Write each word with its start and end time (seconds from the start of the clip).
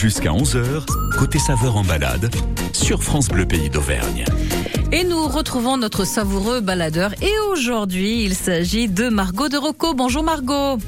Jusqu'à 0.00 0.30
11h, 0.30 0.86
côté 1.18 1.38
saveur 1.38 1.76
en 1.76 1.84
balade, 1.84 2.34
sur 2.72 3.02
France 3.02 3.28
Bleu 3.28 3.44
Pays 3.44 3.68
d'Auvergne. 3.68 4.24
Et 4.92 5.04
nous 5.04 5.28
retrouvons 5.28 5.76
notre 5.76 6.06
savoureux 6.06 6.62
baladeur. 6.62 7.12
Et 7.20 7.38
aujourd'hui, 7.52 8.24
il 8.24 8.34
s'agit 8.34 8.88
de 8.88 9.10
Margot 9.10 9.50
de 9.50 9.58
Rocco. 9.58 9.92
Bonjour 9.92 10.22
Margot. 10.22 10.78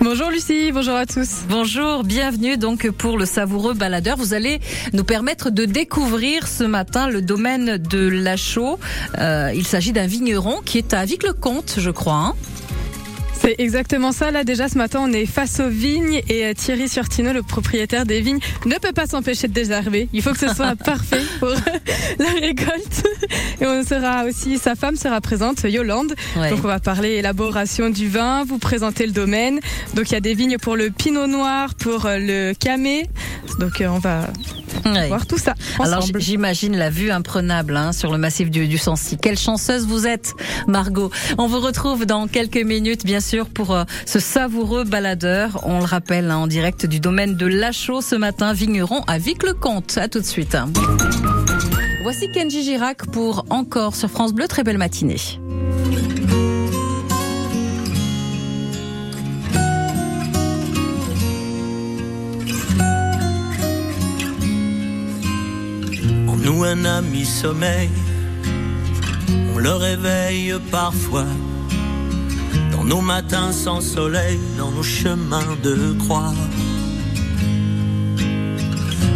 Bonjour 0.00 0.28
Lucie, 0.28 0.72
bonjour 0.72 0.96
à 0.96 1.06
tous. 1.06 1.42
Bonjour, 1.48 2.02
bienvenue 2.02 2.56
donc 2.56 2.90
pour 2.90 3.16
le 3.16 3.26
savoureux 3.26 3.74
baladeur. 3.74 4.16
Vous 4.16 4.34
allez 4.34 4.58
nous 4.92 5.04
permettre 5.04 5.50
de 5.50 5.64
découvrir 5.64 6.48
ce 6.48 6.64
matin 6.64 7.08
le 7.08 7.22
domaine 7.22 7.76
de 7.76 8.08
Lachaux. 8.08 8.80
Euh, 9.20 9.52
il 9.54 9.64
s'agit 9.64 9.92
d'un 9.92 10.08
vigneron 10.08 10.62
qui 10.64 10.78
est 10.78 10.94
à 10.94 11.04
Vic-le-Comte, 11.04 11.76
je 11.78 11.90
crois. 11.92 12.14
Hein. 12.14 12.34
C'est 13.40 13.54
exactement 13.58 14.12
ça. 14.12 14.30
Là, 14.30 14.44
déjà, 14.44 14.68
ce 14.68 14.76
matin, 14.76 15.00
on 15.02 15.12
est 15.12 15.24
face 15.24 15.60
aux 15.60 15.68
vignes 15.68 16.20
et 16.28 16.44
euh, 16.44 16.52
Thierry 16.52 16.88
Surtino, 16.88 17.32
le 17.32 17.42
propriétaire 17.42 18.04
des 18.04 18.20
vignes, 18.20 18.40
ne 18.66 18.74
peut 18.76 18.92
pas 18.92 19.06
s'empêcher 19.06 19.48
de 19.48 19.54
désherber. 19.54 20.08
Il 20.12 20.20
faut 20.20 20.32
que 20.32 20.38
ce 20.38 20.48
soit 20.54 20.76
parfait 20.76 21.22
pour 21.38 21.48
la 22.18 22.30
récolte. 22.38 23.06
Et 23.60 23.66
on 23.66 23.82
sera 23.82 24.24
aussi, 24.24 24.58
sa 24.58 24.74
femme 24.74 24.96
sera 24.96 25.22
présente, 25.22 25.62
Yolande. 25.64 26.14
Donc, 26.36 26.58
on 26.64 26.68
va 26.68 26.80
parler 26.80 27.12
élaboration 27.12 27.88
du 27.88 28.08
vin, 28.08 28.44
vous 28.44 28.58
présenter 28.58 29.06
le 29.06 29.12
domaine. 29.12 29.60
Donc, 29.94 30.10
il 30.10 30.14
y 30.14 30.16
a 30.16 30.20
des 30.20 30.34
vignes 30.34 30.58
pour 30.58 30.76
le 30.76 30.90
pinot 30.90 31.26
noir, 31.26 31.74
pour 31.74 32.04
euh, 32.04 32.18
le 32.18 32.52
camé. 32.52 33.08
Donc, 33.58 33.80
euh, 33.80 33.88
on 33.88 33.98
va 33.98 34.28
voir 35.08 35.26
tout 35.26 35.38
ça. 35.38 35.54
Alors 35.78 36.04
j'imagine 36.18 36.76
la 36.76 36.90
vue 36.90 37.10
imprenable 37.10 37.76
hein, 37.76 37.92
sur 37.92 38.12
le 38.12 38.18
massif 38.18 38.50
du, 38.50 38.66
du 38.66 38.78
Sancy. 38.78 39.16
Quelle 39.20 39.38
chanceuse 39.38 39.86
vous 39.86 40.06
êtes, 40.06 40.34
Margot. 40.66 41.10
On 41.38 41.46
vous 41.46 41.60
retrouve 41.60 42.06
dans 42.06 42.26
quelques 42.26 42.56
minutes, 42.56 43.04
bien 43.04 43.20
sûr, 43.20 43.29
pour 43.38 43.72
euh, 43.72 43.84
ce 44.06 44.18
savoureux 44.18 44.84
baladeur. 44.84 45.60
On 45.64 45.78
le 45.78 45.84
rappelle 45.84 46.30
hein, 46.30 46.38
en 46.38 46.46
direct 46.46 46.86
du 46.86 47.00
domaine 47.00 47.36
de 47.36 47.46
Lachaux 47.46 48.00
ce 48.00 48.16
matin, 48.16 48.52
vigneron 48.52 49.02
à 49.06 49.18
Vic-le-Comte. 49.18 49.98
À 49.98 50.08
tout 50.08 50.20
de 50.20 50.26
suite. 50.26 50.56
Voici 52.02 52.30
Kenji 52.32 52.64
Girac 52.64 53.06
pour 53.06 53.44
encore 53.50 53.94
sur 53.94 54.10
France 54.10 54.32
Bleu. 54.32 54.48
Très 54.48 54.64
belle 54.64 54.78
matinée. 54.78 55.16
nous 66.42 66.64
un 66.64 66.84
ami 66.86 67.26
sommeil. 67.26 67.90
On 69.54 69.58
le 69.58 69.72
réveille 69.72 70.54
parfois 70.70 71.26
dans 72.80 72.86
nos 72.86 73.00
matins 73.02 73.52
sans 73.52 73.82
soleil, 73.82 74.38
dans 74.56 74.70
nos 74.70 74.82
chemins 74.82 75.56
de 75.62 75.94
croix. 75.98 76.32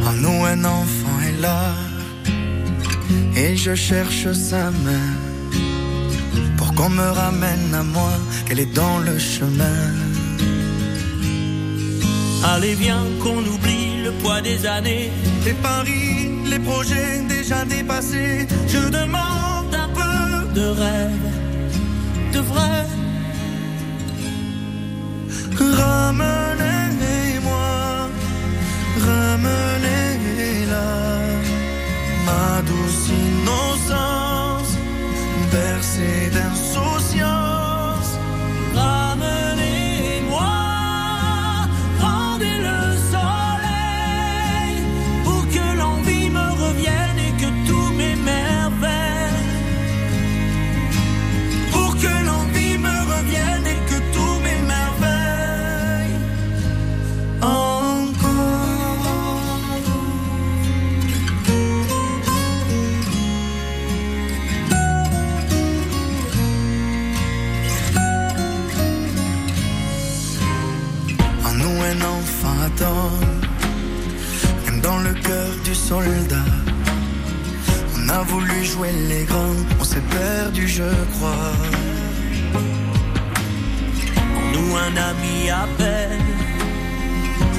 En 0.07 0.13
nous 0.13 0.45
un 0.45 0.65
enfant 0.65 1.17
est 1.29 1.41
là 1.41 1.73
et 3.37 3.57
je 3.57 3.75
cherche 3.75 4.31
sa 4.33 4.71
main 4.71 5.11
pour 6.59 6.75
qu'on 6.75 6.91
me 6.91 7.09
ramène 7.23 7.73
à 7.75 7.83
moi, 7.83 8.13
qu'elle 8.47 8.61
est 8.61 8.75
dans 8.75 8.99
le 8.99 9.19
chemin. 9.19 9.81
Allez 12.45 12.75
viens 12.75 13.07
qu'on 13.23 13.39
oublie 13.39 14.03
le 14.05 14.13
poids 14.23 14.43
des 14.43 14.67
années, 14.67 15.11
les 15.47 15.55
paris 15.55 16.31
les 16.51 16.59
projets 16.59 17.23
déjà 17.27 17.65
dépassés. 17.65 18.47
Je 18.69 18.91
demande 18.91 19.75
un 19.75 19.89
peu 19.89 20.61
de 20.61 20.67
rêve, 20.67 21.29
de 22.35 22.41
vrai. 22.41 23.04
Ramenez-moi, 25.59 26.99
ramenez-la, 29.07 30.91
ma 32.27 32.63
douce 32.63 33.09
innocence, 33.09 34.73
bercée 35.53 36.31
d'insouciance. 36.35 37.65
Soldat. 75.89 76.51
On 77.97 78.09
a 78.09 78.23
voulu 78.23 78.65
jouer 78.65 78.93
les 79.09 79.25
grands, 79.25 79.61
on 79.81 79.85
s'est 79.85 80.07
perdu, 80.19 80.67
je 80.67 80.91
crois. 81.13 81.53
En 84.39 84.45
nous, 84.53 84.71
un 84.87 84.97
ami 85.11 85.37
peine, 85.79 86.29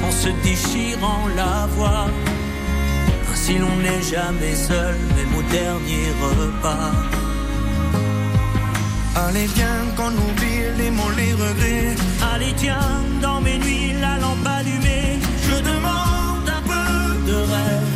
en 0.06 0.12
se 0.22 0.30
déchirant 0.48 1.24
la 1.36 1.66
voix. 1.74 2.06
Ainsi, 3.30 3.58
l'on 3.58 3.76
n'est 3.84 4.06
jamais 4.14 4.56
seul, 4.68 4.96
même 5.16 5.34
au 5.40 5.44
dernier 5.60 6.06
repas. 6.24 6.92
Allez, 9.24 9.48
viens 9.56 9.82
qu'on 9.96 10.14
oublie 10.26 10.60
les 10.78 10.90
mots, 10.90 11.14
les 11.16 11.32
regrets. 11.32 11.94
Allez, 12.32 12.54
tiens, 12.56 13.02
dans 13.22 13.40
mes 13.40 13.58
nuits, 13.58 13.92
la 14.00 14.18
lampe 14.18 14.46
allumée. 14.58 14.85
Je 15.56 15.62
demande 15.62 16.48
un 16.48 16.62
peu 16.68 17.30
de 17.30 17.36
rêve 17.36 17.95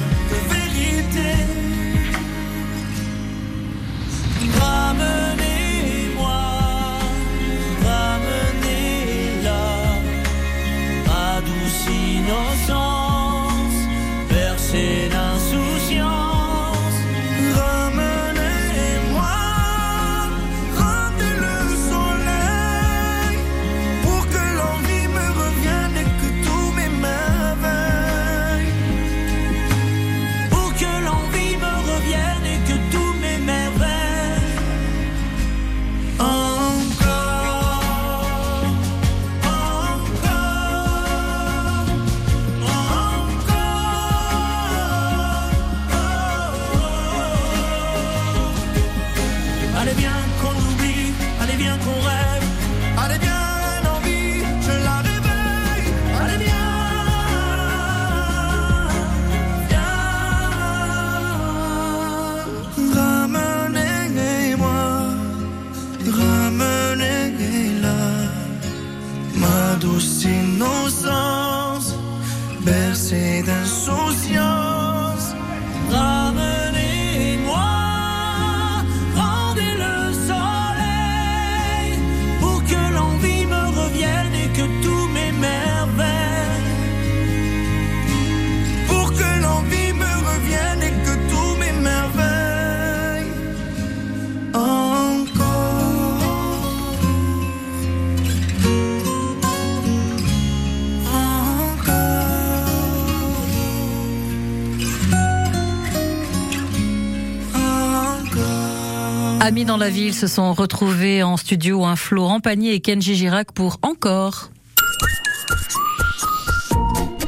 amis 109.40 109.64
dans 109.64 109.76
la 109.76 109.88
ville 109.88 110.14
se 110.14 110.26
sont 110.26 110.52
retrouvés 110.52 111.22
en 111.22 111.36
studio, 111.36 111.84
un 111.84 111.96
Florent 111.96 112.40
Pagny 112.40 112.70
et 112.70 112.80
Kenji 112.80 113.14
Girac 113.16 113.52
pour 113.52 113.78
Encore. 113.82 114.50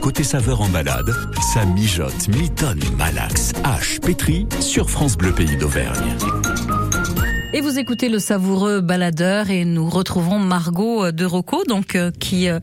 Côté 0.01 0.25
saveur 0.25 0.61
en 0.61 0.69
balade, 0.69 1.15
ça 1.55 1.65
mijote, 1.65 2.29
mitonne, 2.29 2.83
malaxe, 2.99 3.53
hache, 3.65 4.01
pétri 4.01 4.47
sur 4.61 4.91
France 4.91 5.17
Bleu 5.17 5.33
Pays 5.33 5.57
d'Auvergne. 5.57 6.17
Et 7.55 7.61
vous 7.61 7.79
écoutez 7.79 8.09
le 8.09 8.19
savoureux 8.19 8.81
baladeur 8.81 9.51
et 9.51 9.67
nous 9.67 9.87
retrouvons 9.87 10.39
Margot 10.39 11.13
de 11.13 11.25
Rocco, 11.27 11.65
donc 11.69 11.97
euh, 11.97 12.11
qui 12.11 12.49
euh, 12.49 12.61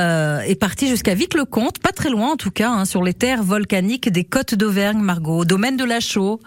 euh, 0.00 0.40
est 0.40 0.56
partie 0.56 0.88
jusqu'à 0.88 1.14
Vite-le-Comte, 1.14 1.78
pas 1.78 1.92
très 1.92 2.10
loin 2.10 2.32
en 2.32 2.36
tout 2.36 2.50
cas, 2.50 2.68
hein, 2.68 2.84
sur 2.84 3.04
les 3.04 3.14
terres 3.14 3.44
volcaniques 3.44 4.10
des 4.10 4.24
côtes 4.24 4.56
d'Auvergne, 4.56 4.98
Margot, 4.98 5.38
au 5.38 5.44
domaine 5.44 5.76
de 5.76 5.84
la 5.84 6.00
Chaux. 6.00 6.40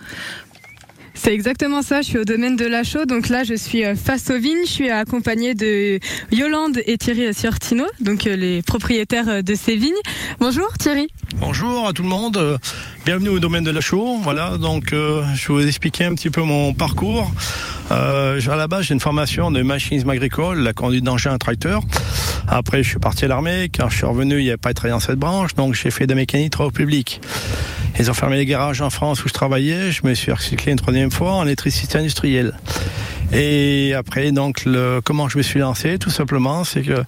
C'est 1.16 1.34
exactement 1.34 1.82
ça. 1.82 2.02
Je 2.02 2.08
suis 2.08 2.18
au 2.20 2.26
domaine 2.26 2.56
de 2.56 2.66
la 2.66 2.84
Chaux. 2.84 3.06
Donc 3.06 3.30
là, 3.30 3.44
je 3.44 3.56
suis 3.56 3.84
face 3.96 4.30
aux 4.30 4.38
vignes. 4.38 4.66
Je 4.66 4.72
suis 4.72 4.90
accompagnée 4.90 5.56
de 5.56 6.00
Yolande 6.32 6.80
et 6.86 6.98
Thierry 6.98 7.34
Siortino, 7.34 7.86
donc 8.00 8.26
les 8.26 8.62
propriétaires 8.62 9.44
de 9.44 9.56
ces 9.56 9.76
vignes. 9.76 9.94
Bonjour 10.40 10.72
Thierry. 10.78 11.08
Bonjour 11.38 11.88
à 11.88 11.94
tout 11.94 12.04
le 12.04 12.10
monde. 12.10 12.60
Bienvenue 13.06 13.30
au 13.30 13.40
domaine 13.40 13.64
de 13.64 13.72
la 13.72 13.82
Chaux. 13.82 14.18
Voilà, 14.22 14.58
donc 14.58 14.90
je 14.92 15.48
vais 15.48 15.54
vous 15.54 15.68
expliquer 15.68 16.04
un 16.04 16.14
petit 16.14 16.30
peu 16.30 16.42
mon 16.42 16.74
parcours. 16.74 17.32
Euh, 17.92 18.40
à 18.50 18.56
la 18.56 18.68
base, 18.68 18.86
j'ai 18.86 18.94
une 18.94 19.00
formation 19.00 19.52
de 19.52 19.62
machinisme 19.62 20.10
agricole, 20.10 20.60
la 20.60 20.74
conduite 20.74 21.04
d'engin 21.04 21.34
à 21.34 21.38
tracteur. 21.38 21.82
Après, 22.48 22.84
je 22.84 22.90
suis 22.90 23.00
parti 23.00 23.26
à 23.26 23.28
l'armée. 23.28 23.70
Quand 23.74 23.90
je 23.90 23.98
suis 23.98 24.06
revenu, 24.06 24.40
il 24.40 24.44
n'y 24.44 24.50
avait 24.50 24.58
pas 24.58 24.70
de 24.70 24.76
travail 24.76 24.92
dans 24.92 25.00
cette 25.00 25.20
branche, 25.20 25.56
donc 25.56 25.76
j'ai 25.76 25.92
fait 25.92 26.08
de 26.08 26.14
mécanique 26.14 26.60
au 26.60 26.72
public. 26.72 27.22
Ils 28.00 28.12
ont 28.12 28.14
fermé 28.14 28.36
les 28.38 28.46
garages 28.46 28.82
en 28.82 28.90
France 28.90 29.24
où 29.24 29.30
je 29.30 29.34
travaillais. 29.34 29.92
Je 29.92 30.06
me 30.06 30.14
suis 30.14 30.32
recyclé 30.32 30.72
une 30.72 30.78
troisième 30.78 31.12
fois 31.12 31.34
en 31.34 31.46
électricité 31.46 31.98
industrielle. 31.98 32.54
Et 33.32 33.94
après, 33.94 34.32
donc, 34.32 34.66
le, 34.66 35.02
comment 35.04 35.30
je 35.30 35.38
me 35.38 35.44
suis 35.44 35.60
lancé, 35.60 35.98
tout 35.98 36.10
simplement, 36.10 36.64
c'est 36.64 36.82
que 36.82 37.04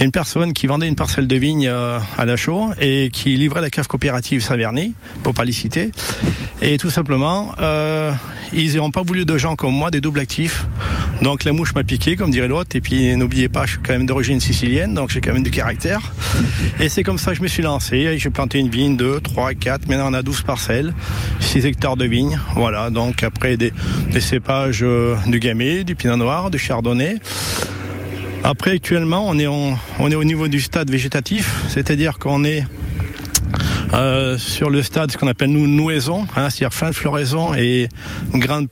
une 0.00 0.12
personne 0.12 0.52
qui 0.52 0.66
vendait 0.66 0.88
une 0.88 0.94
parcelle 0.94 1.26
de 1.26 1.36
vigne 1.36 1.66
euh, 1.66 1.98
à 2.16 2.24
la 2.24 2.36
chaux 2.36 2.70
et 2.80 3.10
qui 3.12 3.36
livrait 3.36 3.60
la 3.60 3.70
cave 3.70 3.86
coopérative 3.86 4.42
Saint-Verny, 4.42 4.94
pour 5.22 5.34
pas 5.34 5.44
les 5.44 5.52
citer. 5.52 5.90
Et 6.62 6.78
tout 6.78 6.90
simplement, 6.90 7.54
euh, 7.60 8.12
ils 8.52 8.76
n'ont 8.76 8.90
pas 8.90 9.02
voulu 9.02 9.24
de 9.24 9.38
gens 9.38 9.56
comme 9.56 9.74
moi, 9.74 9.90
des 9.90 10.00
doubles 10.00 10.20
actifs. 10.20 10.66
Donc 11.22 11.44
la 11.44 11.52
mouche 11.52 11.74
m'a 11.74 11.82
piqué, 11.82 12.16
comme 12.16 12.30
dirait 12.30 12.48
l'autre. 12.48 12.76
Et 12.76 12.80
puis 12.80 13.16
n'oubliez 13.16 13.48
pas, 13.48 13.66
je 13.66 13.72
suis 13.72 13.80
quand 13.80 13.92
même 13.92 14.06
d'origine 14.06 14.40
sicilienne, 14.40 14.94
donc 14.94 15.10
j'ai 15.10 15.20
quand 15.20 15.32
même 15.32 15.42
du 15.42 15.50
caractère. 15.50 16.12
Et 16.80 16.88
c'est 16.88 17.02
comme 17.02 17.18
ça 17.18 17.32
que 17.32 17.38
je 17.38 17.42
me 17.42 17.48
suis 17.48 17.62
lancé. 17.62 18.18
J'ai 18.18 18.30
planté 18.30 18.58
une 18.58 18.68
vigne, 18.68 18.96
2, 18.96 19.20
3, 19.20 19.54
4. 19.54 19.88
Maintenant 19.88 20.10
on 20.10 20.14
a 20.14 20.22
12 20.22 20.42
parcelles, 20.42 20.94
6 21.40 21.66
hectares 21.66 21.96
de 21.96 22.04
vignes. 22.04 22.38
Voilà, 22.54 22.90
donc 22.90 23.22
après 23.22 23.56
des, 23.56 23.72
des 24.12 24.20
cépages 24.20 24.80
euh, 24.82 25.16
du 25.26 25.40
gamay, 25.40 25.82
du 25.82 25.96
pinot 25.96 26.16
noir, 26.16 26.50
du 26.50 26.58
chardonnay. 26.58 27.16
Après, 28.44 28.72
actuellement, 28.72 29.26
on 29.28 29.38
est, 29.38 29.46
au 29.46 30.24
niveau 30.24 30.48
du 30.48 30.60
stade 30.60 30.90
végétatif, 30.90 31.64
c'est-à-dire 31.68 32.18
qu'on 32.18 32.44
est 32.44 32.64
euh, 33.94 34.38
sur 34.38 34.70
le 34.70 34.82
stade, 34.82 35.10
ce 35.10 35.16
qu'on 35.16 35.28
appelle 35.28 35.50
nous 35.50 35.66
nouaison, 35.66 36.26
hein, 36.36 36.50
c'est-à-dire 36.50 36.74
fin 36.74 36.90
de 36.90 36.94
floraison 36.94 37.54
et 37.54 37.88
grain, 38.34 38.66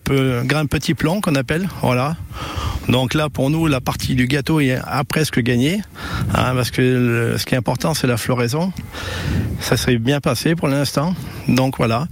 petit 0.67 0.95
plomb 0.95 1.21
qu'on 1.21 1.35
appelle, 1.35 1.69
voilà. 1.83 2.17
Donc 2.89 3.15
là, 3.15 3.29
pour 3.29 3.51
nous, 3.51 3.67
la 3.67 3.81
partie 3.81 4.15
du 4.15 4.27
gâteau 4.27 4.61
est, 4.61 4.79
a 4.85 5.03
presque 5.05 5.41
gagné, 5.41 5.81
hein, 6.35 6.53
parce 6.55 6.71
que 6.71 7.35
ce 7.37 7.45
qui 7.45 7.55
est 7.55 7.59
important, 7.59 7.95
c'est 7.95 8.07
la 8.07 8.17
floraison. 8.17 8.73
Ça 9.61 9.77
s'est 9.77 9.99
bien 9.99 10.21
passé 10.21 10.55
pour 10.55 10.69
l'instant. 10.69 11.15
Donc 11.49 11.79
voilà. 11.79 12.07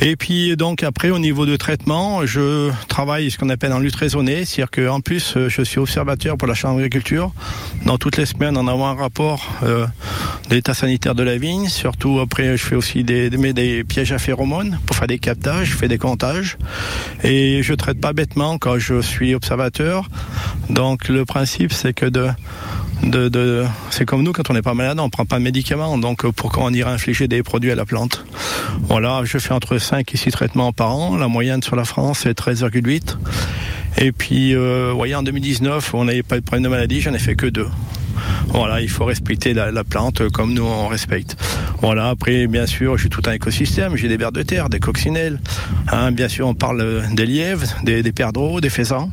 Et 0.00 0.16
puis 0.16 0.56
donc 0.56 0.82
après 0.82 1.10
au 1.10 1.18
niveau 1.18 1.44
de 1.44 1.56
traitement, 1.56 2.24
je 2.24 2.70
travaille 2.88 3.30
ce 3.30 3.38
qu'on 3.38 3.48
appelle 3.48 3.72
en 3.72 3.80
lutte 3.80 3.96
raisonnée, 3.96 4.44
c'est-à-dire 4.44 4.70
qu'en 4.70 5.00
plus 5.00 5.36
je 5.48 5.62
suis 5.62 5.80
observateur 5.80 6.36
pour 6.36 6.48
la 6.48 6.54
Chambre 6.54 6.76
d'agriculture. 6.76 7.32
Dans 7.84 7.98
toutes 7.98 8.16
les 8.16 8.26
semaines, 8.26 8.56
on 8.56 8.66
envoie 8.68 8.88
un 8.88 8.94
rapport 8.94 9.46
euh, 9.64 9.86
de 10.48 10.54
l'état 10.54 10.74
sanitaire 10.74 11.14
de 11.14 11.22
la 11.22 11.36
vigne. 11.36 11.68
Surtout 11.68 12.20
après, 12.20 12.37
je 12.38 12.56
fais 12.56 12.74
aussi 12.74 13.04
des, 13.04 13.84
pièges 13.84 14.12
à 14.12 14.18
phéromones 14.18 14.78
pour 14.86 14.96
faire 14.96 15.06
des 15.06 15.18
captages, 15.18 15.68
je 15.68 15.76
fais 15.76 15.88
des 15.88 15.98
comptages. 15.98 16.56
Et 17.24 17.62
je 17.62 17.74
traite 17.74 18.00
pas 18.00 18.12
bêtement 18.12 18.58
quand 18.58 18.78
je 18.78 19.00
suis 19.00 19.34
observateur. 19.34 20.08
Donc 20.70 21.08
le 21.08 21.24
principe, 21.24 21.72
c'est 21.72 21.92
que 21.92 22.06
de 22.06 22.30
c'est 23.90 24.04
comme 24.04 24.22
nous 24.22 24.32
quand 24.32 24.50
on 24.50 24.54
n'est 24.54 24.62
pas 24.62 24.74
malade, 24.74 24.98
on 24.98 25.08
prend 25.08 25.24
pas 25.24 25.38
de 25.38 25.44
médicaments. 25.44 25.98
Donc 25.98 26.28
pourquoi 26.30 26.64
on 26.64 26.72
irait 26.72 26.90
infliger 26.90 27.28
des 27.28 27.42
produits 27.42 27.70
à 27.70 27.74
la 27.74 27.84
plante 27.84 28.24
Voilà, 28.88 29.22
je 29.24 29.38
fais 29.38 29.52
entre 29.52 29.78
5 29.78 30.12
et 30.12 30.16
6 30.16 30.30
traitements 30.30 30.72
par 30.72 30.94
an. 30.94 31.16
La 31.16 31.28
moyenne 31.28 31.62
sur 31.62 31.76
la 31.76 31.84
France 31.84 32.26
est 32.26 32.38
13,8. 32.38 33.16
Et 34.00 34.12
puis, 34.12 34.54
euh, 34.54 34.92
voyez, 34.94 35.14
en 35.14 35.22
2019, 35.22 35.94
on 35.94 36.04
n'avait 36.04 36.22
pas 36.22 36.36
de 36.36 36.44
problème 36.44 36.64
de 36.64 36.68
maladie, 36.68 37.00
j'en 37.00 37.12
ai 37.14 37.18
fait 37.18 37.34
que 37.34 37.46
deux. 37.46 37.66
Voilà, 38.48 38.80
il 38.80 38.88
faut 38.88 39.04
respecter 39.04 39.54
la, 39.54 39.70
la, 39.70 39.84
plante 39.84 40.28
comme 40.30 40.54
nous 40.54 40.64
on 40.64 40.88
respecte. 40.88 41.36
Voilà, 41.80 42.08
après 42.08 42.46
bien 42.46 42.66
sûr, 42.66 42.96
j'ai 42.98 43.08
tout 43.08 43.22
un 43.26 43.32
écosystème, 43.32 43.96
j'ai 43.96 44.08
des 44.08 44.16
vers 44.16 44.32
de 44.32 44.42
terre, 44.42 44.68
des 44.68 44.80
coccinelles. 44.80 45.40
Hein, 45.92 46.12
bien 46.12 46.28
sûr, 46.28 46.46
on 46.48 46.54
parle 46.54 47.04
des 47.12 47.26
lièvres, 47.26 47.66
des, 47.84 48.02
des 48.02 48.12
perdreaux, 48.12 48.60
des 48.60 48.70
faisans. 48.70 49.10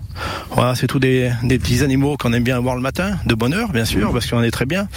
Voilà, 0.52 0.76
c'est 0.76 0.88
tous 0.88 1.00
des, 1.00 1.32
des, 1.44 1.60
petits 1.60 1.84
animaux 1.84 2.16
qu'on 2.18 2.32
aime 2.34 2.44
bien 2.44 2.60
voir 2.60 2.76
le 2.76 2.82
matin, 2.82 3.18
de 3.26 3.36
bonne 3.36 3.54
heure, 3.54 3.72
bien 3.72 3.86
sûr, 3.86 4.12
parce 4.12 4.28
qu'on 4.28 4.44
est 4.44 4.52
très 4.52 4.66
bien. 4.66 4.88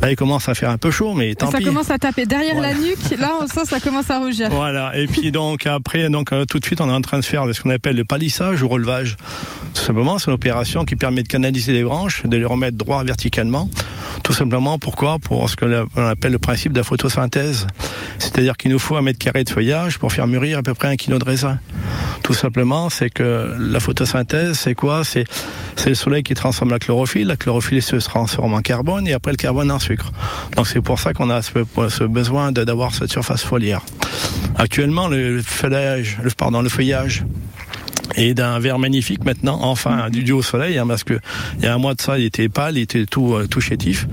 Là, 0.00 0.10
il 0.10 0.16
commence 0.16 0.48
à 0.48 0.54
faire 0.54 0.70
un 0.70 0.78
peu 0.78 0.90
chaud, 0.90 1.14
mais 1.14 1.34
tant 1.34 1.50
ça 1.50 1.58
pis. 1.58 1.64
Ça 1.64 1.70
commence 1.70 1.90
à 1.90 1.98
taper 1.98 2.26
derrière 2.26 2.54
voilà. 2.54 2.72
la 2.72 2.78
nuque. 2.78 3.18
Là, 3.18 3.32
on 3.40 3.46
sent 3.46 3.66
ça 3.66 3.80
commence 3.80 4.10
à 4.10 4.18
rougir. 4.18 4.48
Voilà. 4.50 4.96
Et 4.96 5.06
puis 5.06 5.32
donc 5.32 5.66
après, 5.66 6.08
donc 6.08 6.32
euh, 6.32 6.44
tout 6.44 6.58
de 6.58 6.64
suite, 6.64 6.80
on 6.80 6.88
est 6.88 6.92
en 6.92 7.00
train 7.00 7.18
de 7.18 7.24
faire 7.24 7.44
ce 7.52 7.60
qu'on 7.60 7.70
appelle 7.70 7.96
le 7.96 8.04
palissage 8.04 8.62
ou 8.62 8.68
relevage. 8.68 9.16
Tout 9.74 9.82
simplement, 9.82 10.18
c'est 10.18 10.26
une 10.26 10.34
opération 10.34 10.84
qui 10.84 10.96
permet 10.96 11.22
de 11.22 11.28
canaliser 11.28 11.72
les 11.72 11.84
branches, 11.84 12.24
de 12.24 12.36
les 12.36 12.44
remettre 12.44 12.76
droit 12.76 13.02
verticalement. 13.04 13.69
Tout 14.22 14.32
simplement, 14.32 14.78
pourquoi? 14.78 15.18
Pour 15.18 15.48
ce 15.48 15.56
qu'on 15.56 15.86
appelle 15.96 16.32
le 16.32 16.38
principe 16.38 16.72
de 16.72 16.78
la 16.78 16.84
photosynthèse. 16.84 17.66
C'est-à-dire 18.18 18.56
qu'il 18.56 18.70
nous 18.70 18.78
faut 18.78 18.96
un 18.96 19.02
mètre 19.02 19.18
carré 19.18 19.44
de 19.44 19.50
feuillage 19.50 19.98
pour 19.98 20.12
faire 20.12 20.26
mûrir 20.26 20.58
à 20.58 20.62
peu 20.62 20.74
près 20.74 20.88
un 20.88 20.96
kilo 20.96 21.18
de 21.18 21.24
raisin. 21.24 21.58
Tout 22.22 22.34
simplement, 22.34 22.90
c'est 22.90 23.10
que 23.10 23.56
la 23.58 23.80
photosynthèse, 23.80 24.58
c'est 24.58 24.74
quoi? 24.74 25.02
C'est 25.04 25.24
le 25.86 25.94
soleil 25.94 26.22
qui 26.22 26.34
transforme 26.34 26.70
la 26.70 26.78
chlorophylle. 26.78 27.26
La 27.26 27.36
chlorophylle 27.36 27.82
se 27.82 27.96
transforme 27.96 28.54
en 28.54 28.60
carbone 28.60 29.08
et 29.08 29.14
après 29.14 29.32
le 29.32 29.36
carbone 29.36 29.70
en 29.70 29.78
sucre. 29.78 30.12
Donc 30.56 30.66
c'est 30.66 30.80
pour 30.80 30.98
ça 30.98 31.12
qu'on 31.12 31.30
a 31.30 31.40
ce, 31.42 32.04
besoin 32.04 32.52
d'avoir 32.52 32.94
cette 32.94 33.10
surface 33.10 33.42
foliaire. 33.42 33.82
Actuellement, 34.56 35.08
le 35.08 35.42
feuillage, 35.42 36.18
le, 36.22 36.30
pardon, 36.30 36.60
le 36.60 36.68
feuillage 36.68 37.24
et 38.16 38.34
d'un 38.34 38.58
vert 38.58 38.78
magnifique 38.78 39.24
maintenant, 39.24 39.58
enfin 39.62 40.10
du 40.10 40.24
dieu 40.24 40.34
au 40.34 40.42
soleil, 40.42 40.78
hein, 40.78 40.86
parce 40.86 41.04
que 41.04 41.18
il 41.58 41.64
y 41.64 41.66
a 41.66 41.74
un 41.74 41.78
mois 41.78 41.94
de 41.94 42.00
ça, 42.00 42.18
il 42.18 42.24
était 42.24 42.48
pâle, 42.48 42.76
il 42.76 42.82
était 42.82 43.06
tout 43.06 43.34
euh, 43.34 43.46
tout 43.46 43.60
chétif. 43.60 44.06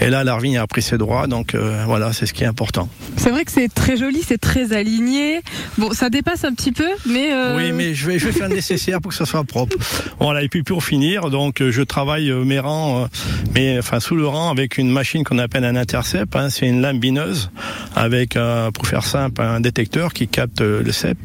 Et 0.00 0.10
là, 0.10 0.24
la 0.24 0.38
vigne 0.38 0.58
a 0.58 0.66
pris 0.66 0.82
ses 0.82 0.98
droits, 0.98 1.26
donc 1.26 1.54
euh, 1.54 1.84
voilà, 1.86 2.12
c'est 2.12 2.26
ce 2.26 2.32
qui 2.32 2.44
est 2.44 2.46
important. 2.46 2.88
C'est 3.16 3.30
vrai 3.30 3.44
que 3.44 3.52
c'est 3.52 3.72
très 3.72 3.96
joli, 3.96 4.22
c'est 4.26 4.40
très 4.40 4.72
aligné. 4.72 5.40
Bon, 5.78 5.92
ça 5.92 6.10
dépasse 6.10 6.44
un 6.44 6.52
petit 6.52 6.72
peu, 6.72 6.88
mais 7.06 7.32
euh... 7.32 7.56
oui, 7.56 7.72
mais 7.72 7.94
je 7.94 8.06
vais 8.06 8.18
je 8.18 8.26
vais 8.26 8.32
faire 8.32 8.48
le 8.48 8.54
nécessaire 8.54 9.00
pour 9.00 9.10
que 9.10 9.16
ça 9.16 9.26
soit 9.26 9.44
propre. 9.44 9.76
Voilà, 10.18 10.42
et 10.42 10.48
puis 10.48 10.62
pour 10.62 10.84
finir, 10.84 11.30
donc 11.30 11.62
je 11.62 11.82
travaille 11.82 12.30
mes 12.30 12.58
rangs, 12.58 13.08
mais 13.54 13.78
enfin 13.78 14.00
sous 14.00 14.16
le 14.16 14.26
rang 14.26 14.50
avec 14.50 14.78
une 14.78 14.90
machine 14.90 15.24
qu'on 15.24 15.38
appelle 15.38 15.64
un 15.64 15.76
intercept. 15.76 16.34
Hein, 16.36 16.50
c'est 16.50 16.66
une 16.66 16.80
lame 16.80 16.98
bineuse 16.98 17.50
avec, 17.94 18.36
euh, 18.36 18.70
pour 18.70 18.86
faire 18.86 19.04
simple, 19.04 19.40
un 19.42 19.60
détecteur 19.60 20.12
qui 20.12 20.28
capte 20.28 20.60
le 20.60 20.92
cep, 20.92 21.18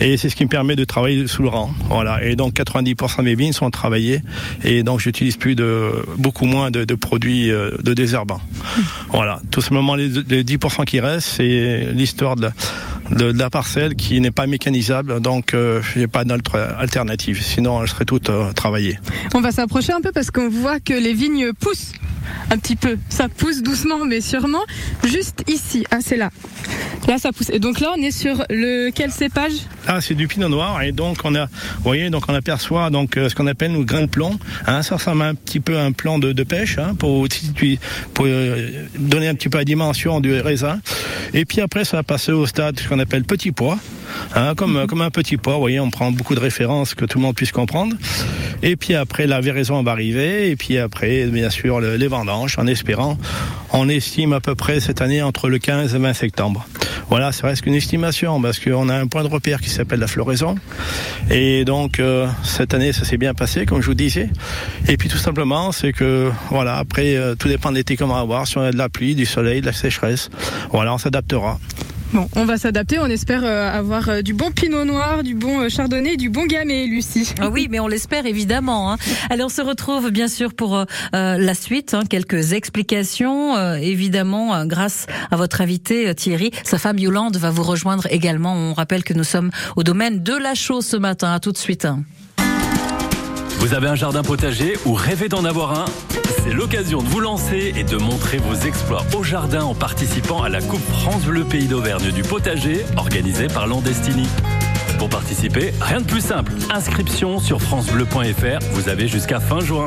et 0.00 0.16
c'est 0.16 0.28
ce 0.28 0.36
qui 0.36 0.44
me 0.44 0.48
permet 0.48 0.76
de 0.76 0.84
travailler 0.84 1.26
sous 1.26 1.42
le 1.42 1.47
rang. 1.48 1.70
Voilà. 1.88 2.24
Et 2.24 2.36
donc 2.36 2.54
90% 2.54 3.18
de 3.18 3.22
mes 3.22 3.34
vignes 3.34 3.52
sont 3.52 3.70
travaillées 3.70 4.22
et 4.64 4.82
donc 4.82 5.00
j'utilise 5.00 5.36
plus 5.36 5.54
de 5.54 5.92
beaucoup 6.16 6.46
moins 6.46 6.70
de, 6.70 6.84
de 6.84 6.94
produits 6.94 7.50
euh, 7.50 7.70
de 7.82 7.94
désherbants. 7.94 8.40
Voilà. 9.10 9.40
Tout 9.50 9.60
simplement 9.60 9.94
les, 9.94 10.08
les 10.08 10.44
10% 10.44 10.84
qui 10.84 11.00
restent, 11.00 11.28
c'est 11.36 11.88
l'histoire 11.92 12.36
de, 12.36 12.48
de, 13.10 13.32
de, 13.32 13.38
la 13.38 13.50
parcelle 13.50 13.94
qui 13.94 14.20
n'est 14.20 14.30
pas 14.30 14.46
mécanisable, 14.46 15.20
donc 15.20 15.54
euh, 15.54 15.80
j'ai 15.94 16.06
pas 16.06 16.24
d'autre 16.24 16.56
alternative. 16.78 17.42
Sinon, 17.42 17.82
elle 17.82 17.88
serait 17.88 18.04
toute 18.04 18.30
euh, 18.30 18.52
travaillée. 18.52 18.98
On 19.34 19.40
va 19.40 19.52
s'approcher 19.52 19.92
un 19.92 20.00
peu 20.00 20.12
parce 20.12 20.30
qu'on 20.30 20.48
voit 20.48 20.80
que 20.80 20.94
les 20.94 21.14
vignes 21.14 21.52
poussent 21.52 21.92
un 22.50 22.58
petit 22.58 22.76
peu. 22.76 22.98
Ça 23.08 23.28
pousse 23.28 23.62
doucement, 23.62 24.04
mais 24.04 24.20
sûrement. 24.20 24.62
Juste 25.04 25.44
ici, 25.48 25.84
ah, 25.90 25.98
c'est 26.00 26.16
là. 26.16 26.30
Là, 27.06 27.18
ça 27.18 27.32
pousse. 27.32 27.50
Et 27.50 27.58
donc 27.58 27.80
là, 27.80 27.94
on 27.96 28.02
est 28.02 28.10
sur 28.10 28.44
le 28.50 28.90
quel 28.90 29.10
cépage? 29.10 29.52
Ah, 29.86 30.00
c'est 30.00 30.14
du 30.14 30.28
pinot 30.28 30.48
noir. 30.48 30.82
Et 30.82 30.92
donc, 30.92 31.18
on 31.24 31.34
a, 31.34 31.46
vous 31.46 31.82
voyez, 31.82 32.10
donc 32.10 32.24
on 32.28 32.34
aperçoit 32.34 32.90
donc 32.90 33.12
ce 33.14 33.34
qu'on 33.34 33.46
appelle 33.46 33.72
nos 33.72 33.84
grains 33.84 34.02
de 34.02 34.06
plomb. 34.06 34.38
Hein, 34.66 34.82
ça 34.82 34.96
ressemble 34.96 35.22
un 35.22 35.34
petit 35.34 35.60
peu 35.60 35.78
à 35.78 35.84
un 35.84 35.92
plan 35.92 36.18
de, 36.18 36.32
de 36.32 36.42
pêche 36.42 36.78
hein, 36.78 36.94
pour, 36.98 37.26
pour 38.14 38.26
euh, 38.26 38.86
donner 38.98 39.28
un 39.28 39.34
petit 39.34 39.48
peu 39.48 39.58
la 39.58 39.64
dimension 39.64 40.20
du 40.20 40.38
raisin. 40.40 40.80
Et 41.34 41.44
puis 41.44 41.60
après, 41.60 41.84
ça 41.84 41.98
va 41.98 42.02
passer 42.02 42.32
au 42.32 42.46
stade 42.46 42.78
qu'on 42.98 43.02
appelle 43.02 43.24
petit 43.24 43.52
pois. 43.52 43.78
Hein, 44.34 44.54
comme, 44.56 44.86
comme 44.88 45.02
un 45.02 45.10
petit 45.10 45.36
pois, 45.36 45.54
vous 45.54 45.60
voyez, 45.60 45.78
on 45.78 45.90
prend 45.90 46.10
beaucoup 46.10 46.34
de 46.34 46.40
références 46.40 46.94
que 46.94 47.04
tout 47.04 47.18
le 47.18 47.22
monde 47.22 47.36
puisse 47.36 47.52
comprendre. 47.52 47.94
Et 48.62 48.74
puis 48.74 48.94
après, 48.94 49.26
la 49.26 49.40
véraison 49.40 49.80
va 49.82 49.92
arriver. 49.92 50.50
Et 50.50 50.56
puis 50.56 50.78
après, 50.78 51.26
bien 51.26 51.50
sûr, 51.50 51.80
le, 51.80 51.96
les 51.96 52.08
vendanges, 52.08 52.58
en 52.58 52.66
espérant. 52.66 53.16
On 53.72 53.88
estime 53.88 54.32
à 54.32 54.40
peu 54.40 54.54
près 54.54 54.80
cette 54.80 55.00
année 55.00 55.22
entre 55.22 55.48
le 55.48 55.58
15 55.58 55.94
et 55.94 55.98
20 55.98 56.12
septembre. 56.12 56.66
Voilà, 57.08 57.32
ça 57.32 57.46
reste 57.46 57.62
qu'une 57.62 57.74
estimation 57.74 58.40
parce 58.42 58.58
qu'on 58.58 58.88
a 58.88 58.94
un 58.94 59.06
point 59.06 59.22
de 59.22 59.28
repère 59.28 59.60
qui 59.60 59.70
s'appelle 59.70 60.00
la 60.00 60.08
floraison. 60.08 60.56
Et 61.30 61.64
donc 61.64 62.00
euh, 62.00 62.26
cette 62.42 62.74
année, 62.74 62.92
ça 62.92 63.04
s'est 63.04 63.16
bien 63.16 63.34
passé, 63.34 63.64
comme 63.64 63.80
je 63.80 63.86
vous 63.86 63.94
disais. 63.94 64.28
Et 64.88 64.96
puis 64.96 65.08
tout 65.08 65.18
simplement, 65.18 65.72
c'est 65.72 65.92
que 65.92 66.30
voilà, 66.50 66.76
après 66.76 67.16
euh, 67.16 67.34
tout 67.34 67.48
dépend 67.48 67.70
de 67.70 67.76
l'été 67.76 67.96
qu'on 67.96 68.08
va 68.08 68.18
avoir, 68.18 68.46
si 68.46 68.58
on 68.58 68.62
a 68.62 68.72
de 68.72 68.76
la 68.76 68.88
pluie, 68.88 69.14
du 69.14 69.24
soleil, 69.24 69.60
de 69.60 69.66
la 69.66 69.72
sécheresse. 69.72 70.30
Voilà, 70.70 70.92
on 70.92 70.98
s'adaptera. 70.98 71.58
Bon, 72.12 72.26
on 72.36 72.46
va 72.46 72.56
s'adapter. 72.56 72.98
On 72.98 73.06
espère 73.06 73.42
euh, 73.44 73.70
avoir 73.70 74.08
euh, 74.08 74.22
du 74.22 74.32
bon 74.32 74.50
Pinot 74.50 74.84
Noir, 74.84 75.22
du 75.22 75.34
bon 75.34 75.60
euh, 75.60 75.68
Chardonnay, 75.68 76.16
du 76.16 76.30
bon 76.30 76.46
Gamay, 76.46 76.86
Lucie. 76.86 77.34
Ah 77.38 77.50
oui, 77.50 77.68
mais 77.70 77.80
on 77.80 77.86
l'espère 77.86 78.24
évidemment. 78.24 78.92
Hein. 78.92 78.96
Allez, 79.28 79.42
on 79.42 79.50
se 79.50 79.60
retrouve 79.60 80.10
bien 80.10 80.28
sûr 80.28 80.54
pour 80.54 80.84
la 81.12 81.54
suite. 81.54 81.94
Hein, 81.94 82.02
quelques 82.08 82.52
explications, 82.52 83.56
évidemment, 83.76 84.64
grâce 84.64 85.06
à 85.30 85.36
votre 85.36 85.60
invité 85.60 86.14
Thierry. 86.14 86.50
Sa 86.64 86.78
femme 86.78 86.98
Yolande 86.98 87.36
va 87.36 87.50
vous 87.50 87.62
rejoindre 87.62 88.06
également. 88.10 88.54
On 88.54 88.72
rappelle 88.72 89.04
que 89.04 89.14
nous 89.14 89.24
sommes 89.24 89.50
au 89.76 89.82
domaine 89.82 90.22
de 90.22 90.34
la 90.34 90.54
chose 90.54 90.86
ce 90.86 90.96
matin. 90.96 91.32
À 91.32 91.40
tout 91.40 91.52
de 91.52 91.58
suite. 91.58 91.86
Vous 93.58 93.74
avez 93.74 93.88
un 93.88 93.96
jardin 93.96 94.22
potager 94.22 94.74
ou 94.86 94.94
rêvez 94.94 95.28
d'en 95.28 95.44
avoir 95.44 95.80
un? 95.80 96.27
C'est 96.48 96.54
l'occasion 96.54 97.02
de 97.02 97.08
vous 97.08 97.20
lancer 97.20 97.74
et 97.76 97.84
de 97.84 97.98
montrer 97.98 98.38
vos 98.38 98.54
exploits 98.54 99.04
au 99.14 99.22
jardin 99.22 99.64
en 99.64 99.74
participant 99.74 100.42
à 100.42 100.48
la 100.48 100.62
Coupe 100.62 100.80
France 100.80 101.24
Bleu 101.24 101.44
Pays 101.44 101.66
d'Auvergne 101.66 102.10
du 102.10 102.22
potager 102.22 102.86
organisée 102.96 103.48
par 103.48 103.66
Landestini. 103.66 104.26
Pour 104.98 105.10
participer, 105.10 105.74
rien 105.78 106.00
de 106.00 106.06
plus 106.06 106.22
simple. 106.22 106.54
Inscription 106.70 107.38
sur 107.38 107.60
francebleu.fr, 107.60 108.64
vous 108.72 108.88
avez 108.88 109.08
jusqu'à 109.08 109.40
fin 109.40 109.60
juin. 109.60 109.84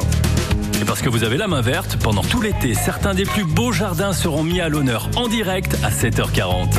Et 0.80 0.86
parce 0.86 1.02
que 1.02 1.10
vous 1.10 1.24
avez 1.24 1.38
la 1.38 1.48
main 1.48 1.62
verte, 1.62 1.98
pendant 1.98 2.22
tout 2.22 2.42
l'été, 2.42 2.76
certains 2.76 3.16
des 3.16 3.24
plus 3.24 3.44
beaux 3.44 3.72
jardins 3.72 4.14
seront 4.14 4.44
mis 4.44 4.62
à 4.62 4.70
l'honneur 4.70 5.10
en 5.16 5.28
direct 5.28 5.76
à 5.82 5.90
7h40. 5.90 6.76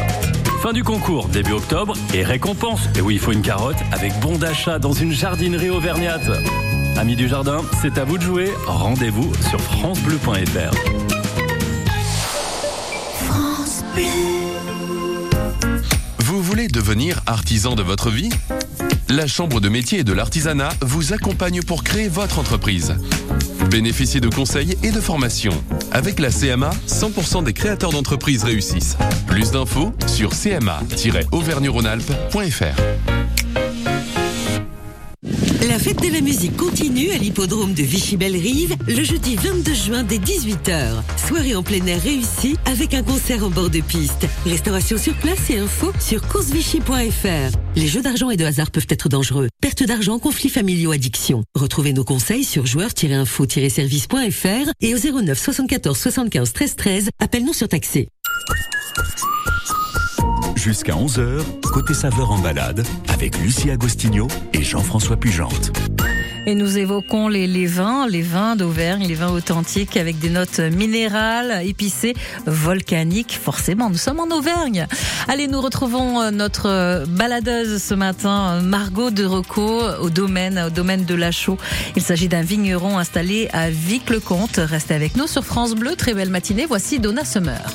Fin 0.62 0.72
du 0.72 0.84
concours, 0.84 1.26
début 1.26 1.54
octobre, 1.54 1.94
et 2.14 2.22
récompense. 2.22 2.88
Et 2.96 3.00
oui, 3.00 3.14
il 3.14 3.20
faut 3.20 3.32
une 3.32 3.42
carotte 3.42 3.82
avec 3.90 4.12
bon 4.20 4.38
d'achat 4.38 4.78
dans 4.78 4.92
une 4.92 5.10
jardinerie 5.10 5.70
auvergnate. 5.70 6.30
Amis 6.96 7.16
du 7.16 7.28
jardin, 7.28 7.62
c'est 7.80 7.98
à 7.98 8.04
vous 8.04 8.18
de 8.18 8.22
jouer. 8.22 8.50
Rendez-vous 8.66 9.32
sur 9.48 9.60
francebleu.fr. 9.60 10.74
France 13.24 13.82
Bleu. 13.94 14.04
Vous 16.18 16.42
voulez 16.42 16.68
devenir 16.68 17.20
artisan 17.26 17.74
de 17.74 17.82
votre 17.82 18.10
vie? 18.10 18.30
La 19.08 19.26
Chambre 19.26 19.60
de 19.60 19.68
métier 19.68 19.98
et 20.00 20.04
de 20.04 20.12
l'artisanat 20.12 20.70
vous 20.80 21.12
accompagne 21.12 21.62
pour 21.62 21.82
créer 21.84 22.08
votre 22.08 22.38
entreprise. 22.38 22.94
Bénéficiez 23.70 24.20
de 24.20 24.28
conseils 24.28 24.76
et 24.82 24.90
de 24.90 25.00
formations. 25.00 25.62
Avec 25.90 26.18
la 26.18 26.30
CMA, 26.30 26.70
100% 26.88 27.44
des 27.44 27.52
créateurs 27.52 27.90
d'entreprises 27.90 28.44
réussissent. 28.44 28.96
Plus 29.26 29.50
d'infos 29.50 29.92
sur 30.06 30.30
cma-auvergne-rhône-alpes.fr. 30.30 33.21
La 35.68 35.78
fête 35.78 36.02
de 36.02 36.12
la 36.12 36.20
musique 36.20 36.56
continue 36.56 37.12
à 37.12 37.18
l'hippodrome 37.18 37.72
de 37.72 37.84
Vichy-Belle-Rive 37.84 38.74
le 38.88 39.04
jeudi 39.04 39.36
22 39.36 39.72
juin 39.72 40.02
dès 40.02 40.18
18h. 40.18 41.02
Soirée 41.28 41.54
en 41.54 41.62
plein 41.62 41.86
air 41.86 42.02
réussie 42.02 42.56
avec 42.66 42.94
un 42.94 43.04
concert 43.04 43.44
en 43.44 43.50
bord 43.50 43.70
de 43.70 43.80
piste. 43.80 44.26
Restauration 44.44 44.98
sur 44.98 45.14
place 45.14 45.50
et 45.50 45.58
info 45.58 45.92
sur 46.00 46.26
coursevichy.fr. 46.26 47.56
Les 47.76 47.86
jeux 47.86 48.02
d'argent 48.02 48.30
et 48.30 48.36
de 48.36 48.44
hasard 48.44 48.72
peuvent 48.72 48.88
être 48.88 49.08
dangereux. 49.08 49.48
Perte 49.60 49.84
d'argent, 49.84 50.18
conflits 50.18 50.48
familiaux, 50.48 50.90
addiction. 50.90 51.44
Retrouvez 51.54 51.92
nos 51.92 52.04
conseils 52.04 52.42
sur 52.42 52.66
joueurs-info-service.fr 52.66 54.72
et 54.80 54.94
au 54.94 54.98
09 54.98 55.38
74 55.38 55.96
75 55.96 56.52
13 56.52 56.76
13. 56.76 57.10
Appelle-nous 57.20 57.54
sur 57.54 57.68
taxé. 57.68 58.08
Jusqu'à 60.62 60.92
11h, 60.92 61.42
côté 61.72 61.92
saveur 61.92 62.30
en 62.30 62.38
balade, 62.38 62.86
avec 63.12 63.36
Lucie 63.40 63.68
Agostinho 63.68 64.28
et 64.52 64.62
Jean-François 64.62 65.16
Pugente. 65.16 65.72
Et 66.46 66.54
nous 66.54 66.78
évoquons 66.78 67.26
les, 67.26 67.66
vins, 67.66 68.06
les 68.06 68.22
vins 68.22 68.54
d'Auvergne, 68.54 69.04
les 69.08 69.16
vins 69.16 69.32
authentiques 69.32 69.96
avec 69.96 70.20
des 70.20 70.30
notes 70.30 70.60
minérales, 70.60 71.66
épicées, 71.66 72.14
volcaniques. 72.46 73.40
Forcément, 73.42 73.90
nous 73.90 73.96
sommes 73.96 74.20
en 74.20 74.28
Auvergne. 74.28 74.86
Allez, 75.26 75.48
nous 75.48 75.60
retrouvons 75.60 76.20
euh, 76.20 76.30
notre 76.30 76.68
euh, 76.68 77.06
baladeuse 77.08 77.82
ce 77.82 77.94
matin, 77.94 78.60
Margot 78.60 79.10
de 79.10 79.24
Rocco, 79.24 79.82
au 80.00 80.10
domaine, 80.10 80.66
au 80.68 80.70
domaine 80.70 81.04
de 81.04 81.16
la 81.16 81.32
Chaux. 81.32 81.58
Il 81.96 82.02
s'agit 82.02 82.28
d'un 82.28 82.42
vigneron 82.42 82.98
installé 82.98 83.48
à 83.52 83.68
Vic-le-Comte. 83.68 84.58
Restez 84.58 84.94
avec 84.94 85.16
nous 85.16 85.26
sur 85.26 85.44
France 85.44 85.74
Bleu. 85.74 85.96
Très 85.96 86.14
belle 86.14 86.30
matinée. 86.30 86.66
Voici 86.68 87.00
Donna 87.00 87.24
Summer. 87.24 87.66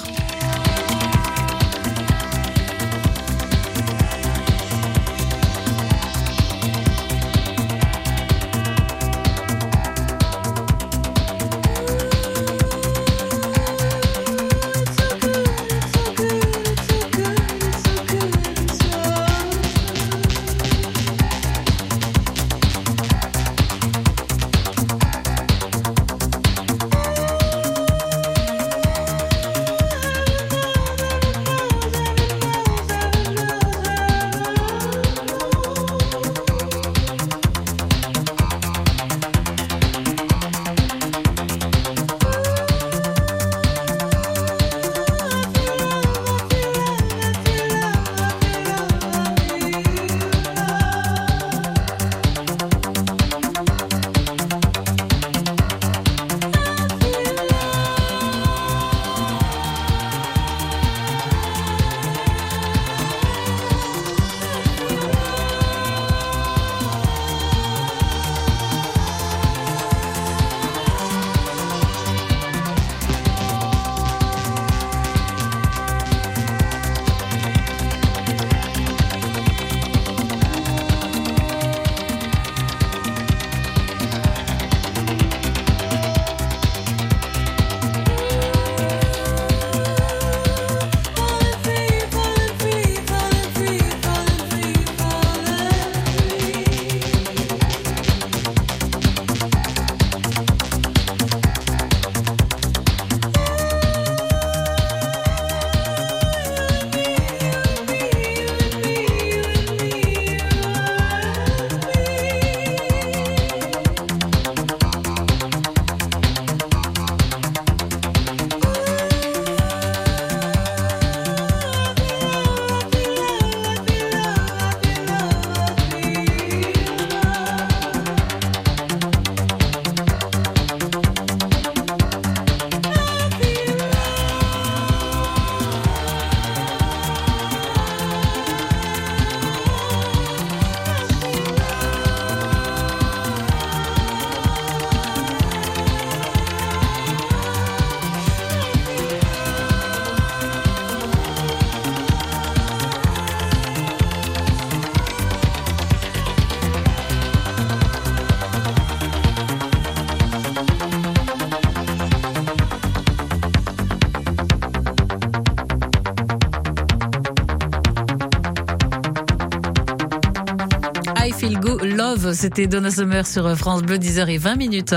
Love. 172.17 172.33
C'était 172.33 172.67
Donna 172.67 172.91
Summer 172.91 173.25
sur 173.25 173.55
France 173.57 173.81
Bleu, 173.81 173.97
10h20 173.97 174.57
minutes. 174.57 174.95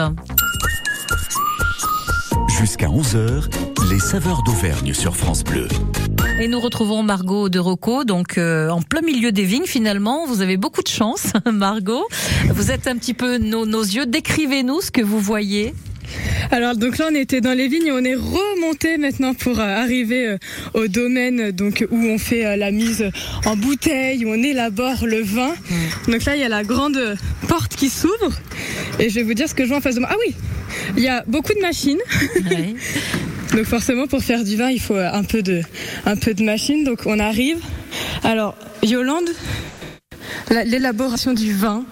Jusqu'à 2.58 2.88
11h, 2.88 3.44
les 3.90 3.98
saveurs 3.98 4.42
d'Auvergne 4.42 4.92
sur 4.92 5.16
France 5.16 5.44
Bleu. 5.44 5.68
Et 6.40 6.48
nous 6.48 6.60
retrouvons 6.60 7.02
Margot 7.02 7.48
de 7.48 7.58
Rocco, 7.58 8.04
donc 8.04 8.38
euh, 8.38 8.68
en 8.70 8.82
plein 8.82 9.02
milieu 9.02 9.32
des 9.32 9.44
vignes 9.44 9.66
finalement. 9.66 10.26
Vous 10.26 10.40
avez 10.40 10.56
beaucoup 10.56 10.82
de 10.82 10.88
chance, 10.88 11.32
Margot. 11.52 12.06
Vous 12.48 12.70
êtes 12.70 12.86
un 12.86 12.96
petit 12.96 13.14
peu 13.14 13.38
nos, 13.38 13.66
nos 13.66 13.82
yeux. 13.82 14.06
Décrivez-nous 14.06 14.80
ce 14.80 14.90
que 14.90 15.02
vous 15.02 15.20
voyez. 15.20 15.74
Alors 16.50 16.76
donc 16.76 16.98
là 16.98 17.06
on 17.10 17.14
était 17.14 17.40
dans 17.40 17.52
les 17.52 17.68
vignes 17.68 17.86
et 17.86 17.92
on 17.92 18.04
est 18.04 18.14
remonté 18.14 18.96
maintenant 18.98 19.34
pour 19.34 19.60
euh, 19.60 19.62
arriver 19.64 20.26
euh, 20.26 20.38
au 20.74 20.88
domaine 20.88 21.50
donc 21.52 21.86
où 21.90 21.96
on 21.96 22.18
fait 22.18 22.44
euh, 22.44 22.56
la 22.56 22.70
mise 22.70 23.04
en 23.46 23.56
bouteille, 23.56 24.24
où 24.24 24.30
on 24.30 24.42
élabore 24.42 25.06
le 25.06 25.20
vin. 25.22 25.54
Donc 26.08 26.24
là 26.24 26.34
il 26.36 26.40
y 26.40 26.44
a 26.44 26.48
la 26.48 26.64
grande 26.64 27.16
porte 27.48 27.76
qui 27.76 27.88
s'ouvre 27.88 28.32
et 28.98 29.08
je 29.10 29.14
vais 29.16 29.22
vous 29.22 29.34
dire 29.34 29.48
ce 29.48 29.54
que 29.54 29.62
je 29.64 29.68
vois 29.68 29.78
en 29.78 29.80
face 29.80 29.94
de 29.94 30.00
moi. 30.00 30.08
Ah 30.12 30.16
oui, 30.26 30.34
il 30.96 31.02
y 31.02 31.08
a 31.08 31.22
beaucoup 31.26 31.54
de 31.54 31.60
machines. 31.60 32.00
Donc 33.52 33.64
forcément 33.64 34.06
pour 34.06 34.22
faire 34.22 34.44
du 34.44 34.56
vin 34.56 34.70
il 34.70 34.80
faut 34.80 34.96
un 34.96 35.24
peu 35.24 35.42
de 35.42 35.62
un 36.06 36.16
peu 36.16 36.34
de 36.34 36.42
machine. 36.44 36.84
Donc 36.84 37.00
on 37.06 37.18
arrive. 37.18 37.58
Alors 38.24 38.56
Yolande, 38.82 39.28
la- 40.50 40.64
l'élaboration 40.64 41.32
du 41.32 41.52
vin. 41.52 41.84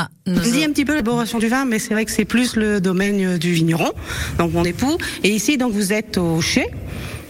Ah, 0.00 0.08
nous- 0.26 0.36
Je 0.44 0.50
dis 0.50 0.64
un 0.64 0.70
petit 0.70 0.84
peu 0.84 0.92
l'élaboration 0.92 1.40
du 1.40 1.48
vin, 1.48 1.64
mais 1.64 1.80
c'est 1.80 1.92
vrai 1.92 2.04
que 2.04 2.12
c'est 2.12 2.24
plus 2.24 2.54
le 2.54 2.80
domaine 2.80 3.20
euh, 3.34 3.36
du 3.36 3.50
vigneron, 3.52 3.90
donc 4.38 4.52
mon 4.52 4.62
époux. 4.64 4.96
Et 5.24 5.30
ici, 5.30 5.56
donc, 5.58 5.72
vous 5.72 5.92
êtes 5.92 6.18
au 6.18 6.40
chai, 6.40 6.66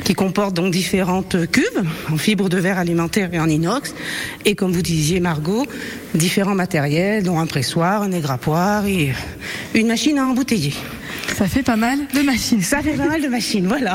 qui 0.05 0.13
comporte 0.13 0.55
donc 0.55 0.71
différentes 0.71 1.51
cuves 1.51 1.83
en 2.13 2.19
fibres 2.19 2.51
de 2.51 2.59
verre 2.59 2.77
alimentaire 2.79 3.33
et 3.33 3.41
en 3.41 3.49
inox. 3.49 3.95
Et 4.45 4.55
comme 4.55 4.73
vous 4.73 4.83
disiez, 4.83 5.19
Margot, 5.19 5.65
différents 6.15 6.55
matériels, 6.55 7.23
dont 7.23 7.39
un 7.39 7.47
pressoir, 7.47 8.03
un 8.03 8.13
égrappoir 8.13 8.85
et 8.85 9.15
une 9.75 9.87
machine 9.87 10.19
à 10.19 10.27
embouteiller. 10.27 10.75
Ça 11.39 11.47
fait 11.47 11.63
pas 11.63 11.77
mal 11.77 12.01
de 12.13 12.23
machines. 12.23 12.63
Ça 12.63 12.83
fait 12.83 12.97
pas 12.97 13.07
mal 13.07 13.23
de 13.23 13.29
machines, 13.29 13.65
voilà. 13.69 13.95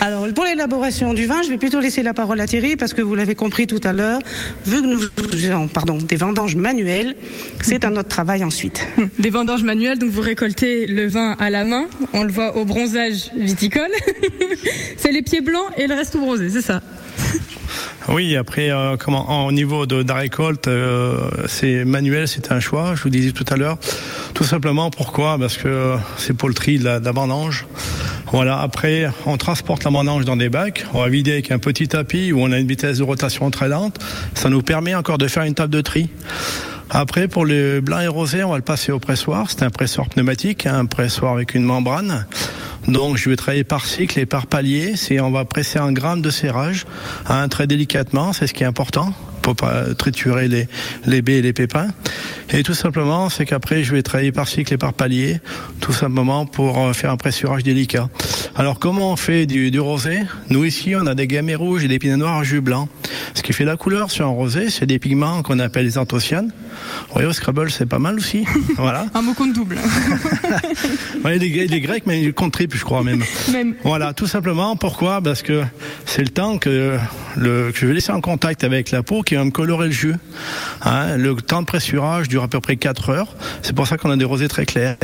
Alors, 0.00 0.28
pour 0.32 0.44
l'élaboration 0.44 1.12
du 1.12 1.26
vin, 1.26 1.42
je 1.42 1.48
vais 1.48 1.58
plutôt 1.58 1.80
laisser 1.80 2.04
la 2.04 2.14
parole 2.14 2.40
à 2.40 2.46
Thierry 2.46 2.76
parce 2.76 2.94
que 2.94 3.02
vous 3.02 3.16
l'avez 3.16 3.34
compris 3.34 3.66
tout 3.66 3.80
à 3.82 3.92
l'heure, 3.92 4.20
vu 4.64 4.80
que 4.80 4.86
nous 4.86 5.00
faisons 5.28 5.66
pardon, 5.66 5.98
des 5.98 6.14
vendanges 6.14 6.54
manuelles, 6.54 7.16
c'est 7.62 7.84
un 7.84 7.96
autre 7.96 8.08
travail 8.08 8.44
ensuite. 8.44 8.86
Des 9.18 9.30
vendanges 9.30 9.64
manuelles, 9.64 9.98
donc 9.98 10.10
vous 10.10 10.20
récoltez 10.20 10.86
le 10.86 11.08
vin 11.08 11.32
à 11.40 11.50
la 11.50 11.64
main. 11.64 11.88
On 12.12 12.22
le 12.22 12.30
voit 12.30 12.56
au 12.56 12.64
bronzage 12.64 13.32
viticole. 13.34 13.90
c'est 14.96 15.10
les 15.10 15.22
pieds 15.22 15.40
blancs 15.40 15.66
et 15.76 15.88
le 15.88 15.96
reste 15.96 16.12
tout 16.12 16.20
bronzé, 16.20 16.48
c'est 16.48 16.62
ça. 16.62 16.80
Oui, 18.08 18.36
après, 18.36 18.70
euh, 18.70 18.96
comment, 18.96 19.46
au 19.46 19.52
niveau 19.52 19.86
de, 19.86 20.02
de 20.02 20.08
la 20.08 20.14
récolte, 20.14 20.66
euh, 20.68 21.18
c'est 21.46 21.84
manuel, 21.84 22.26
c'est 22.26 22.50
un 22.50 22.60
choix. 22.60 22.94
Je 22.94 23.02
vous 23.02 23.10
disais 23.10 23.32
tout 23.32 23.44
à 23.48 23.56
l'heure. 23.56 23.78
Tout 24.42 24.48
simplement, 24.48 24.90
pourquoi? 24.90 25.38
Parce 25.38 25.56
que 25.56 25.94
c'est 26.16 26.36
pour 26.36 26.48
le 26.48 26.54
tri 26.56 26.76
de 26.76 26.84
la, 26.84 26.98
de. 26.98 27.10
Voilà. 28.32 28.58
Après, 28.58 29.08
on 29.24 29.36
transporte 29.36 29.84
la 29.84 29.92
vendange 29.92 30.24
dans 30.24 30.36
des 30.36 30.48
bacs. 30.48 30.84
On 30.94 31.00
va 31.00 31.08
vider 31.08 31.30
avec 31.30 31.52
un 31.52 31.60
petit 31.60 31.86
tapis 31.86 32.32
où 32.32 32.40
on 32.40 32.50
a 32.50 32.58
une 32.58 32.66
vitesse 32.66 32.98
de 32.98 33.04
rotation 33.04 33.52
très 33.52 33.68
lente. 33.68 34.00
Ça 34.34 34.50
nous 34.50 34.60
permet 34.60 34.96
encore 34.96 35.16
de 35.18 35.28
faire 35.28 35.44
une 35.44 35.54
table 35.54 35.72
de 35.72 35.80
tri. 35.80 36.10
Après, 36.90 37.28
pour 37.28 37.44
le 37.44 37.80
blanc 37.80 38.00
et 38.00 38.08
rosé, 38.08 38.42
on 38.42 38.50
va 38.50 38.56
le 38.56 38.62
passer 38.62 38.90
au 38.90 38.98
pressoir. 38.98 39.48
C'est 39.48 39.62
un 39.62 39.70
pressoir 39.70 40.08
pneumatique, 40.08 40.66
hein, 40.66 40.76
un 40.76 40.86
pressoir 40.86 41.34
avec 41.34 41.54
une 41.54 41.62
membrane. 41.62 42.26
Donc, 42.88 43.18
je 43.18 43.30
vais 43.30 43.36
travailler 43.36 43.62
par 43.62 43.86
cycle 43.86 44.18
et 44.18 44.26
par 44.26 44.48
palier. 44.48 44.94
On 45.20 45.30
va 45.30 45.44
presser 45.44 45.78
un 45.78 45.92
gramme 45.92 46.20
de 46.20 46.30
serrage, 46.30 46.84
très 47.48 47.68
délicatement. 47.68 48.32
C'est 48.32 48.48
ce 48.48 48.54
qui 48.54 48.64
est 48.64 48.66
important 48.66 49.14
pour 49.42 49.56
pas 49.56 49.94
triturer 49.94 50.48
les, 50.48 50.68
les 51.06 51.22
baies 51.22 51.38
et 51.38 51.42
les 51.42 51.52
pépins. 51.52 51.88
Et 52.50 52.62
tout 52.62 52.74
simplement, 52.74 53.30
c'est 53.30 53.46
qu'après, 53.46 53.82
je 53.82 53.92
vais 53.92 54.02
travailler 54.02 54.30
par 54.32 54.46
cycle 54.46 54.74
et 54.74 54.78
par 54.78 54.92
palier, 54.92 55.40
tout 55.80 55.92
simplement 55.92 56.44
pour 56.44 56.78
euh, 56.78 56.92
faire 56.92 57.10
un 57.10 57.16
pressurage 57.16 57.62
délicat. 57.62 58.08
Alors, 58.56 58.78
comment 58.78 59.12
on 59.12 59.16
fait 59.16 59.46
du, 59.46 59.70
du 59.70 59.80
rosé? 59.80 60.20
Nous, 60.50 60.64
ici, 60.64 60.94
on 60.94 61.06
a 61.06 61.14
des 61.14 61.26
gamets 61.26 61.54
rouges 61.54 61.84
et 61.84 61.88
des 61.88 61.98
pinot 61.98 62.18
noirs 62.18 62.38
à 62.38 62.44
jus 62.44 62.60
blanc. 62.60 62.88
Ce 63.34 63.42
qui 63.42 63.52
fait 63.54 63.64
la 63.64 63.76
couleur 63.76 64.10
sur 64.10 64.26
un 64.26 64.30
rosé, 64.30 64.68
c'est 64.68 64.84
des 64.86 64.98
pigments 64.98 65.42
qu'on 65.42 65.58
appelle 65.58 65.86
les 65.86 65.96
anthocyanes. 65.96 66.52
Vous 67.08 67.12
voyez, 67.14 67.28
au 67.28 67.32
Scrabble, 67.32 67.70
c'est 67.70 67.86
pas 67.86 67.98
mal 67.98 68.16
aussi. 68.16 68.44
voilà. 68.76 69.06
Un 69.14 69.22
mot 69.22 69.34
compte 69.34 69.52
double. 69.54 69.78
Ouais, 71.24 71.38
les, 71.38 71.68
les 71.68 71.80
Grecs, 71.80 72.02
mais 72.06 72.20
ils 72.20 72.32
comptent 72.32 72.52
triple, 72.52 72.76
je 72.76 72.84
crois 72.84 73.04
même. 73.04 73.22
Même. 73.52 73.76
Voilà, 73.84 74.12
tout 74.12 74.26
simplement. 74.26 74.74
Pourquoi? 74.74 75.20
Parce 75.20 75.42
que 75.42 75.62
c'est 76.04 76.22
le 76.22 76.30
temps 76.30 76.58
que, 76.58 76.98
le, 77.36 77.70
que 77.70 77.78
je 77.78 77.86
vais 77.86 77.94
laisser 77.94 78.10
en 78.10 78.20
contact 78.20 78.64
avec 78.64 78.90
la 78.90 79.04
peau 79.04 79.22
qui 79.22 79.31
va 79.36 79.44
me 79.44 79.50
colorer 79.50 79.86
le 79.86 79.92
jus. 79.92 80.14
Hein, 80.82 81.16
le 81.16 81.34
temps 81.36 81.60
de 81.62 81.66
pressurage 81.66 82.28
dure 82.28 82.42
à 82.42 82.48
peu 82.48 82.60
près 82.60 82.76
4 82.76 83.10
heures. 83.10 83.34
C'est 83.62 83.74
pour 83.74 83.86
ça 83.86 83.96
qu'on 83.98 84.10
a 84.10 84.16
des 84.16 84.24
rosés 84.24 84.48
très 84.48 84.66
clairs. 84.66 84.96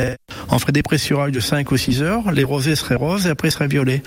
On 0.49 0.59
ferait 0.59 0.71
des 0.71 0.83
pressurages 0.83 1.31
de 1.31 1.39
5 1.39 1.71
ou 1.71 1.77
6 1.77 2.01
heures. 2.01 2.31
Les 2.31 2.43
rosés 2.43 2.75
seraient 2.75 2.95
roses 2.95 3.27
et 3.27 3.29
après 3.29 3.49
seraient 3.49 3.67
violets. 3.67 4.03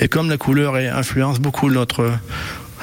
Et 0.00 0.08
comme 0.08 0.28
la 0.28 0.36
couleur 0.38 0.74
influence 0.76 1.38
beaucoup 1.40 1.70
notre, 1.70 2.10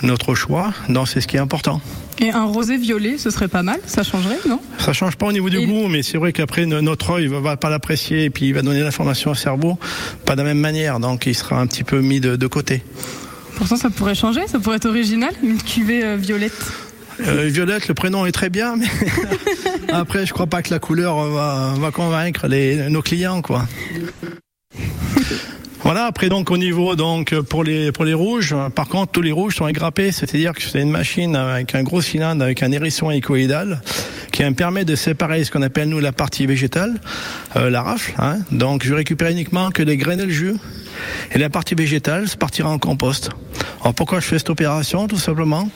notre 0.01 0.36
choix, 0.36 0.73
donc 0.89 1.08
c'est 1.08 1.21
ce 1.21 1.27
qui 1.27 1.38
est 1.38 1.39
important. 1.41 1.79
Et 2.19 2.29
un 2.29 2.43
rosé 2.45 2.77
violet, 2.77 3.17
ce 3.17 3.32
serait 3.32 3.47
pas 3.47 3.63
mal. 3.63 3.79
Ça 3.88 4.03
changerait, 4.03 4.38
non? 4.47 4.60
Ça 4.77 4.93
change 4.93 5.15
pas 5.15 5.25
au 5.25 5.32
niveau 5.32 5.49
du 5.49 5.58
Et- 5.58 5.65
goût, 5.65 5.88
mais 5.88 6.03
c'est 6.03 6.17
vrai 6.19 6.32
qu'après 6.32 6.65
no- 6.67 6.82
notre 6.82 7.10
œil 7.12 7.27
va, 7.27 7.39
va 7.39 7.58
pas 7.58 7.69
l'apprécier 7.71 8.25
et 8.25 8.29
puis 8.29 8.47
il 8.47 8.53
va 8.53 8.62
donner 8.62 8.82
l'information 8.82 9.32
au 9.32 9.36
cerveau 9.36 9.79
pas 10.25 10.34
de 10.36 10.41
la 10.41 10.45
même 10.45 10.60
manière, 10.60 10.99
donc 10.99 11.25
il 11.25 11.34
sera 11.36 11.60
un 11.60 11.65
petit 11.67 11.84
peu 11.84 12.01
mis 12.01 12.19
de, 12.19 12.36
de 12.36 12.47
côté. 12.47 12.84
Pourtant, 13.56 13.75
ça 13.77 13.89
pourrait 13.89 14.15
changer. 14.15 14.41
Ça 14.47 14.60
pourrait 14.60 14.77
être 14.77 14.88
original. 14.88 15.32
Une 15.43 15.62
cuvée 15.62 16.03
euh, 16.03 16.15
violette. 16.15 16.53
Euh, 17.21 17.47
Violette, 17.47 17.88
le 17.88 17.93
prénom 17.93 18.26
est 18.26 18.32
très 18.32 18.49
bien, 18.49 18.76
mais 18.76 18.88
après 19.93 20.26
je 20.26 20.34
crois 20.34 20.47
pas 20.47 20.62
que 20.62 20.71
la 20.71 20.80
couleur 20.80 21.15
va, 21.30 21.73
va 21.78 21.91
convaincre 21.91 22.47
les, 22.47 22.89
nos 22.89 23.02
clients, 23.02 23.41
quoi. 23.41 23.67
Voilà, 25.84 26.06
après 26.06 26.30
donc 26.30 26.49
au 26.49 26.58
niveau 26.58 26.95
donc 26.95 27.38
pour 27.41 27.65
les 27.65 27.91
pour 27.91 28.06
les 28.06 28.13
rouges, 28.13 28.56
par 28.73 28.88
contre 28.88 29.12
tous 29.12 29.21
les 29.21 29.34
rouges 29.34 29.58
sont 29.58 29.67
égrappés, 29.67 30.13
c'est-à-dire 30.13 30.54
que 30.54 30.62
c'est 30.62 30.82
une 30.82 30.89
machine 30.89 31.36
avec 31.36 31.76
un 31.76 31.84
gros 31.84 32.02
cylindre 32.02 32.41
avec 32.41 32.63
un 32.63 32.71
hérisson 32.71 33.12
hélicoïdal 33.12 33.82
qui 34.32 34.43
me 34.43 34.54
permet 34.54 34.86
de 34.86 34.95
séparer 34.95 35.43
ce 35.43 35.52
qu'on 35.52 35.62
appelle 35.62 35.89
nous 35.89 35.99
la 35.99 36.13
partie 36.13 36.47
végétale, 36.47 37.02
euh, 37.58 37.69
la 37.69 37.84
rafle. 37.84 38.13
Hein. 38.17 38.39
Donc 38.52 38.86
je 38.86 38.93
récupère 38.93 39.30
uniquement 39.30 39.71
que 39.71 39.84
les 39.84 39.97
graines 39.97 40.21
et 40.21 40.26
le 40.26 40.32
jus. 40.32 40.56
Et 41.34 41.38
la 41.38 41.49
partie 41.49 41.76
végétale 41.76 42.28
se 42.28 42.38
partira 42.38 42.69
en 42.69 42.80
compost. 42.80 43.30
Alors 43.82 43.93
pourquoi 43.93 44.21
je 44.21 44.26
fais 44.26 44.39
cette 44.39 44.49
opération 44.49 45.08
Tout 45.08 45.17
simplement? 45.17 45.69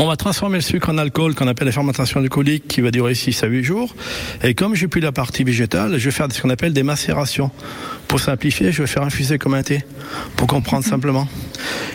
On 0.00 0.06
va 0.06 0.16
transformer 0.16 0.56
le 0.56 0.62
sucre 0.62 0.88
en 0.88 0.96
alcool 0.96 1.34
qu'on 1.34 1.46
appelle 1.46 1.66
la 1.66 1.72
fermentation 1.72 2.20
alcoolique 2.20 2.66
qui 2.66 2.80
va 2.80 2.90
durer 2.90 3.14
6 3.14 3.42
à 3.42 3.46
8 3.46 3.62
jours. 3.62 3.94
Et 4.42 4.54
comme 4.54 4.74
j'ai 4.74 4.88
plus 4.88 5.02
la 5.02 5.12
partie 5.12 5.44
végétale, 5.44 5.98
je 5.98 6.04
vais 6.06 6.10
faire 6.10 6.26
ce 6.32 6.40
qu'on 6.40 6.48
appelle 6.48 6.72
des 6.72 6.82
macérations. 6.82 7.50
Pour 8.08 8.18
simplifier, 8.18 8.72
je 8.72 8.80
vais 8.80 8.88
faire 8.88 9.02
infuser 9.02 9.36
comme 9.36 9.52
un 9.52 9.62
thé, 9.62 9.84
pour 10.36 10.46
comprendre 10.46 10.86
simplement. 10.86 11.28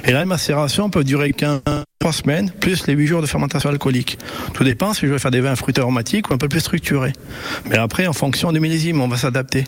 Et 0.05 0.11
là, 0.11 0.19
les 0.19 0.25
macérations 0.25 0.91
peuvent 0.91 1.03
durer 1.03 1.33
15 1.33 1.61
3 1.99 2.13
semaines, 2.13 2.51
plus 2.51 2.85
les 2.85 2.93
8 2.93 3.07
jours 3.07 3.21
de 3.23 3.25
fermentation 3.25 3.69
alcoolique. 3.69 4.19
Tout 4.53 4.63
dépend 4.63 4.93
si 4.93 5.07
je 5.07 5.11
veux 5.11 5.17
faire 5.17 5.31
des 5.31 5.41
vins 5.41 5.55
fruités 5.55 5.81
aromatiques 5.81 6.29
ou 6.29 6.35
un 6.35 6.37
peu 6.37 6.47
plus 6.47 6.59
structurés. 6.59 7.13
Mais 7.67 7.77
après, 7.77 8.05
en 8.05 8.13
fonction 8.13 8.51
du 8.51 8.59
millésime, 8.59 9.01
on 9.01 9.07
va 9.07 9.17
s'adapter 9.17 9.63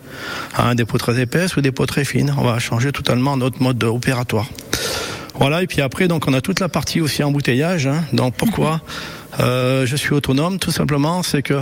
à 0.55 0.75
des 0.75 0.85
peaux 0.85 0.99
très 0.99 1.19
épaisses 1.19 1.57
ou 1.57 1.61
des 1.61 1.71
peaux 1.71 1.87
très 1.87 2.05
fines. 2.05 2.35
On 2.37 2.43
va 2.43 2.59
changer 2.59 2.91
totalement 2.91 3.35
notre 3.35 3.63
mode 3.63 3.83
opératoire. 3.83 4.47
Voilà, 5.39 5.61
et 5.61 5.67
puis 5.67 5.81
après, 5.81 6.07
donc 6.07 6.27
on 6.27 6.33
a 6.33 6.41
toute 6.41 6.59
la 6.59 6.69
partie 6.69 6.99
aussi 6.99 7.23
embouteillage. 7.23 7.87
Hein. 7.87 8.03
Donc 8.13 8.35
pourquoi? 8.35 8.81
Euh, 9.41 9.85
je 9.85 9.95
suis 9.95 10.13
autonome 10.13 10.57
Tout 10.57 10.71
simplement, 10.71 11.21
c'est 11.21 11.43
que 11.43 11.61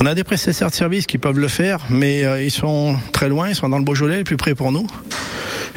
on 0.00 0.06
a 0.06 0.14
des 0.14 0.24
prestataires 0.24 0.70
de 0.70 0.74
services 0.74 1.06
qui 1.06 1.18
peuvent 1.18 1.38
le 1.38 1.48
faire, 1.48 1.80
mais 1.90 2.24
euh, 2.24 2.42
ils 2.42 2.50
sont 2.50 2.96
très 3.12 3.28
loin, 3.28 3.48
ils 3.48 3.54
sont 3.54 3.68
dans 3.68 3.78
le 3.78 3.84
Beaujolais, 3.84 4.18
le 4.18 4.24
plus 4.24 4.36
près 4.36 4.54
pour 4.54 4.72
nous. 4.72 4.86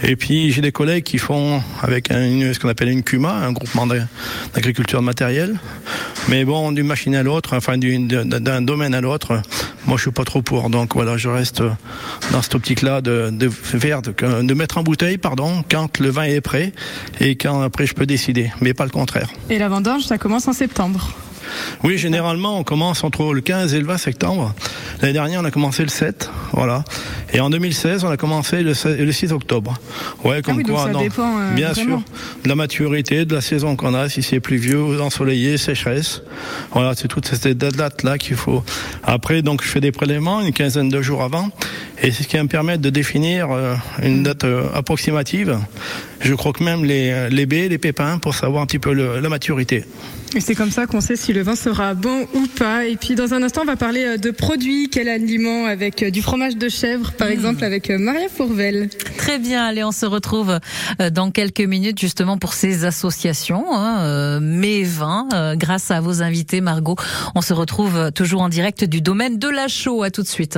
Et 0.04 0.16
puis 0.16 0.52
j'ai 0.52 0.62
des 0.62 0.72
collègues 0.72 1.04
qui 1.04 1.18
font 1.18 1.62
avec 1.82 2.10
ce 2.10 2.60
qu'on 2.60 2.70
appelle 2.70 2.90
une 2.90 3.02
CUMA, 3.02 3.32
un 3.32 3.52
groupement 3.52 3.88
d'agriculture 3.88 5.00
de 5.00 5.06
matériel. 5.06 5.58
Mais 6.30 6.46
bon, 6.46 6.72
d'une 6.72 6.86
machine 6.86 7.16
à 7.16 7.24
l'autre, 7.24 7.56
enfin 7.56 7.78
d'un 7.78 8.62
domaine 8.62 8.94
à 8.94 9.02
l'autre, 9.02 9.42
moi 9.88 9.98
je 9.98 10.04
suis 10.04 10.12
pas 10.12 10.24
trop 10.24 10.44
pour. 10.44 10.70
Donc 10.70 10.94
voilà, 10.94 11.18
je 11.18 11.30
reste 11.30 11.64
dans 12.32 12.42
cette 12.44 12.54
optique-là 12.54 13.02
de, 13.02 13.30
de 13.32 13.48
de, 13.48 14.42
de 14.44 14.54
mettre 14.54 14.78
en 14.78 14.84
bouteille, 14.84 15.18
pardon, 15.18 15.64
quand 15.70 16.00
le 16.00 16.10
vin 16.10 16.24
est 16.24 16.42
prêt 16.42 16.74
et 17.20 17.36
quand 17.36 17.62
après 17.62 17.88
je 17.88 17.96
peux 17.96 18.06
décider, 18.06 18.52
mais 18.62 18.76
pas 18.76 18.84
le 18.84 18.92
contraire. 18.92 19.30
Et 19.50 19.58
la 19.58 19.68
vendange, 19.68 20.04
ça 20.04 20.20
commence 20.20 20.48
en 20.48 20.54
septembre. 20.54 21.12
Oui, 21.84 21.98
généralement, 21.98 22.60
on 22.60 22.64
commence 22.64 23.04
entre 23.04 23.34
le 23.34 23.42
15 23.42 23.74
et 23.74 23.80
le 23.80 23.86
20 23.86 23.98
septembre. 23.98 24.54
L'année 25.02 25.14
dernière, 25.14 25.42
on 25.42 25.46
a 25.46 25.52
commencé 25.52 25.84
le 25.84 25.90
7, 25.90 26.30
voilà. 26.54 26.84
Et 27.34 27.40
en 27.40 27.50
2016, 27.50 28.04
on 28.04 28.10
a 28.10 28.18
commencé 28.18 28.62
le 28.64 28.74
16 28.74 28.98
le 29.00 29.12
6 29.12 29.32
octobre. 29.34 29.76
Ouais, 30.24 30.42
comme 30.42 30.56
Ah 30.56 30.58
oui, 30.58 30.64
donc 30.64 30.76
quoi, 30.76 30.86
ça 30.86 30.92
non. 30.92 31.00
dépend, 31.02 31.40
euh, 31.40 31.54
bien 31.54 31.72
vraiment. 31.72 32.00
sûr, 32.00 32.06
de 32.44 32.50
la 32.50 32.56
maturité, 32.56 33.26
de 33.26 33.36
la 33.36 33.42
saison 33.42 33.76
qu'on 33.76 33.94
a, 33.94 34.10
si 34.10 34.24
c'est 34.24 34.40
pluvieux, 34.40 35.02
ensoleillé, 35.02 35.58
sécheresse. 35.58 36.22
Voilà, 36.72 36.94
c'est 36.96 37.08
toutes 37.08 37.28
ces 37.28 37.54
dates-là 37.54 38.18
qu'il 38.18 38.36
faut. 38.36 38.64
Après, 39.04 39.42
donc, 39.42 39.64
je 39.64 39.68
fais 39.68 39.82
des 39.82 39.92
prélèvements 39.92 40.42
une 40.42 40.54
quinzaine 40.54 40.90
de 40.90 41.02
jours 41.02 41.22
avant. 41.24 41.50
Et 42.02 42.12
c'est 42.12 42.24
ce 42.24 42.28
qui 42.28 42.38
va 42.38 42.44
me 42.44 42.48
permettre 42.48 42.82
de 42.82 42.90
définir 42.90 43.48
euh, 43.52 43.76
une 44.04 44.24
date 44.24 44.44
euh, 44.44 44.68
approximative. 44.74 45.58
Je 46.20 46.34
croque 46.34 46.60
même 46.62 46.84
les, 46.84 47.30
les 47.30 47.46
baies, 47.46 47.68
les 47.70 47.78
pépins 47.78 48.18
pour 48.20 48.34
savoir 48.36 48.64
un 48.64 48.66
petit 48.66 48.80
peu 48.80 48.94
le- 48.94 49.20
la 49.20 49.30
maturité. 49.30 49.86
Et 50.36 50.42
c'est 50.42 50.56
comme 50.56 50.72
ça 50.72 50.88
qu'on 50.88 51.00
sait 51.00 51.16
si 51.16 51.32
le 51.32 51.42
vin 51.42 51.56
sera 51.56 51.94
bon 51.94 52.28
ou 52.34 52.48
pas. 52.48 52.86
Et 52.86 52.98
puis 52.98 53.16
dans 53.16 53.34
un 53.34 53.42
instant, 53.44 53.62
on 53.62 53.66
va 53.66 53.78
parler 53.78 54.04
euh, 54.04 54.18
de 54.18 54.30
produits, 54.32 54.90
quel 54.92 55.08
aliment 55.08 55.66
avec 55.68 56.04
euh, 56.04 56.10
du 56.10 56.22
fromage 56.22 56.58
de 56.58 56.68
chèvre, 56.68 57.14
par 57.14 57.30
exemple, 57.30 57.64
avec 57.64 57.90
euh, 57.90 57.98
Maria 57.98 58.28
Fourvel. 58.28 58.90
Très 59.18 59.40
bien, 59.40 59.64
allez, 59.66 59.86
on 59.86 59.94
se 59.94 60.06
retrouve 60.06 60.60
euh, 61.02 61.10
dans 61.10 61.32
quelques 61.32 61.62
minutes 61.62 62.00
justement 62.00 62.38
pour 62.38 62.54
ces 62.54 62.84
associations, 62.84 63.66
hein, 63.74 64.00
euh, 64.02 64.40
mes 64.42 64.84
vins, 64.84 65.30
euh, 65.34 65.56
grâce 65.56 65.92
à 65.92 66.02
vos 66.02 66.22
invités, 66.22 66.60
Margot. 66.60 66.98
On 67.36 67.42
se 67.42 67.54
retrouve 67.54 67.96
euh, 67.96 68.12
toujours 68.12 68.42
en 68.42 68.50
direct 68.50 68.84
du 68.84 69.00
domaine 69.02 69.38
de 69.40 69.48
la 69.48 69.68
Chaux. 69.70 70.04
À 70.04 70.12
tout 70.12 70.24
de 70.24 70.28
suite. 70.28 70.58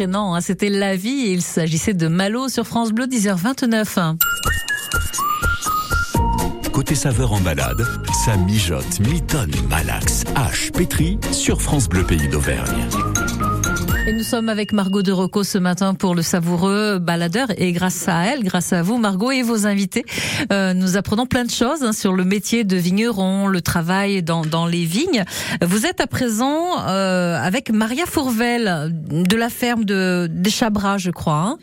Hein, 0.00 0.40
c'était 0.40 0.68
La 0.68 0.96
vie 0.96 1.24
il 1.28 1.42
s'agissait 1.42 1.94
de 1.94 2.06
Malo 2.08 2.48
sur 2.48 2.66
France 2.66 2.92
Bleu 2.92 3.06
10h29. 3.06 4.16
Côté 6.72 6.94
saveur 6.94 7.32
en 7.32 7.40
balade, 7.40 7.84
ça 8.24 8.36
mijote, 8.36 9.00
mitonne, 9.00 9.50
malaxe, 9.68 10.24
hache, 10.36 10.70
pétri 10.70 11.18
sur 11.32 11.60
France 11.60 11.88
Bleu 11.88 12.04
Pays 12.04 12.28
d'Auvergne. 12.28 12.86
Et 14.08 14.12
nous 14.14 14.22
sommes 14.22 14.48
avec 14.48 14.72
Margot 14.72 15.02
de 15.02 15.12
Rocco 15.12 15.44
ce 15.44 15.58
matin 15.58 15.92
pour 15.92 16.14
le 16.14 16.22
savoureux 16.22 16.98
baladeur. 16.98 17.48
Et 17.58 17.72
grâce 17.72 18.08
à 18.08 18.24
elle, 18.24 18.42
grâce 18.42 18.72
à 18.72 18.80
vous, 18.80 18.96
Margot 18.96 19.30
et 19.32 19.42
vos 19.42 19.66
invités, 19.66 20.06
euh, 20.50 20.72
nous 20.72 20.96
apprenons 20.96 21.26
plein 21.26 21.44
de 21.44 21.50
choses 21.50 21.82
hein, 21.82 21.92
sur 21.92 22.14
le 22.14 22.24
métier 22.24 22.64
de 22.64 22.74
vigneron, 22.78 23.48
le 23.48 23.60
travail 23.60 24.22
dans, 24.22 24.46
dans 24.46 24.66
les 24.66 24.86
vignes. 24.86 25.24
Vous 25.62 25.84
êtes 25.84 26.00
à 26.00 26.06
présent 26.06 26.80
euh, 26.88 27.36
avec 27.36 27.70
Maria 27.70 28.06
Fourvel 28.06 28.94
de 29.10 29.36
la 29.36 29.50
ferme 29.50 29.84
de 29.84 30.26
des 30.30 30.48
Chabras, 30.48 30.96
je 30.96 31.10
crois. 31.10 31.34
hein. 31.34 31.58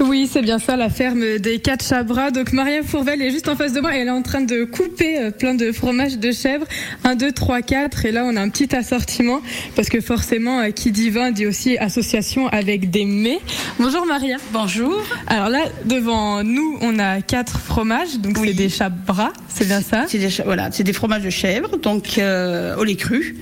Oui, 0.00 0.30
c'est 0.32 0.40
bien 0.40 0.58
ça, 0.58 0.76
la 0.76 0.88
ferme 0.88 1.36
des 1.36 1.58
quatre 1.58 1.84
Chabras. 1.84 2.30
Donc 2.30 2.54
Maria 2.54 2.82
Fourvel 2.82 3.20
est 3.20 3.30
juste 3.30 3.48
en 3.48 3.56
face 3.56 3.74
de 3.74 3.82
moi 3.82 3.94
et 3.94 3.98
elle 3.98 4.08
est 4.08 4.10
en 4.10 4.22
train 4.22 4.40
de 4.40 4.64
couper 4.64 5.18
euh, 5.20 5.30
plein 5.30 5.54
de 5.54 5.70
fromages 5.70 6.16
de 6.18 6.32
chèvre. 6.32 6.64
1, 7.04 7.14
2, 7.14 7.30
3, 7.30 7.60
4. 7.60 8.06
Et 8.06 8.12
là, 8.12 8.24
on 8.24 8.36
a 8.36 8.40
un 8.40 8.48
petit 8.48 8.74
assortiment 8.74 9.42
parce 9.76 9.90
que 9.90 10.00
forcément, 10.00 10.70
qui 10.70 10.92
dit 10.92 11.10
vin 11.10 11.30
dit 11.30 11.41
aussi 11.46 11.78
association 11.78 12.48
avec 12.48 12.90
des 12.90 13.04
mets. 13.04 13.40
Bonjour 13.78 14.06
Maria. 14.06 14.36
Bonjour. 14.52 15.02
Alors 15.26 15.48
là, 15.48 15.60
devant 15.84 16.42
nous, 16.42 16.78
on 16.80 16.98
a 16.98 17.20
quatre 17.22 17.58
fromages. 17.58 18.18
Donc 18.18 18.38
c'est 18.38 18.54
des 18.54 18.68
Chabras, 18.68 19.32
c'est 19.48 19.66
bien 19.66 19.80
ça? 19.80 20.04
C'est 20.08 20.18
des, 20.18 20.28
voilà, 20.44 20.70
c'est 20.72 20.84
des 20.84 20.92
fromages 20.92 21.22
de 21.22 21.30
chèvre, 21.30 21.76
donc 21.78 22.18
euh, 22.18 22.76
au 22.76 22.84
lait 22.84 22.96
cru. 22.96 23.36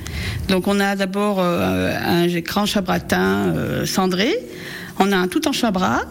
Donc 0.49 0.67
on 0.67 0.81
a 0.81 0.97
d'abord 0.97 1.39
euh, 1.41 1.93
un 2.05 2.27
grand 2.41 2.67
chabratin 2.67 3.55
euh, 3.55 3.87
cendré. 3.87 4.35
On 4.99 5.13
a 5.13 5.17
un 5.17 5.29
tout 5.29 5.47
en 5.49 5.53
chabras. 5.53 6.03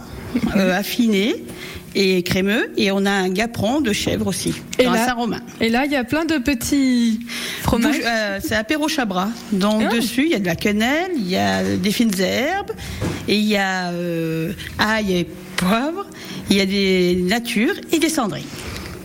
affiné 0.55 1.43
et 1.95 2.23
crémeux. 2.23 2.71
Et 2.77 2.91
on 2.91 3.05
a 3.05 3.11
un 3.11 3.29
gaperon 3.29 3.81
de 3.81 3.91
chèvre 3.93 4.27
aussi, 4.27 4.53
Et 4.77 4.83
dans 4.85 4.91
un 4.91 4.95
là- 4.95 5.05
Saint-Romain. 5.07 5.41
Et 5.61 5.69
là, 5.69 5.85
il 5.85 5.91
y 5.91 5.95
a 5.95 6.03
plein 6.03 6.25
de 6.25 6.37
petits 6.37 7.19
fromages. 7.61 7.95
Euh, 8.05 8.39
c'est 8.43 8.55
apéro 8.55 8.87
chabras. 8.87 9.29
Donc 9.51 9.83
Ah. 9.87 9.93
dessus, 9.95 10.23
il 10.25 10.31
y 10.31 10.35
a 10.35 10.39
de 10.39 10.45
la 10.45 10.55
quenelle, 10.55 11.11
il 11.15 11.27
y 11.29 11.35
a 11.37 11.63
des 11.63 11.91
fines 11.91 12.11
herbes, 12.19 12.71
et 13.27 13.35
il 13.35 13.45
y 13.45 13.57
a 13.57 13.89
euh, 13.89 14.53
ail 14.77 15.13
et 15.17 15.27
poivre, 15.57 16.05
il 16.49 16.57
y 16.57 16.61
a 16.61 16.65
des 16.65 17.15
natures 17.23 17.75
et 17.91 17.99
des 17.99 18.09
cendrées. 18.09 18.43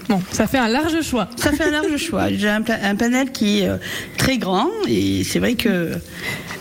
Bon, 0.09 0.21
ça 0.31 0.47
fait 0.47 0.59
un 0.59 0.69
large 0.69 1.01
choix. 1.03 1.29
Ça 1.37 1.53
fait 1.53 1.65
un 1.65 1.71
large 1.71 1.97
choix. 2.09 2.29
J'ai 2.31 2.49
un, 2.49 2.63
un 2.83 2.97
panel 2.97 3.33
qui 3.33 3.61
est 3.61 3.69
euh, 3.69 3.77
très 4.19 4.39
grand, 4.39 4.69
et 4.87 5.25
c'est 5.25 5.39
vrai 5.39 5.55
que... 5.55 5.93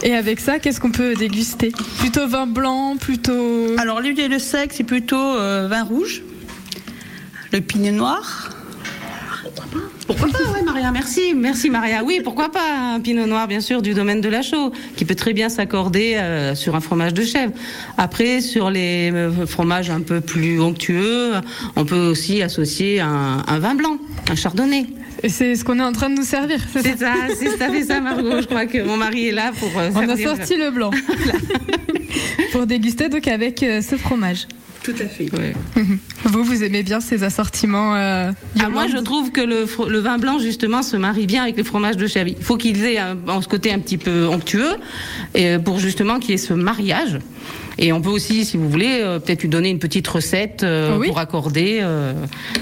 Et 0.01 0.13
avec 0.13 0.39
ça, 0.39 0.59
qu'est-ce 0.59 0.79
qu'on 0.79 0.91
peut 0.91 1.13
déguster? 1.15 1.71
Plutôt 1.99 2.27
vin 2.27 2.45
blanc, 2.47 2.97
plutôt. 2.97 3.75
Alors 3.77 4.01
l'huile 4.01 4.19
et 4.19 4.27
le 4.27 4.39
sec, 4.39 4.71
c'est 4.73 4.83
plutôt 4.83 5.17
euh, 5.17 5.67
vin 5.69 5.83
rouge, 5.83 6.23
le 7.51 7.61
pinot 7.61 7.91
noir. 7.91 8.52
Pourquoi 10.05 10.27
pas, 10.27 10.51
ouais, 10.51 10.61
Maria, 10.63 10.91
merci. 10.91 11.33
Merci, 11.35 11.69
Maria. 11.69 12.03
Oui, 12.03 12.21
pourquoi 12.23 12.49
pas 12.49 12.93
un 12.95 12.99
pinot 12.99 13.25
noir, 13.25 13.47
bien 13.47 13.61
sûr, 13.61 13.81
du 13.81 13.93
domaine 13.93 14.21
de 14.21 14.29
la 14.29 14.41
chaux, 14.41 14.71
qui 14.95 15.05
peut 15.05 15.15
très 15.15 15.33
bien 15.33 15.49
s'accorder 15.49 16.15
euh, 16.15 16.55
sur 16.55 16.75
un 16.75 16.81
fromage 16.81 17.13
de 17.13 17.23
chèvre. 17.23 17.53
Après, 17.97 18.41
sur 18.41 18.69
les 18.69 19.11
euh, 19.11 19.45
fromages 19.45 19.89
un 19.89 20.01
peu 20.01 20.21
plus 20.21 20.59
onctueux, 20.59 21.33
on 21.75 21.85
peut 21.85 22.07
aussi 22.07 22.41
associer 22.41 22.99
un, 22.99 23.43
un 23.47 23.59
vin 23.59 23.75
blanc, 23.75 23.97
un 24.29 24.35
chardonnay. 24.35 24.87
Et 25.23 25.29
c'est 25.29 25.55
ce 25.55 25.63
qu'on 25.63 25.79
est 25.79 25.83
en 25.83 25.93
train 25.93 26.09
de 26.09 26.15
nous 26.15 26.25
servir. 26.25 26.59
C'est 26.73 26.97
ça, 26.99 27.13
c'est 27.39 27.61
à 27.61 27.69
fait 27.69 27.83
ça, 27.83 28.01
Margot. 28.01 28.41
Je 28.41 28.45
crois 28.45 28.65
que 28.65 28.83
mon 28.83 28.97
mari 28.97 29.29
est 29.29 29.31
là 29.31 29.53
pour 29.57 29.69
euh, 29.79 29.89
On 29.95 30.09
a 30.09 30.17
sorti 30.17 30.57
le 30.57 30.69
blanc. 30.69 30.91
Pour 32.51 32.67
déguster 32.67 33.09
donc 33.09 33.27
avec 33.27 33.63
euh, 33.63 33.81
ce 33.81 33.95
fromage. 33.95 34.47
Tout 34.83 34.93
à 34.99 35.05
fait. 35.07 35.27
Vous, 36.25 36.43
vous 36.43 36.63
aimez 36.63 36.83
bien 36.83 36.99
ces 36.99 37.23
assortiments 37.23 37.95
euh, 37.95 38.31
Ah, 38.59 38.69
moi, 38.69 38.87
je 38.87 38.97
trouve 38.97 39.31
que 39.31 39.41
le, 39.41 39.65
le 39.89 39.99
vin 39.99 40.17
blanc, 40.17 40.39
justement, 40.39 40.81
se 40.83 40.97
marie 40.97 41.25
bien 41.25 41.43
avec 41.43 41.55
les 41.57 41.63
fromages 41.63 41.97
de 41.97 42.05
chèvre. 42.07 42.29
Il 42.37 42.43
faut 42.43 42.57
qu'il 42.57 42.83
ait 42.85 42.97
un, 42.97 43.17
un- 43.27 43.41
ce 43.41 43.47
côté 43.47 43.71
un 43.73 43.79
petit 43.79 43.97
peu 43.97 44.27
onctueux, 44.27 44.75
et 45.35 45.57
pour 45.57 45.79
justement 45.79 46.19
qu'il 46.19 46.31
y 46.31 46.33
ait 46.33 46.37
ce 46.37 46.53
mariage. 46.53 47.19
Et 47.79 47.91
on 47.91 48.01
peut 48.01 48.09
aussi, 48.09 48.45
si 48.45 48.55
vous 48.57 48.69
voulez, 48.69 48.99
euh, 49.01 49.19
peut-être 49.19 49.41
lui 49.41 49.49
donner 49.49 49.69
une 49.69 49.79
petite 49.79 50.07
recette 50.07 50.63
euh, 50.63 50.97
Oui. 50.97 51.07
pour 51.07 51.19
accorder 51.19 51.79
euh, 51.81 52.13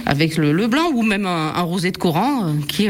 avec 0.05 0.37
le, 0.37 0.51
le 0.53 0.67
blanc 0.67 0.89
ou 0.93 1.03
même 1.03 1.25
un, 1.25 1.53
un 1.55 1.61
rosé 1.61 1.91
de 1.91 1.97
Coran 1.97 2.53
qui, 2.67 2.87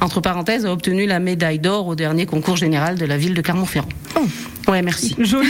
entre 0.00 0.20
parenthèses, 0.20 0.66
a 0.66 0.72
obtenu 0.72 1.06
la 1.06 1.20
médaille 1.20 1.58
d'or 1.60 1.86
au 1.86 1.94
dernier 1.94 2.26
concours 2.26 2.56
général 2.56 2.96
de 2.98 3.04
la 3.06 3.16
ville 3.16 3.34
de 3.34 3.40
Clermont-Ferrand. 3.40 3.88
Ouais, 4.68 4.82
merci. 4.82 5.14
Joli. 5.18 5.48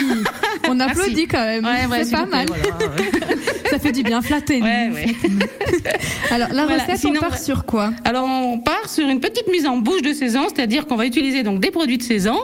On 0.68 0.78
applaudit 0.80 1.26
quand 1.26 1.44
même. 1.44 1.64
Ouais, 1.64 1.86
ouais, 1.90 2.04
c'est 2.04 2.12
pas 2.12 2.26
mal. 2.26 2.46
voilà, 2.48 2.64
ouais. 2.94 3.10
Ça 3.70 3.78
fait 3.78 3.92
du 3.92 4.02
bien 4.02 4.20
flatter. 4.20 4.60
Alors 6.30 6.48
la 6.52 6.64
Voilà, 6.66 6.82
recette, 6.84 6.98
sinon, 6.98 7.14
on 7.18 7.28
part 7.28 7.38
sur 7.38 7.64
quoi? 7.64 7.92
Alors 8.04 8.26
on 8.28 8.58
part 8.58 8.88
sur 8.88 9.08
une 9.08 9.20
petite 9.20 9.48
mise 9.50 9.66
en 9.66 9.76
bouche 9.78 10.02
de 10.02 10.12
saison, 10.12 10.46
c'est-à-dire 10.54 10.86
qu'on 10.86 10.96
va 10.96 11.06
utiliser 11.06 11.42
donc 11.42 11.60
des 11.60 11.70
produits 11.70 11.98
de 11.98 12.02
saison, 12.02 12.36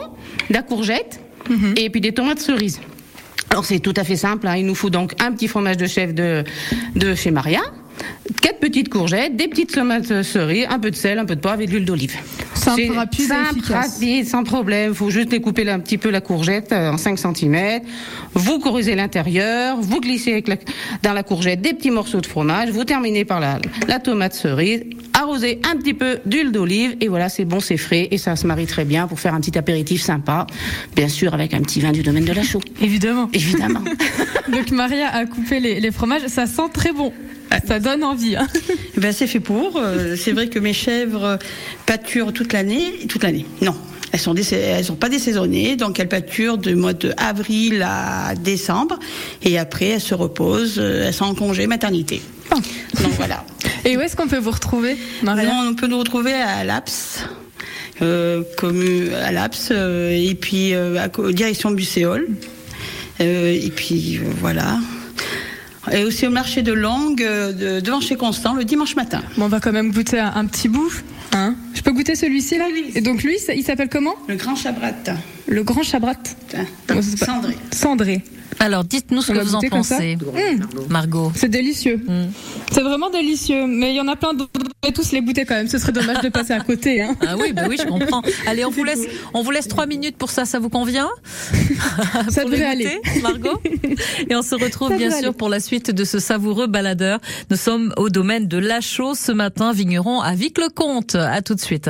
de 0.49 0.53
la 0.53 0.61
courgette 0.61 1.19
et 1.77 1.89
puis 1.89 2.01
des 2.01 2.13
tomates 2.13 2.39
cerises. 2.39 2.79
Alors 3.49 3.65
c'est 3.65 3.79
tout 3.79 3.93
à 3.95 4.03
fait 4.03 4.15
simple, 4.17 4.47
hein. 4.47 4.55
il 4.57 4.65
nous 4.65 4.75
faut 4.75 4.89
donc 4.89 5.13
un 5.21 5.31
petit 5.31 5.47
fromage 5.47 5.77
de 5.77 5.87
chèvre 5.87 6.13
de, 6.13 6.43
de 6.95 7.15
chez 7.15 7.31
Maria, 7.31 7.61
quatre 8.41 8.59
petites 8.59 8.89
courgettes, 8.89 9.35
des 9.35 9.47
petites 9.47 9.73
tomates 9.73 10.21
cerises, 10.21 10.67
un 10.69 10.79
peu 10.79 10.91
de 10.91 10.95
sel, 10.95 11.17
un 11.17 11.25
peu 11.25 11.35
de 11.35 11.41
poivre 11.41 11.61
et 11.61 11.65
de 11.65 11.71
l'huile 11.71 11.85
d'olive. 11.85 12.15
Simple, 12.53 12.91
rapide 12.95 13.21
et 13.21 13.27
simple, 13.27 13.59
efficace. 13.59 13.93
rapide, 13.93 14.27
sans 14.27 14.43
problème. 14.43 14.93
faut 14.93 15.09
juste 15.09 15.29
découper 15.29 15.67
un 15.69 15.79
petit 15.79 15.97
peu 15.97 16.09
la 16.09 16.19
courgette 16.21 16.71
euh, 16.73 16.91
en 16.91 16.97
5 16.97 17.17
cm. 17.17 17.81
Vous 18.33 18.59
corrigez 18.59 18.95
l'intérieur, 18.95 19.77
vous 19.79 20.01
glissez 20.01 20.33
avec 20.33 20.49
la- 20.49 20.57
dans 21.03 21.13
la 21.13 21.23
courgette 21.23 21.61
des 21.61 21.73
petits 21.73 21.91
morceaux 21.91 22.19
de 22.19 22.25
fromage, 22.27 22.69
vous 22.69 22.83
terminez 22.83 23.23
par 23.23 23.39
la, 23.39 23.59
la 23.87 23.99
tomate 23.99 24.33
cerise, 24.33 24.83
arrosez 25.17 25.59
un 25.69 25.75
petit 25.77 25.93
peu 25.93 26.19
d'huile 26.25 26.51
d'olive 26.51 26.95
et 27.01 27.07
voilà, 27.07 27.27
c'est 27.27 27.43
bon, 27.45 27.59
c'est 27.59 27.77
frais 27.77 28.07
et 28.11 28.17
ça 28.17 28.35
se 28.35 28.45
marie 28.45 28.67
très 28.67 28.85
bien 28.85 29.07
pour 29.07 29.19
faire 29.19 29.33
un 29.33 29.39
petit 29.41 29.57
apéritif 29.57 30.01
sympa. 30.01 30.45
Bien 30.95 31.09
sûr, 31.09 31.33
avec 31.33 31.53
un 31.53 31.61
petit 31.61 31.79
vin 31.81 31.91
du 31.91 32.03
domaine 32.03 32.25
de 32.25 32.33
la 32.33 32.43
chaux. 32.43 32.61
Évidemment. 32.81 33.29
Évidemment. 33.33 33.81
Donc 34.51 34.71
Maria 34.71 35.09
a 35.13 35.25
coupé 35.25 35.59
les, 35.59 35.79
les 35.79 35.91
fromages, 35.91 36.27
ça 36.27 36.45
sent 36.45 36.69
très 36.73 36.93
bon. 36.93 37.11
Ça 37.65 37.79
donne 37.79 38.03
envie. 38.03 38.35
hein. 38.35 38.47
Eh 38.95 38.99
Ben, 38.99 39.11
c'est 39.13 39.25
fait 39.27 39.39
pour. 39.39 39.77
Euh, 39.77 40.15
c'est 40.17 40.33
vrai 40.33 40.47
que 40.49 40.59
mes 40.59 40.73
chèvres 40.73 41.39
pâturent 41.85 42.33
toute 42.33 42.51
l'année. 42.53 43.07
Toute 43.07 43.23
l'année. 43.23 43.45
Non. 43.61 43.73
Elles 44.11 44.19
sont, 44.19 44.35
elles 44.35 44.85
sont 44.85 44.95
pas 44.95 45.09
désaisonnées, 45.09 45.75
donc 45.75 45.99
elles 45.99 46.07
pâturent 46.07 46.57
du 46.57 46.75
mois 46.75 46.93
de 46.93 47.13
avril 47.17 47.85
à 47.85 48.35
décembre, 48.35 48.97
et 49.43 49.57
après 49.59 49.87
elles 49.87 50.01
se 50.01 50.15
reposent, 50.15 50.79
euh, 50.79 51.07
elles 51.07 51.13
sont 51.13 51.25
en 51.25 51.35
congé 51.35 51.67
maternité. 51.67 52.21
Donc 52.51 53.11
voilà. 53.17 53.43
Et 53.85 53.97
où 53.97 54.01
est-ce 54.01 54.15
qu'on 54.15 54.27
peut 54.27 54.37
vous 54.37 54.51
retrouver, 54.51 54.97
Maria 55.23 55.45
Non, 55.49 55.69
on 55.69 55.73
peut 55.75 55.87
nous 55.87 55.99
retrouver 55.99 56.33
à 56.33 56.63
Laps, 56.63 57.23
euh, 58.01 58.43
commu- 58.57 59.13
à 59.13 59.31
Laps, 59.31 59.69
euh, 59.71 60.11
et 60.11 60.35
puis 60.35 60.73
euh, 60.73 60.97
à 61.01 61.07
direction 61.31 61.71
Bucéol, 61.71 62.27
Euh, 63.19 63.51
et 63.51 63.71
puis 63.71 64.19
voilà. 64.41 64.77
Et 65.91 66.03
aussi 66.03 66.27
au 66.27 66.29
marché 66.29 66.61
de 66.61 66.71
Langue, 66.73 67.17
de- 67.23 67.79
devant 67.79 67.99
chez 68.01 68.15
Constant, 68.15 68.53
le 68.53 68.63
dimanche 68.63 68.95
matin. 68.95 69.23
Bon, 69.37 69.45
on 69.45 69.47
va 69.47 69.59
quand 69.59 69.71
même 69.71 69.91
goûter 69.91 70.19
un, 70.19 70.33
un 70.35 70.45
petit 70.45 70.67
bout. 70.67 70.91
Hein 71.33 71.55
Je 71.73 71.81
peux 71.81 71.91
goûter 71.93 72.13
celui-ci 72.15 72.57
là? 72.59 72.65
Et 72.93 73.01
donc 73.01 73.23
lui, 73.23 73.37
il 73.55 73.63
s'appelle 73.63 73.89
comment? 73.89 74.13
Le 74.27 74.35
grand 74.35 74.55
chabrat. 74.55 74.91
Le 75.47 75.63
grand 75.63 75.83
chabrat. 75.83 76.13
Cendré. 77.01 77.57
Cendré. 77.71 78.23
Alors, 78.59 78.83
dites-nous 78.83 79.21
ce 79.21 79.31
On 79.31 79.35
que 79.35 79.39
vous 79.41 79.55
en 79.55 79.61
pensez, 79.61 80.15
Mmh. 80.15 80.89
Margot. 80.89 81.31
C'est 81.35 81.47
délicieux. 81.49 82.03
C'est 82.71 82.81
vraiment 82.81 83.09
délicieux. 83.11 83.67
Mais 83.67 83.91
il 83.91 83.95
y 83.95 84.01
en 84.01 84.07
a 84.07 84.15
plein 84.15 84.33
d'autres. 84.33 84.49
On 84.83 84.87
va 84.87 84.93
tous 84.93 85.11
les 85.11 85.21
goûter 85.21 85.45
quand 85.45 85.53
même. 85.53 85.67
Ce 85.67 85.77
serait 85.77 85.91
dommage 85.91 86.21
de 86.21 86.29
passer 86.29 86.53
à 86.53 86.59
côté. 86.61 87.01
Hein. 87.01 87.15
Ah 87.25 87.35
oui, 87.37 87.53
bah 87.53 87.63
oui, 87.69 87.77
je 87.79 87.85
comprends. 87.85 88.21
Allez, 88.47 88.65
on 88.65 88.71
vous 88.71 88.83
laisse, 88.83 89.01
on 89.33 89.43
vous 89.43 89.51
laisse 89.51 89.67
trois 89.67 89.85
minutes 89.85 90.17
pour 90.17 90.31
ça. 90.31 90.45
Ça 90.45 90.57
vous 90.59 90.69
convient? 90.69 91.09
Ça 92.29 92.45
devrait 92.45 92.65
aller. 92.65 92.99
Margot? 93.21 93.61
Et 94.29 94.35
on 94.35 94.41
se 94.41 94.55
retrouve 94.55 94.89
Ça 94.89 94.97
bien 94.97 95.11
sûr 95.11 95.19
aller. 95.19 95.31
pour 95.33 95.49
la 95.49 95.59
suite 95.59 95.91
de 95.91 96.03
ce 96.03 96.17
savoureux 96.19 96.67
baladeur. 96.67 97.19
Nous 97.51 97.57
sommes 97.57 97.93
au 97.97 98.09
domaine 98.09 98.47
de 98.47 98.57
La 98.57 98.81
Chaux 98.81 99.13
ce 99.13 99.31
matin, 99.31 99.71
vigneron 99.71 100.19
à 100.21 100.33
Vic-le-Comte. 100.33 101.13
À 101.15 101.41
tout 101.43 101.53
de 101.53 101.61
suite. 101.61 101.89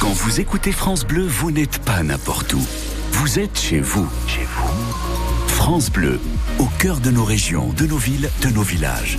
Quand 0.00 0.12
vous 0.12 0.40
écoutez 0.40 0.70
France 0.70 1.04
Bleu, 1.04 1.26
vous 1.26 1.50
n'êtes 1.50 1.78
pas 1.78 2.04
n'importe 2.04 2.54
où. 2.54 2.64
Vous 3.10 3.40
êtes 3.40 3.58
chez 3.58 3.80
vous. 3.80 4.08
Chez 4.28 4.44
vous. 4.44 5.48
France 5.48 5.90
Bleu, 5.90 6.20
au 6.60 6.66
cœur 6.78 7.00
de 7.00 7.10
nos 7.10 7.24
régions, 7.24 7.72
de 7.76 7.84
nos 7.84 7.96
villes, 7.96 8.30
de 8.42 8.48
nos 8.50 8.62
villages. 8.62 9.18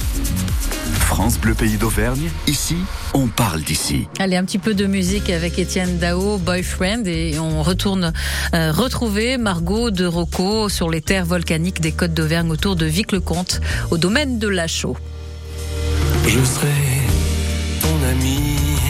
France 1.00 1.38
Bleu 1.38 1.54
Pays 1.54 1.76
d'Auvergne, 1.76 2.30
ici, 2.48 2.78
on 3.14 3.28
parle 3.28 3.62
d'ici. 3.62 4.08
Allez, 4.20 4.38
un 4.38 4.46
petit 4.46 4.58
peu 4.58 4.74
de 4.74 4.86
musique 4.86 5.30
avec 5.30 5.60
Étienne 5.60 5.98
Dao, 5.98 6.38
Boyfriend, 6.38 7.06
et 7.08 7.38
on 7.40 7.62
retourne 7.62 8.14
euh, 8.54 8.72
retrouver 8.72 9.38
Margot 9.38 9.92
de 9.92 10.06
Rocco 10.06 10.70
sur 10.70 10.90
les 10.90 11.02
terres 11.02 11.26
volcaniques 11.26 11.82
des 11.82 11.92
Côtes 11.92 12.14
d'Auvergne 12.14 12.50
autour 12.52 12.78
de 12.78 12.86
Vic-le-Comte, 12.86 13.60
au 13.92 13.98
domaine 13.98 14.40
de 14.40 14.48
La 14.48 14.68
Chaux. 14.68 14.96
Je 16.26 16.44
serai 16.44 16.72
ton 17.82 18.08
ami 18.10 18.89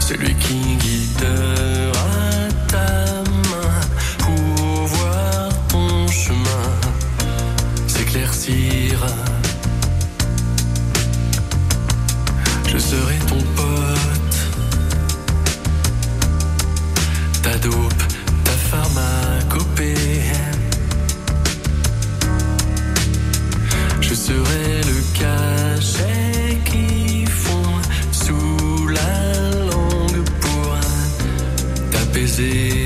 Celui 0.00 0.34
qui 0.34 0.76
guidera 0.76 2.48
ta 2.66 3.22
main 3.50 3.80
pour 4.18 4.86
voir 4.86 5.48
ton 5.68 6.08
chemin 6.08 6.70
s'éclaircir. 7.86 9.06
Je 12.66 12.78
serai 12.78 13.18
ton 13.28 13.40
pote, 13.56 14.38
ta 17.42 17.56
dope, 17.58 18.02
ta 18.44 18.52
pharmacopée. 18.70 20.22
Je 24.00 24.14
serai 24.14 24.81
baiser. 32.36 32.81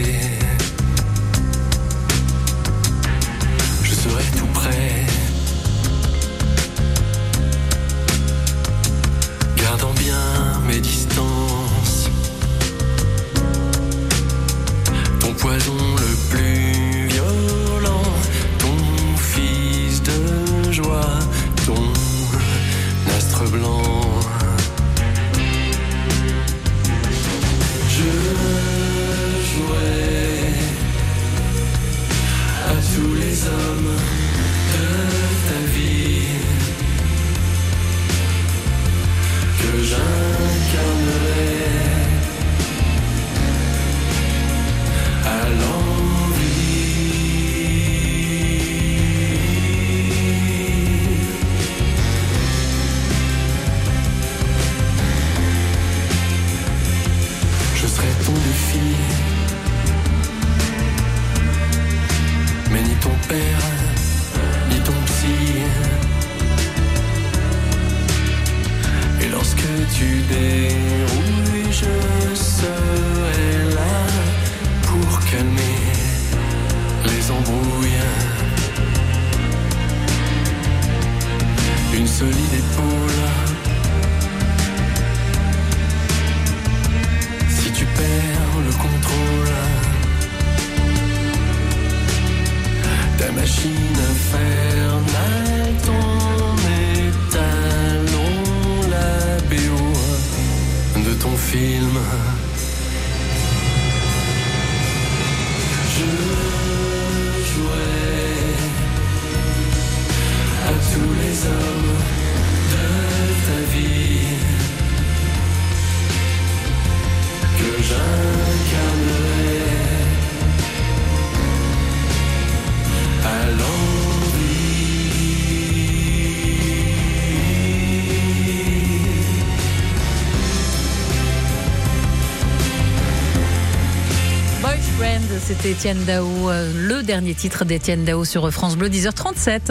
C'était 135.47 135.71
Étienne 135.71 136.03
Dao, 136.05 136.51
euh, 136.51 136.73
le 136.75 137.05
dernier 137.05 137.33
titre 137.33 137.65
d'Étienne 137.65 138.05
Dao 138.05 138.25
sur 138.25 138.51
France 138.51 138.77
Bleu, 138.77 138.89
10h37. 138.89 139.71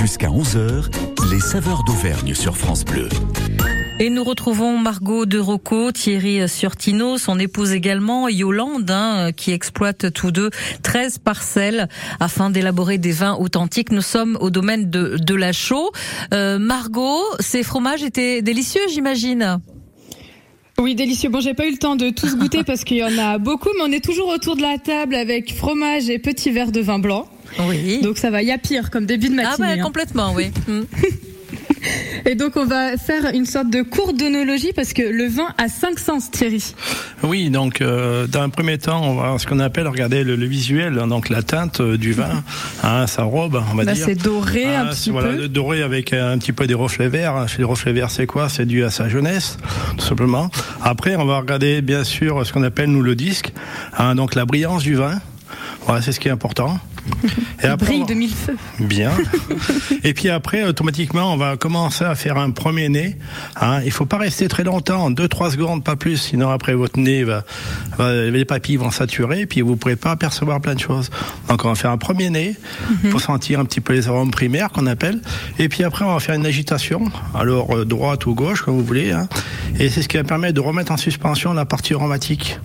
Jusqu'à 0.00 0.28
11h, 0.28 0.86
les 1.30 1.40
saveurs 1.40 1.84
d'Auvergne 1.84 2.32
sur 2.32 2.56
France 2.56 2.86
Bleu. 2.86 3.10
Et 3.98 4.08
nous 4.08 4.24
retrouvons 4.24 4.78
Margot 4.78 5.26
de 5.26 5.38
Rocco, 5.38 5.92
Thierry 5.92 6.48
Surtino, 6.48 7.18
son 7.18 7.38
épouse 7.38 7.72
également, 7.72 8.30
Yolande, 8.30 8.90
hein, 8.90 9.30
qui 9.36 9.52
exploite 9.52 10.10
tous 10.14 10.30
deux 10.30 10.48
13 10.82 11.18
parcelles 11.18 11.86
afin 12.18 12.48
d'élaborer 12.48 12.96
des 12.96 13.12
vins 13.12 13.34
authentiques. 13.34 13.92
Nous 13.92 14.00
sommes 14.00 14.38
au 14.40 14.48
domaine 14.48 14.88
de, 14.88 15.18
de 15.18 15.34
la 15.34 15.52
chaux. 15.52 15.90
Euh, 16.32 16.58
Margot, 16.58 17.20
ces 17.38 17.62
fromages 17.62 18.02
étaient 18.02 18.40
délicieux, 18.40 18.80
j'imagine? 18.88 19.60
Oui, 20.80 20.94
délicieux. 20.94 21.28
Bon, 21.28 21.40
j'ai 21.40 21.54
pas 21.54 21.66
eu 21.66 21.72
le 21.72 21.76
temps 21.78 21.94
de 21.96 22.10
tous 22.10 22.36
goûter 22.36 22.64
parce 22.64 22.84
qu'il 22.84 22.96
y 22.96 23.04
en 23.04 23.16
a 23.18 23.38
beaucoup, 23.38 23.68
mais 23.76 23.84
on 23.84 23.92
est 23.92 24.02
toujours 24.04 24.28
autour 24.28 24.56
de 24.56 24.62
la 24.62 24.78
table 24.78 25.14
avec 25.14 25.54
fromage 25.54 26.08
et 26.08 26.18
petits 26.18 26.50
verres 26.50 26.72
de 26.72 26.80
vin 26.80 26.98
blanc. 26.98 27.28
Oui. 27.68 28.00
Donc 28.00 28.16
ça 28.18 28.30
va, 28.30 28.42
il 28.42 28.48
y 28.48 28.52
a 28.52 28.58
pire 28.58 28.90
comme 28.90 29.06
début 29.06 29.28
de 29.28 29.34
Ah 29.40 29.42
matinée. 29.50 29.68
ouais, 29.68 29.80
hein. 29.80 29.82
complètement, 29.82 30.32
oui. 30.34 30.46
Et 32.26 32.34
donc 32.34 32.56
on 32.56 32.66
va 32.66 32.96
faire 32.96 33.30
une 33.34 33.46
sorte 33.46 33.70
de 33.70 33.82
cours 33.82 34.12
d'onologie 34.12 34.72
parce 34.74 34.92
que 34.92 35.02
le 35.02 35.26
vin 35.28 35.48
a 35.58 35.68
cinq 35.68 35.98
sens, 35.98 36.30
Thierry. 36.30 36.74
Oui, 37.22 37.50
donc 37.50 37.80
euh, 37.80 38.26
dans 38.26 38.42
un 38.42 38.48
premier 38.50 38.76
temps, 38.78 39.02
on 39.02 39.14
va 39.14 39.38
ce 39.38 39.46
qu'on 39.46 39.58
appelle 39.60 39.88
regarder 39.88 40.22
le, 40.24 40.36
le 40.36 40.46
visuel, 40.46 40.98
hein, 40.98 41.06
donc 41.06 41.28
la 41.30 41.42
teinte 41.42 41.80
euh, 41.80 41.96
du 41.96 42.12
vin, 42.12 42.42
hein, 42.82 43.06
sa 43.06 43.22
robe, 43.22 43.62
on 43.72 43.74
va 43.74 43.84
Là, 43.84 43.94
dire. 43.94 44.04
c'est 44.04 44.14
doré 44.14 44.74
un 44.74 44.86
Ah, 44.86 44.90
petit 44.90 45.00
c'est- 45.04 45.10
voilà, 45.10 45.32
peu. 45.32 45.48
doré 45.48 45.82
avec 45.82 46.12
un 46.12 46.36
petit 46.38 46.52
peu 46.52 46.66
des 46.66 46.74
reflets 46.74 47.08
verts. 47.08 47.48
Chez 47.48 47.58
les 47.58 47.64
reflets 47.64 47.92
verts, 47.92 48.10
c'est 48.10 48.26
quoi? 48.26 48.48
C'est 48.48 48.66
dû 48.66 48.84
à 48.84 48.90
sa 48.90 49.08
jeunesse, 49.08 49.56
tout 49.96 50.04
simplement. 50.04 50.50
Après, 50.82 51.16
on 51.16 51.24
va 51.24 51.38
regarder 51.38 51.80
bien 51.82 52.04
sûr 52.04 52.44
ce 52.46 52.52
qu'on 52.52 52.62
appelle 52.62 52.90
nous 52.90 53.02
le 53.02 53.14
disque, 53.14 53.52
hein, 53.98 54.14
donc 54.14 54.34
la 54.34 54.44
brillance 54.44 54.82
du 54.82 54.94
vin. 54.94 55.20
Voilà, 55.86 56.02
c'est 56.02 56.12
ce 56.12 56.20
qui 56.20 56.28
est 56.28 56.32
important. 56.32 56.78
Et 57.62 57.66
après, 57.66 57.86
brille 57.86 58.04
de 58.06 58.14
mille 58.14 58.32
feux. 58.34 58.56
Bien. 58.78 59.10
Et 60.04 60.14
puis 60.14 60.28
après, 60.30 60.64
automatiquement, 60.64 61.32
on 61.32 61.36
va 61.36 61.56
commencer 61.56 62.04
à 62.04 62.14
faire 62.14 62.36
un 62.38 62.50
premier 62.50 62.88
nez. 62.88 63.16
Hein. 63.60 63.80
Il 63.84 63.90
faut 63.90 64.06
pas 64.06 64.18
rester 64.18 64.48
très 64.48 64.64
longtemps, 64.64 65.10
2-3 65.10 65.52
secondes, 65.52 65.84
pas 65.84 65.96
plus, 65.96 66.16
sinon 66.16 66.50
après 66.50 66.74
votre 66.74 66.98
nez 66.98 67.24
va, 67.24 67.44
va- 67.98 68.12
les 68.30 68.44
papilles 68.44 68.76
vont 68.76 68.90
saturer, 68.90 69.40
et 69.42 69.46
puis 69.46 69.60
vous 69.60 69.76
pourrez 69.76 69.96
pas 69.96 70.12
apercevoir 70.12 70.60
plein 70.60 70.74
de 70.74 70.80
choses. 70.80 71.10
Donc 71.48 71.64
on 71.64 71.68
va 71.68 71.74
faire 71.74 71.90
un 71.90 71.98
premier 71.98 72.30
nez 72.30 72.56
pour 73.10 73.20
sentir 73.20 73.60
un 73.60 73.64
petit 73.64 73.80
peu 73.80 73.92
les 73.92 74.08
arômes 74.08 74.30
primaires 74.30 74.70
qu'on 74.70 74.86
appelle. 74.86 75.20
Et 75.58 75.68
puis 75.68 75.84
après, 75.84 76.04
on 76.04 76.12
va 76.14 76.20
faire 76.20 76.34
une 76.34 76.46
agitation, 76.46 77.04
alors 77.34 77.76
euh, 77.76 77.84
droite 77.84 78.24
ou 78.26 78.34
gauche, 78.34 78.62
comme 78.62 78.76
vous 78.76 78.84
voulez. 78.84 79.12
Hein. 79.12 79.28
Et 79.78 79.90
c'est 79.90 80.02
ce 80.02 80.08
qui 80.08 80.16
va 80.16 80.24
permettre 80.24 80.54
de 80.54 80.60
remettre 80.60 80.92
en 80.92 80.96
suspension 80.96 81.52
la 81.52 81.64
partie 81.64 81.94
aromatique. 81.94 82.58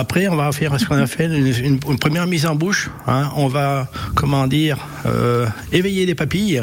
Après, 0.00 0.28
on 0.28 0.36
va 0.36 0.50
faire 0.52 0.78
ce 0.80 0.86
qu'on 0.86 0.96
appelle 0.96 1.32
une, 1.34 1.46
une- 1.46 1.80
une 1.88 1.98
première 1.98 2.26
mise 2.26 2.46
en 2.46 2.54
bouche. 2.54 2.90
hein. 3.06 3.30
On 3.36 3.48
va, 3.48 3.86
comment 4.14 4.46
dire, 4.46 4.78
euh, 5.06 5.46
éveiller 5.72 6.06
les 6.06 6.14
papilles. 6.14 6.62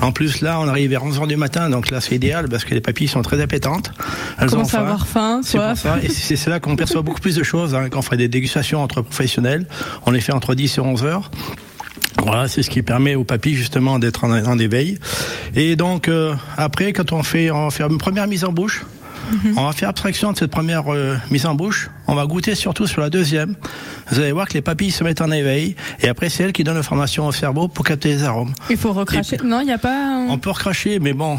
En 0.00 0.12
plus, 0.12 0.40
là, 0.42 0.58
on 0.60 0.68
arrive 0.68 0.90
vers 0.90 1.02
11h 1.04 1.26
du 1.26 1.36
matin, 1.36 1.70
donc 1.70 1.90
là, 1.90 2.00
c'est 2.00 2.14
idéal 2.16 2.48
parce 2.48 2.64
que 2.64 2.74
les 2.74 2.80
papilles 2.80 3.08
sont 3.08 3.22
très 3.22 3.40
appétentes. 3.40 3.90
Elles 4.38 4.50
Commence 4.50 4.74
ont 4.74 4.78
à 4.78 4.80
avoir 4.80 5.06
faim, 5.06 5.40
C'est 5.42 5.56
pour 5.56 5.66
soif. 5.68 5.80
ça. 5.82 5.98
Et 6.02 6.08
c'est 6.08 6.36
c'est 6.36 6.50
là 6.50 6.60
qu'on 6.60 6.76
perçoit 6.76 7.02
beaucoup 7.02 7.20
plus 7.20 7.36
de 7.36 7.42
choses. 7.42 7.74
Hein, 7.74 7.88
quand 7.90 8.00
on 8.00 8.02
fait 8.02 8.16
des 8.16 8.28
dégustations 8.28 8.82
entre 8.82 9.00
professionnels, 9.02 9.66
on 10.04 10.10
les 10.10 10.20
fait 10.20 10.32
entre 10.32 10.54
10 10.54 10.76
et 10.76 10.80
11 10.80 11.04
heures. 11.04 11.30
Voilà, 12.22 12.48
c'est 12.48 12.62
ce 12.62 12.70
qui 12.70 12.82
permet 12.82 13.14
aux 13.14 13.24
papilles 13.24 13.54
justement 13.54 13.98
d'être 13.98 14.24
en, 14.24 14.30
en 14.32 14.58
éveil. 14.58 14.98
Et 15.54 15.76
donc 15.76 16.08
euh, 16.08 16.34
après, 16.56 16.92
quand 16.92 17.12
on 17.12 17.22
fait, 17.22 17.50
on 17.50 17.70
une 17.70 17.98
première 17.98 18.26
mise 18.26 18.44
en 18.44 18.52
bouche. 18.52 18.84
On 19.56 19.64
va 19.66 19.72
faire 19.72 19.88
abstraction 19.88 20.32
de 20.32 20.38
cette 20.38 20.50
première 20.50 20.92
euh, 20.92 21.16
mise 21.30 21.46
en 21.46 21.54
bouche. 21.54 21.90
On 22.06 22.14
va 22.14 22.26
goûter 22.26 22.54
surtout 22.54 22.86
sur 22.86 23.00
la 23.00 23.10
deuxième. 23.10 23.54
Vous 24.10 24.18
allez 24.20 24.32
voir 24.32 24.46
que 24.48 24.54
les 24.54 24.60
papilles 24.60 24.90
se 24.90 25.02
mettent 25.04 25.20
en 25.22 25.30
éveil. 25.30 25.74
Et 26.00 26.08
après, 26.08 26.28
c'est 26.28 26.42
elle 26.44 26.52
qui 26.52 26.64
donne 26.64 26.74
l'information 26.76 27.26
au 27.26 27.32
cerveau 27.32 27.68
pour 27.68 27.84
capter 27.84 28.10
les 28.10 28.24
arômes. 28.24 28.52
Il 28.70 28.76
faut 28.76 28.92
recracher. 28.92 29.38
Non, 29.44 29.60
il 29.60 29.66
n'y 29.66 29.72
a 29.72 29.78
pas. 29.78 29.94
un- 30.18 30.28
On 30.28 30.38
peut 30.38 30.50
recracher, 30.50 30.98
mais 30.98 31.12
bon, 31.14 31.38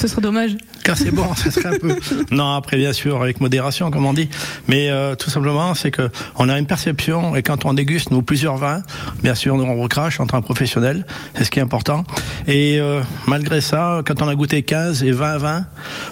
Ce 0.00 0.06
serait 0.08 0.20
dommage. 0.22 0.56
quand 0.84 0.94
c'est 0.94 1.10
bon, 1.10 1.34
ça 1.34 1.50
serait 1.50 1.74
un 1.74 1.78
peu. 1.78 1.96
Non, 2.30 2.54
après 2.54 2.76
bien 2.76 2.92
sûr 2.92 3.20
avec 3.22 3.40
modération, 3.40 3.90
comme 3.90 4.06
on 4.06 4.12
dit. 4.12 4.28
Mais 4.68 4.90
euh, 4.90 5.14
tout 5.16 5.30
simplement, 5.30 5.74
c'est 5.74 5.90
que 5.90 6.10
on 6.36 6.48
a 6.48 6.58
une 6.58 6.66
perception 6.66 7.34
et 7.36 7.42
quand 7.42 7.64
on 7.64 7.74
déguste 7.74 8.10
nous 8.12 8.22
plusieurs 8.22 8.56
vins, 8.56 8.82
bien 9.22 9.34
sûr, 9.34 9.56
nous 9.56 9.64
on 9.64 9.80
recrache 9.80 10.20
entre 10.20 10.34
un 10.36 10.42
professionnel, 10.42 11.04
c'est 11.34 11.44
ce 11.44 11.50
qui 11.50 11.58
est 11.58 11.62
important. 11.62 12.04
Et 12.46 12.78
euh, 12.78 13.00
malgré 13.26 13.60
ça, 13.60 14.02
quand 14.06 14.22
on 14.22 14.28
a 14.28 14.34
goûté 14.34 14.62
15 14.62 15.02
et 15.02 15.10
20 15.12 15.38
vins, 15.38 15.66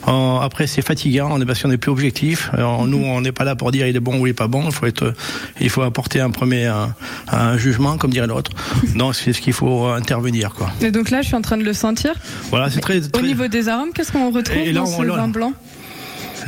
on- 0.07 0.40
après 0.42 0.66
c'est 0.66 0.82
fatigant, 0.89 1.28
on 1.30 1.41
est 1.41 1.45
parce 1.47 1.61
qu'on 1.62 1.68
n'est 1.68 1.76
plus 1.78 1.91
objectif. 1.93 2.49
Alors, 2.55 2.86
nous, 2.86 2.99
on 3.05 3.20
n'est 3.20 3.32
pas 3.32 3.45
là 3.45 3.55
pour 3.57 3.70
dire 3.72 3.86
il 3.86 3.95
est 3.95 4.01
bon 4.01 4.18
ou 4.20 4.26
il 4.26 4.30
est 4.30 4.34
pas 4.45 4.49
bon. 4.49 4.62
Il 4.66 4.72
faut 4.72 4.86
être, 4.86 5.12
il 5.61 5.68
faut 5.70 5.82
apporter 5.82 6.20
un 6.20 6.30
premier 6.30 6.64
un, 6.66 6.95
un 7.30 7.57
jugement, 7.59 7.97
comme 7.99 8.11
dirait 8.11 8.26
l'autre. 8.26 8.51
Donc 8.97 9.14
c'est 9.14 9.32
ce 9.34 9.41
qu'il 9.41 9.53
faut 9.53 9.86
intervenir, 9.89 10.55
quoi. 10.55 10.70
Et 10.80 10.91
donc 10.91 11.11
là, 11.11 11.20
je 11.22 11.26
suis 11.26 11.36
en 11.36 11.43
train 11.43 11.59
de 11.59 11.62
le 11.64 11.72
sentir. 11.74 12.12
Voilà, 12.51 12.70
c'est 12.70 12.80
très, 12.80 13.01
Au 13.16 13.20
niveau 13.20 13.49
des 13.49 13.68
arômes, 13.68 13.93
qu'est-ce 13.95 14.12
qu'on 14.12 14.30
retrouve 14.30 14.57
Et 14.57 14.72
là, 14.72 14.80
dans 14.80 14.86
on- 14.89 14.99
ce 14.99 15.03
là, 15.03 15.16
vin 15.16 15.28
blanc? 15.28 15.53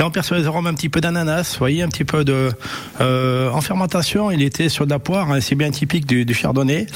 Là, 0.01 0.07
on 0.07 0.11
perçoit 0.11 0.38
des 0.38 0.46
arômes 0.46 0.66
un 0.66 0.72
petit 0.72 0.88
peu 0.88 1.03
d'ananas, 1.03 1.53
vous 1.53 1.59
voyez, 1.59 1.82
un 1.82 1.88
petit 1.88 2.05
peu 2.07 2.24
de 2.24 2.48
euh, 3.03 3.51
en 3.51 3.61
fermentation. 3.61 4.30
Il 4.30 4.40
était 4.40 4.70
sur 4.70 4.86
de 4.86 4.90
la 4.90 4.98
poire, 4.98 5.30
hein, 5.30 5.42
c'est 5.42 5.57
bien 5.57 5.70
typique 5.70 6.07
du, 6.07 6.24
du 6.24 6.32
chardonnay. 6.32 6.86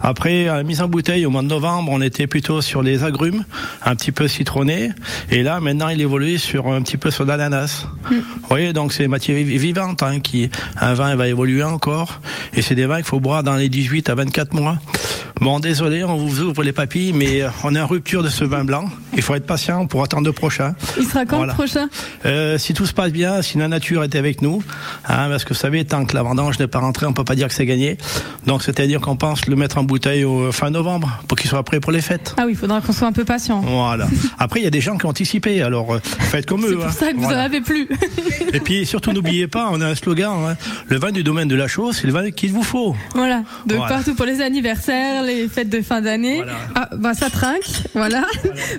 Après, 0.00 0.48
à 0.48 0.56
la 0.56 0.62
mise 0.62 0.80
en 0.80 0.88
bouteille 0.88 1.26
au 1.26 1.30
mois 1.30 1.42
de 1.42 1.46
novembre, 1.46 1.92
on 1.92 2.00
était 2.00 2.26
plutôt 2.26 2.62
sur 2.62 2.82
les 2.82 3.04
agrumes, 3.04 3.44
un 3.84 3.94
petit 3.94 4.12
peu 4.12 4.28
citronné. 4.28 4.92
Et 5.30 5.42
là, 5.42 5.60
maintenant, 5.60 5.90
il 5.90 6.00
évolue 6.00 6.38
sur 6.38 6.68
un 6.68 6.80
petit 6.80 6.96
peu 6.96 7.10
sur 7.10 7.26
l'ananas. 7.26 7.86
Vous 8.10 8.22
voyez, 8.48 8.72
donc 8.72 8.94
c'est 8.94 9.08
matière 9.08 9.36
vi- 9.36 9.58
vivante, 9.58 10.02
hein, 10.02 10.20
qui 10.20 10.48
un 10.80 10.94
vin 10.94 11.14
va 11.16 11.28
évoluer 11.28 11.64
encore. 11.64 12.22
Et 12.54 12.62
c'est 12.62 12.74
des 12.74 12.86
vins 12.86 12.96
qu'il 12.96 13.04
faut 13.04 13.20
boire 13.20 13.42
dans 13.42 13.56
les 13.56 13.68
18 13.68 14.08
à 14.08 14.14
24 14.14 14.54
mois. 14.54 14.78
Bon, 15.40 15.58
désolé, 15.58 16.04
on 16.04 16.16
vous 16.16 16.40
ouvre 16.42 16.62
les 16.62 16.72
papilles, 16.72 17.12
mais 17.12 17.42
euh, 17.42 17.48
on 17.64 17.74
est 17.74 17.80
en 17.80 17.86
rupture 17.88 18.22
de 18.22 18.28
ce 18.28 18.44
vin 18.44 18.64
blanc. 18.64 18.84
Il 19.16 19.22
faut 19.22 19.34
être 19.34 19.44
patient 19.46 19.86
pour 19.86 20.02
attendre 20.04 20.24
le 20.26 20.32
prochain. 20.32 20.74
Il 20.96 21.04
sera 21.04 21.26
quand 21.26 21.36
Voilà. 21.38 21.52
le 21.52 21.56
prochain? 21.56 21.88
Euh, 22.24 22.56
si 22.56 22.72
tout 22.72 22.86
se 22.86 22.94
passe 22.94 23.10
bien, 23.12 23.42
si 23.42 23.58
la 23.58 23.66
nature 23.68 24.04
est 24.04 24.14
avec 24.14 24.42
nous, 24.42 24.62
hein, 25.06 25.28
parce 25.28 25.42
que 25.44 25.50
vous 25.50 25.58
savez, 25.58 25.84
tant 25.84 26.04
que 26.06 26.14
la 26.14 26.22
vendange 26.22 26.58
n'est 26.60 26.68
pas 26.68 26.78
rentrée, 26.78 27.06
on 27.06 27.12
peut 27.12 27.24
pas 27.24 27.34
dire 27.34 27.48
que 27.48 27.54
c'est 27.54 27.66
gagné. 27.66 27.98
Donc, 28.46 28.62
c'est-à-dire 28.62 29.00
qu'on 29.00 29.16
pense 29.16 29.46
le 29.46 29.56
mettre 29.56 29.76
en 29.78 29.82
bouteille 29.82 30.24
au 30.24 30.52
fin 30.52 30.70
novembre 30.70 31.20
pour 31.26 31.36
qu'il 31.36 31.50
soit 31.50 31.62
prêt 31.64 31.80
pour 31.80 31.90
les 31.92 32.00
fêtes. 32.00 32.34
Ah 32.38 32.44
oui, 32.46 32.52
il 32.52 32.56
faudra 32.56 32.80
qu'on 32.80 32.92
soit 32.92 33.08
un 33.08 33.12
peu 33.12 33.24
patient. 33.24 33.60
Voilà. 33.60 34.06
Après, 34.38 34.60
il 34.60 34.64
y 34.64 34.68
a 34.68 34.70
des 34.70 34.80
gens 34.80 34.96
qui 34.96 35.04
ont 35.06 35.10
anticipé, 35.10 35.62
alors 35.62 35.94
euh, 35.94 36.00
faites 36.02 36.46
comme 36.46 36.62
C'est 36.62 36.68
eux. 36.68 36.76
pour 36.76 36.86
hein. 36.86 36.92
ça 36.92 37.10
que 37.10 37.16
vous 37.16 37.22
Voilà. 37.22 37.42
en 37.42 37.44
avez 37.46 37.60
plus. 37.60 37.88
Et 38.52 38.60
puis, 38.60 38.86
surtout, 38.86 39.12
n'oubliez 39.12 39.48
pas, 39.48 39.68
on 39.72 39.80
a 39.80 39.86
un 39.88 39.94
slogan 39.96 40.32
hein, 40.48 40.56
le 40.86 40.96
vin 40.98 41.10
du 41.10 41.24
domaine 41.24 41.48
de 41.48 41.56
la 41.56 41.66
chose, 41.66 41.98
c'est 42.00 42.06
le 42.06 42.12
vin 42.12 42.30
qu'il 42.30 42.52
vous 42.52 42.62
faut. 42.62 42.94
Voilà, 43.16 43.42
Voilà. 43.66 43.86
partout 43.88 44.14
pour 44.14 44.26
les 44.26 44.40
anniversaires, 44.40 45.23
les 45.24 45.48
fêtes 45.48 45.68
de 45.68 45.82
fin 45.82 46.00
d'année. 46.00 46.42
Ah, 46.74 46.88
bah 46.96 47.14
ça 47.14 47.30
trinque, 47.30 47.64
voilà. 47.94 48.24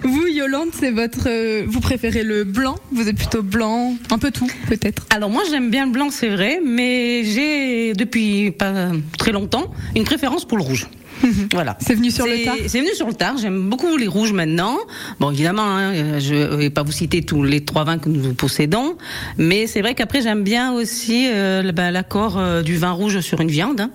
Vous, 0.03 0.27
Yolande, 0.27 0.69
c'est 0.79 0.91
votre. 0.91 1.27
euh, 1.27 1.63
vous 1.67 1.79
préférez 1.81 2.23
le 2.23 2.43
blanc? 2.43 2.75
Vous 2.91 3.07
êtes 3.09 3.17
plutôt 3.17 3.43
blanc, 3.43 3.95
un 4.11 4.17
peu 4.17 4.31
tout, 4.31 4.49
peut-être? 4.67 5.05
Alors 5.09 5.29
moi 5.29 5.43
j'aime 5.49 5.69
bien 5.69 5.85
le 5.85 5.91
blanc, 5.91 6.09
c'est 6.11 6.29
vrai, 6.29 6.59
mais 6.65 7.23
j'ai 7.25 7.93
depuis 7.93 8.51
pas 8.51 8.91
très 9.17 9.31
longtemps 9.31 9.71
une 9.95 10.03
préférence 10.03 10.45
pour 10.45 10.57
le 10.57 10.63
rouge. 10.63 10.87
Voilà. 11.53 11.77
C'est 11.79 11.95
venu 11.95 12.11
sur 12.11 12.25
le 12.27 12.43
tard? 12.43 12.55
C'est 12.67 12.79
venu 12.81 12.93
sur 12.93 13.07
le 13.07 13.13
tard. 13.13 13.37
J'aime 13.37 13.69
beaucoup 13.69 13.95
les 13.95 14.05
rouges 14.07 14.33
maintenant. 14.33 14.77
Bon, 15.19 15.31
évidemment, 15.31 15.63
hein, 15.65 15.93
euh, 15.93 16.19
je 16.19 16.35
vais 16.55 16.69
pas 16.69 16.83
vous 16.83 16.91
citer 16.91 17.21
tous 17.23 17.41
les 17.41 17.63
trois 17.63 17.85
vins 17.85 17.97
que 17.97 18.09
nous 18.09 18.33
possédons, 18.33 18.97
mais 19.37 19.65
c'est 19.65 19.79
vrai 19.81 19.95
qu'après 19.95 20.21
j'aime 20.21 20.43
bien 20.43 20.73
aussi 20.73 21.27
euh, 21.33 21.61
le- 21.63 21.71
ben, 21.71 21.89
l'accord 21.91 22.37
euh, 22.37 22.61
du 22.63 22.75
vin 22.75 22.91
rouge 22.91 23.21
sur 23.21 23.39
une 23.39 23.47
viande. 23.49 23.79
hein. 23.79 23.91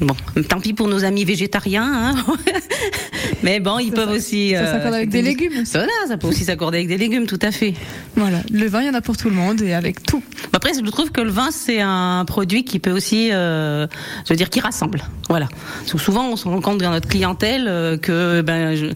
Bon, 0.00 0.14
tant 0.48 0.60
pis 0.60 0.72
pour 0.72 0.88
nos 0.88 1.04
amis 1.04 1.24
végétariens, 1.24 1.84
hein. 1.86 2.14
mais 3.44 3.60
bon, 3.60 3.78
ils 3.78 3.92
peuvent 3.92 4.10
aussi. 4.10 4.50
ça 4.50 4.56
euh, 4.56 4.72
s'accorde 4.72 4.94
avec 4.94 5.08
des 5.08 5.22
légumes. 5.22 5.64
Voilà, 5.72 5.92
ça 6.08 6.16
peut 6.16 6.26
aussi 6.26 6.44
s'accorder 6.44 6.78
avec 6.78 6.88
des 6.88 6.98
légumes, 6.98 7.26
tout 7.26 7.38
à 7.42 7.52
fait. 7.52 7.74
Voilà, 8.16 8.38
le 8.50 8.66
vin, 8.66 8.80
il 8.82 8.86
y 8.86 8.90
en 8.90 8.94
a 8.94 9.00
pour 9.00 9.16
tout 9.16 9.28
le 9.28 9.36
monde 9.36 9.62
et 9.62 9.72
avec 9.72 10.02
tout. 10.02 10.22
Après, 10.52 10.72
je 10.74 10.80
trouve 10.90 11.12
que 11.12 11.20
le 11.20 11.30
vin, 11.30 11.50
c'est 11.52 11.80
un 11.80 12.24
produit 12.24 12.64
qui 12.64 12.80
peut 12.80 12.90
aussi, 12.90 13.30
euh, 13.32 13.86
je 14.24 14.32
veux 14.32 14.36
dire, 14.36 14.50
qui 14.50 14.60
rassemble. 14.60 15.02
Voilà. 15.28 15.48
Parce 15.80 15.92
que 15.92 15.98
souvent, 15.98 16.28
on 16.28 16.36
se 16.36 16.48
rend 16.48 16.60
compte 16.60 16.78
dans 16.78 16.90
notre 16.90 17.08
clientèle 17.08 17.66
euh, 17.68 17.96
que, 17.96 18.40
ben, 18.40 18.74
je, 18.74 18.86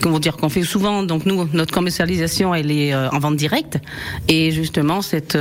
comment 0.00 0.18
dire, 0.18 0.36
qu'on 0.36 0.48
fait 0.48 0.62
souvent. 0.62 1.02
Donc 1.02 1.26
nous, 1.26 1.48
notre 1.52 1.72
commercialisation, 1.72 2.54
elle 2.54 2.70
est 2.70 2.94
en 2.94 3.18
vente 3.18 3.36
directe. 3.36 3.78
Et 4.28 4.52
justement, 4.52 5.02
cette, 5.02 5.36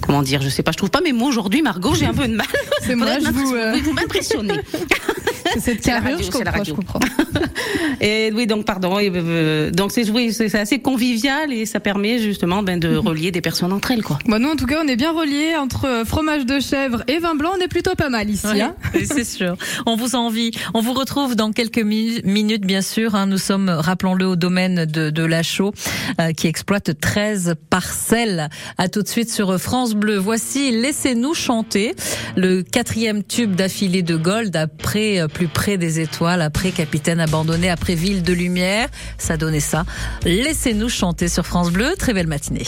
comment 0.00 0.22
dire, 0.22 0.40
je 0.40 0.48
sais 0.48 0.62
pas, 0.62 0.72
je 0.72 0.78
trouve 0.78 0.90
pas 0.90 1.02
mes 1.02 1.12
mots 1.12 1.26
aujourd'hui, 1.26 1.60
Margot. 1.60 1.94
J'ai 1.94 2.06
un 2.06 2.14
peu 2.14 2.28
de 2.28 2.34
mal. 2.34 2.46
C'est 2.82 2.94
moi, 2.94 3.18
je 3.20 3.30
vous, 3.30 3.54
euh, 3.74 3.80
vous 3.84 3.92
m'impressionnez. 3.92 4.54
C'est 5.54 5.60
cette 5.60 5.86
la 5.86 5.92
carrure, 6.00 6.16
radio, 6.16 6.30
je 6.32 6.38
la 6.44 6.52
comprends, 6.52 6.58
radio. 6.58 6.64
je 6.64 6.72
comprends. 6.72 7.00
Et 8.00 8.32
oui, 8.34 8.46
donc 8.46 8.64
pardon. 8.64 8.98
et, 8.98 9.10
euh, 9.14 9.70
donc 9.70 9.92
c'est 9.92 10.08
oui, 10.10 10.32
c'est 10.32 10.52
assez 10.56 10.80
convivial 10.80 11.52
et 11.52 11.64
ça 11.64 11.80
permet 11.80 12.18
justement 12.18 12.62
ben, 12.62 12.78
de 12.78 12.96
relier 12.96 13.30
des 13.30 13.40
personnes 13.40 13.72
entre 13.72 13.92
elles, 13.92 14.02
quoi. 14.02 14.18
Bon, 14.26 14.40
nous, 14.40 14.48
en 14.50 14.56
tout 14.56 14.66
cas, 14.66 14.80
on 14.84 14.88
est 14.88 14.96
bien 14.96 15.12
reliés 15.12 15.54
entre 15.56 15.86
euh, 15.86 16.04
fromage 16.04 16.44
de 16.44 16.60
chèvre 16.60 17.02
et 17.08 17.18
vin 17.18 17.34
blanc. 17.34 17.50
On 17.56 17.60
est 17.60 17.68
plutôt 17.68 17.94
pas 17.94 18.08
mal 18.10 18.28
ici. 18.28 18.46
Ouais, 18.46 18.62
hein. 18.62 18.74
c'est 19.04 19.24
sûr. 19.24 19.56
On 19.86 19.96
vous 19.96 20.16
envie. 20.16 20.50
On 20.74 20.80
vous 20.80 20.92
retrouve 20.92 21.36
dans 21.36 21.52
quelques 21.52 21.78
mi- 21.78 22.20
minutes, 22.24 22.64
bien 22.66 22.82
sûr. 22.82 23.14
hein. 23.14 23.26
Nous 23.26 23.38
sommes, 23.38 23.68
rappelons-le, 23.68 24.26
au 24.26 24.36
domaine 24.36 24.86
de, 24.86 25.10
de 25.10 25.22
la 25.24 25.42
Chaux, 25.42 25.72
euh, 26.20 26.32
qui 26.32 26.46
exploite 26.48 26.98
13 27.00 27.54
parcelles. 27.70 28.48
À 28.76 28.88
tout 28.88 29.02
de 29.02 29.08
suite 29.08 29.30
sur 29.30 29.58
France 29.60 29.94
Bleu. 29.94 30.16
Voici 30.16 30.72
Laissez-nous 30.72 31.34
chanter, 31.34 31.94
le 32.36 32.62
quatrième 32.62 33.22
tube 33.22 33.54
d'affilée 33.64 34.02
de 34.02 34.16
Gold, 34.16 34.54
après 34.56 35.20
euh, 35.20 35.26
Plus 35.26 35.48
près 35.48 35.78
des 35.78 35.98
étoiles, 35.98 36.42
après 36.42 36.70
Capitaine 36.70 37.18
abandonné, 37.18 37.70
après 37.70 37.94
Ville 37.94 38.22
de 38.22 38.34
lumière. 38.34 38.88
Ça 39.16 39.38
donnait 39.38 39.58
ça. 39.58 39.86
Laissez-nous 40.24 40.90
chanter 40.90 41.28
sur 41.28 41.46
France 41.46 41.70
Bleu. 41.70 41.94
Très 41.98 42.12
belle 42.12 42.26
matinée. 42.26 42.66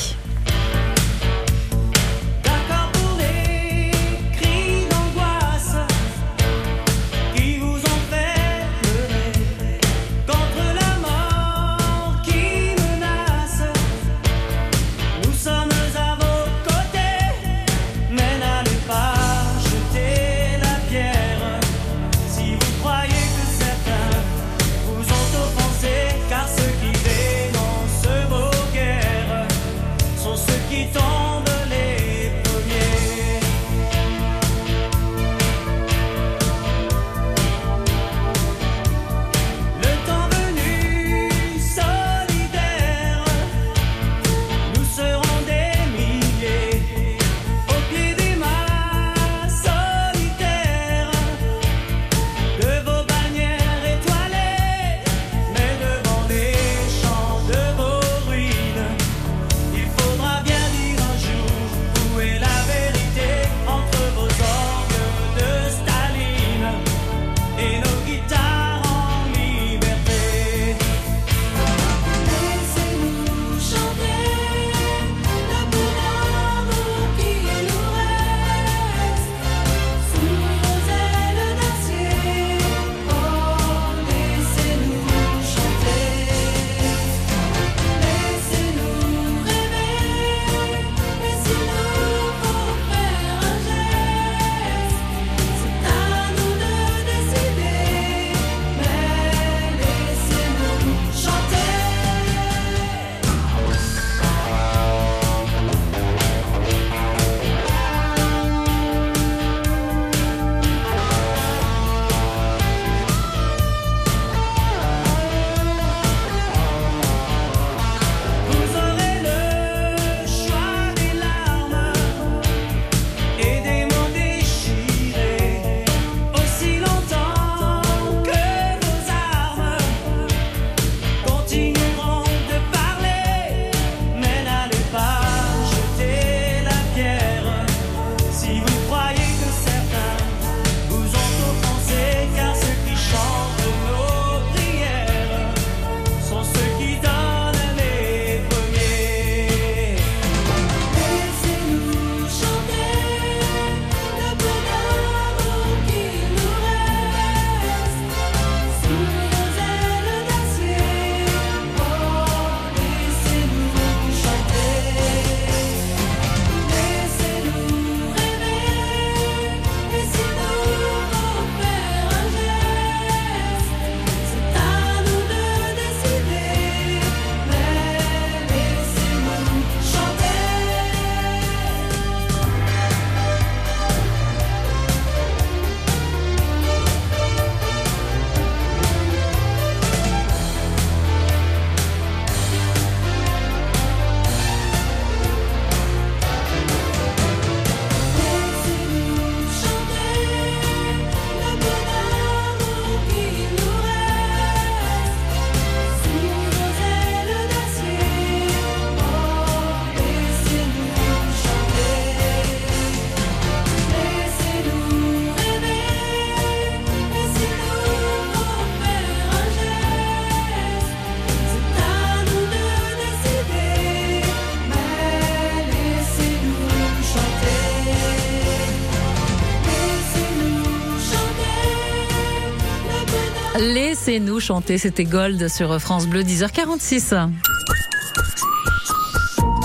Laissez-nous 234.07 234.39
chanter, 234.39 234.79
c'était 234.79 235.03
Gold 235.03 235.49
sur 235.49 235.81
France 235.81 236.07
Bleu, 236.07 236.23
10h46. 236.23 237.29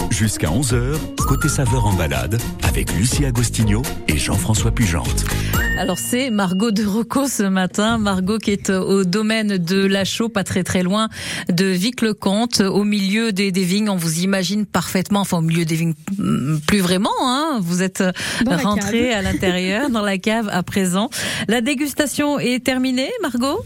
Jusqu'à 0.09 0.47
11h, 0.47 0.95
côté 1.27 1.47
saveur 1.47 1.85
en 1.85 1.93
balade, 1.93 2.41
avec 2.63 2.91
Lucie 2.93 3.23
Agostinho 3.23 3.83
et 4.07 4.17
Jean-François 4.17 4.71
Pugente. 4.71 5.25
Alors 5.77 5.99
c'est 5.99 6.31
Margot 6.31 6.71
de 6.71 6.83
Rocco 6.83 7.27
ce 7.27 7.43
matin, 7.43 7.99
Margot 7.99 8.39
qui 8.39 8.49
est 8.49 8.71
au 8.71 9.03
domaine 9.03 9.59
de 9.59 9.85
la 9.85 10.05
Chaux, 10.05 10.27
pas 10.27 10.43
très 10.43 10.63
très 10.63 10.81
loin 10.81 11.09
de 11.49 11.65
Vic-le-Comte, 11.65 12.61
au 12.61 12.83
milieu 12.83 13.31
des, 13.31 13.51
des, 13.51 13.63
vignes. 13.63 13.89
On 13.89 13.95
vous 13.95 14.21
imagine 14.21 14.65
parfaitement, 14.65 15.19
enfin 15.19 15.37
au 15.37 15.41
milieu 15.41 15.65
des 15.65 15.75
vignes, 15.75 15.93
mm, 16.17 16.57
plus 16.65 16.79
vraiment. 16.79 17.11
Hein, 17.21 17.59
vous 17.61 17.83
êtes 17.83 18.03
rentré 18.47 19.13
à 19.13 19.21
l'intérieur, 19.21 19.91
dans 19.91 20.01
la 20.01 20.17
cave 20.17 20.49
à 20.51 20.63
présent. 20.63 21.11
La 21.47 21.61
dégustation 21.61 22.39
est 22.39 22.63
terminée, 22.63 23.11
Margot? 23.21 23.63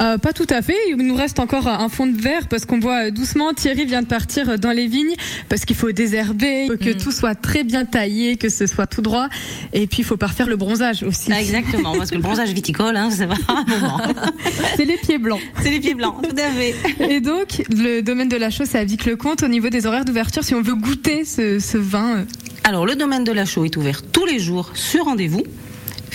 Euh, 0.00 0.18
pas 0.18 0.32
tout 0.32 0.46
à 0.50 0.62
fait. 0.62 0.76
Il 0.88 0.96
nous 0.96 1.14
reste 1.14 1.38
encore 1.38 1.68
un 1.68 1.88
fond 1.88 2.06
de 2.06 2.20
verre 2.20 2.48
parce 2.48 2.64
qu'on 2.64 2.78
voit 2.78 3.10
doucement. 3.10 3.52
Thierry 3.52 3.84
vient 3.84 4.02
de 4.02 4.06
partir 4.06 4.58
dans 4.58 4.70
les 4.70 4.86
vignes 4.86 5.14
parce 5.48 5.64
qu'il 5.64 5.76
faut 5.76 5.92
désherber, 5.92 6.68
que 6.80 6.90
mm. 6.90 6.96
tout 6.96 7.12
soit 7.12 7.34
très 7.34 7.64
bien 7.64 7.84
taillé, 7.84 8.36
que 8.36 8.48
ce 8.48 8.66
soit 8.66 8.86
tout 8.86 9.02
droit. 9.02 9.28
Et 9.72 9.86
puis 9.86 9.98
il 10.00 10.04
faut 10.04 10.16
parfaire 10.16 10.46
le 10.46 10.56
bronzage 10.56 11.02
aussi. 11.02 11.32
Ah, 11.32 11.40
exactement, 11.40 11.96
parce 11.96 12.10
que 12.10 12.16
le 12.16 12.22
bronzage 12.22 12.52
viticole, 12.52 12.96
hein, 12.96 13.10
c'est 13.10 13.28
c'est 14.76 14.84
les 14.84 14.96
pieds 14.96 15.18
blancs. 15.18 15.40
C'est 15.62 15.70
les 15.70 15.80
pieds 15.80 15.94
blancs, 15.94 16.16
tout 16.22 16.36
à 16.36 16.50
fait. 16.50 16.74
Et 17.10 17.20
donc 17.20 17.62
le 17.70 18.00
domaine 18.00 18.28
de 18.28 18.36
la 18.36 18.50
Chaux, 18.50 18.64
c'est 18.66 18.78
à 18.78 18.84
Vic-le-Comte. 18.84 19.42
Au 19.42 19.48
niveau 19.48 19.68
des 19.68 19.86
horaires 19.86 20.04
d'ouverture, 20.04 20.44
si 20.44 20.54
on 20.54 20.62
veut 20.62 20.74
goûter 20.74 21.24
ce, 21.24 21.58
ce 21.58 21.78
vin. 21.78 22.18
Euh. 22.18 22.24
Alors 22.64 22.86
le 22.86 22.96
domaine 22.96 23.24
de 23.24 23.32
la 23.32 23.44
Chaux 23.44 23.64
est 23.64 23.76
ouvert 23.76 24.02
tous 24.02 24.26
les 24.26 24.38
jours 24.38 24.72
sur 24.74 25.04
rendez-vous 25.04 25.42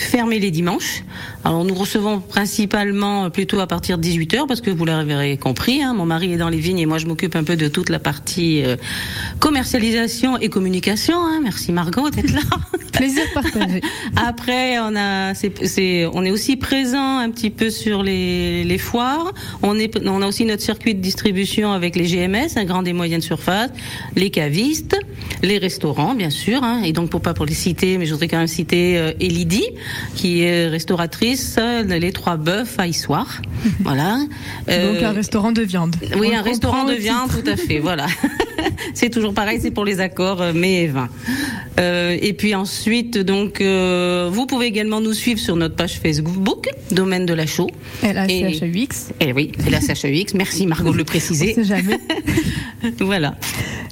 fermé 0.00 0.38
les 0.38 0.50
dimanches. 0.50 1.04
Alors 1.42 1.64
nous 1.64 1.74
recevons 1.74 2.20
principalement 2.20 3.24
euh, 3.24 3.28
plutôt 3.30 3.60
à 3.60 3.66
partir 3.66 3.96
de 3.96 4.06
18h 4.06 4.46
parce 4.46 4.60
que 4.60 4.70
vous 4.70 4.84
l'avez 4.84 5.38
compris, 5.38 5.82
hein, 5.82 5.94
mon 5.94 6.04
mari 6.04 6.34
est 6.34 6.36
dans 6.36 6.50
les 6.50 6.58
vignes 6.58 6.80
et 6.80 6.86
moi 6.86 6.98
je 6.98 7.06
m'occupe 7.06 7.34
un 7.34 7.44
peu 7.44 7.56
de 7.56 7.68
toute 7.68 7.88
la 7.88 7.98
partie 7.98 8.62
euh, 8.62 8.76
commercialisation 9.38 10.36
et 10.36 10.50
communication. 10.50 11.14
Hein. 11.16 11.40
Merci 11.42 11.72
Margot 11.72 12.10
d'être 12.10 12.32
là. 12.32 12.42
Plaisir 12.92 13.22
partagé. 13.32 13.80
Après 14.16 14.78
on 14.80 14.94
a, 14.96 15.32
c'est, 15.32 16.06
on 16.12 16.24
est 16.24 16.30
aussi 16.30 16.56
présent 16.56 17.18
un 17.18 17.30
petit 17.30 17.48
peu 17.48 17.70
sur 17.70 18.02
les, 18.02 18.62
les 18.64 18.78
foires. 18.78 19.32
On 19.62 19.78
est, 19.78 19.98
on 20.06 20.20
a 20.20 20.26
aussi 20.26 20.44
notre 20.44 20.62
circuit 20.62 20.94
de 20.94 21.00
distribution 21.00 21.72
avec 21.72 21.96
les 21.96 22.04
GMS, 22.04 22.56
un 22.56 22.64
grand 22.64 22.84
et 22.84 22.92
moyenne 22.92 23.22
surface, 23.22 23.70
les 24.14 24.28
cavistes, 24.28 24.98
les 25.42 25.56
restaurants 25.56 26.14
bien 26.14 26.30
sûr. 26.30 26.62
Hein. 26.64 26.82
Et 26.84 26.92
donc 26.92 27.08
pour 27.08 27.22
pas 27.22 27.32
pour 27.32 27.46
les 27.46 27.54
citer, 27.54 27.96
mais 27.96 28.04
je 28.04 28.12
voudrais 28.12 28.28
quand 28.28 28.38
même 28.38 28.46
citer 28.46 28.98
euh, 28.98 29.12
Elidie 29.20 29.70
qui 30.16 30.42
est 30.42 30.68
restauratrice 30.68 31.29
les 31.88 32.12
Trois 32.12 32.36
Bœufs 32.36 32.78
à 32.78 32.86
Issoire. 32.86 33.42
voilà. 33.80 34.18
Donc 34.66 35.02
un 35.02 35.12
restaurant 35.12 35.52
de 35.52 35.62
viande. 35.62 35.96
Oui, 36.18 36.34
un 36.34 36.42
restaurant 36.42 36.84
de 36.84 36.94
viande, 36.94 37.30
tout 37.30 37.48
à 37.48 37.56
fait. 37.56 37.78
voilà. 37.78 38.06
c'est 38.94 39.10
toujours 39.10 39.34
pareil, 39.34 39.58
c'est 39.60 39.70
pour 39.70 39.84
les 39.84 40.00
accords 40.00 40.42
euh, 40.42 40.52
mais 40.54 40.84
et 40.84 40.86
vin. 40.86 41.08
Euh, 41.78 42.16
et 42.20 42.32
puis 42.32 42.54
ensuite, 42.54 43.18
donc, 43.18 43.60
euh, 43.60 44.28
vous 44.32 44.46
pouvez 44.46 44.66
également 44.66 45.00
nous 45.00 45.14
suivre 45.14 45.40
sur 45.40 45.56
notre 45.56 45.76
page 45.76 45.98
Facebook, 45.98 46.68
Domaine 46.90 47.26
de 47.26 47.34
la 47.34 47.46
Chaux. 47.46 47.70
Et 48.02 48.12
la 48.12 48.28
CHEX. 48.28 49.10
Et 49.20 49.32
oui, 49.32 49.52
et 49.66 49.70
la 49.70 49.80
CHEX. 49.80 50.34
Merci 50.34 50.66
Margot 50.66 50.92
de 50.92 50.98
le 50.98 51.04
préciser. 51.04 51.54
On 51.56 51.62
sait 51.62 51.76
jamais. 51.76 51.98
voilà. 53.00 53.36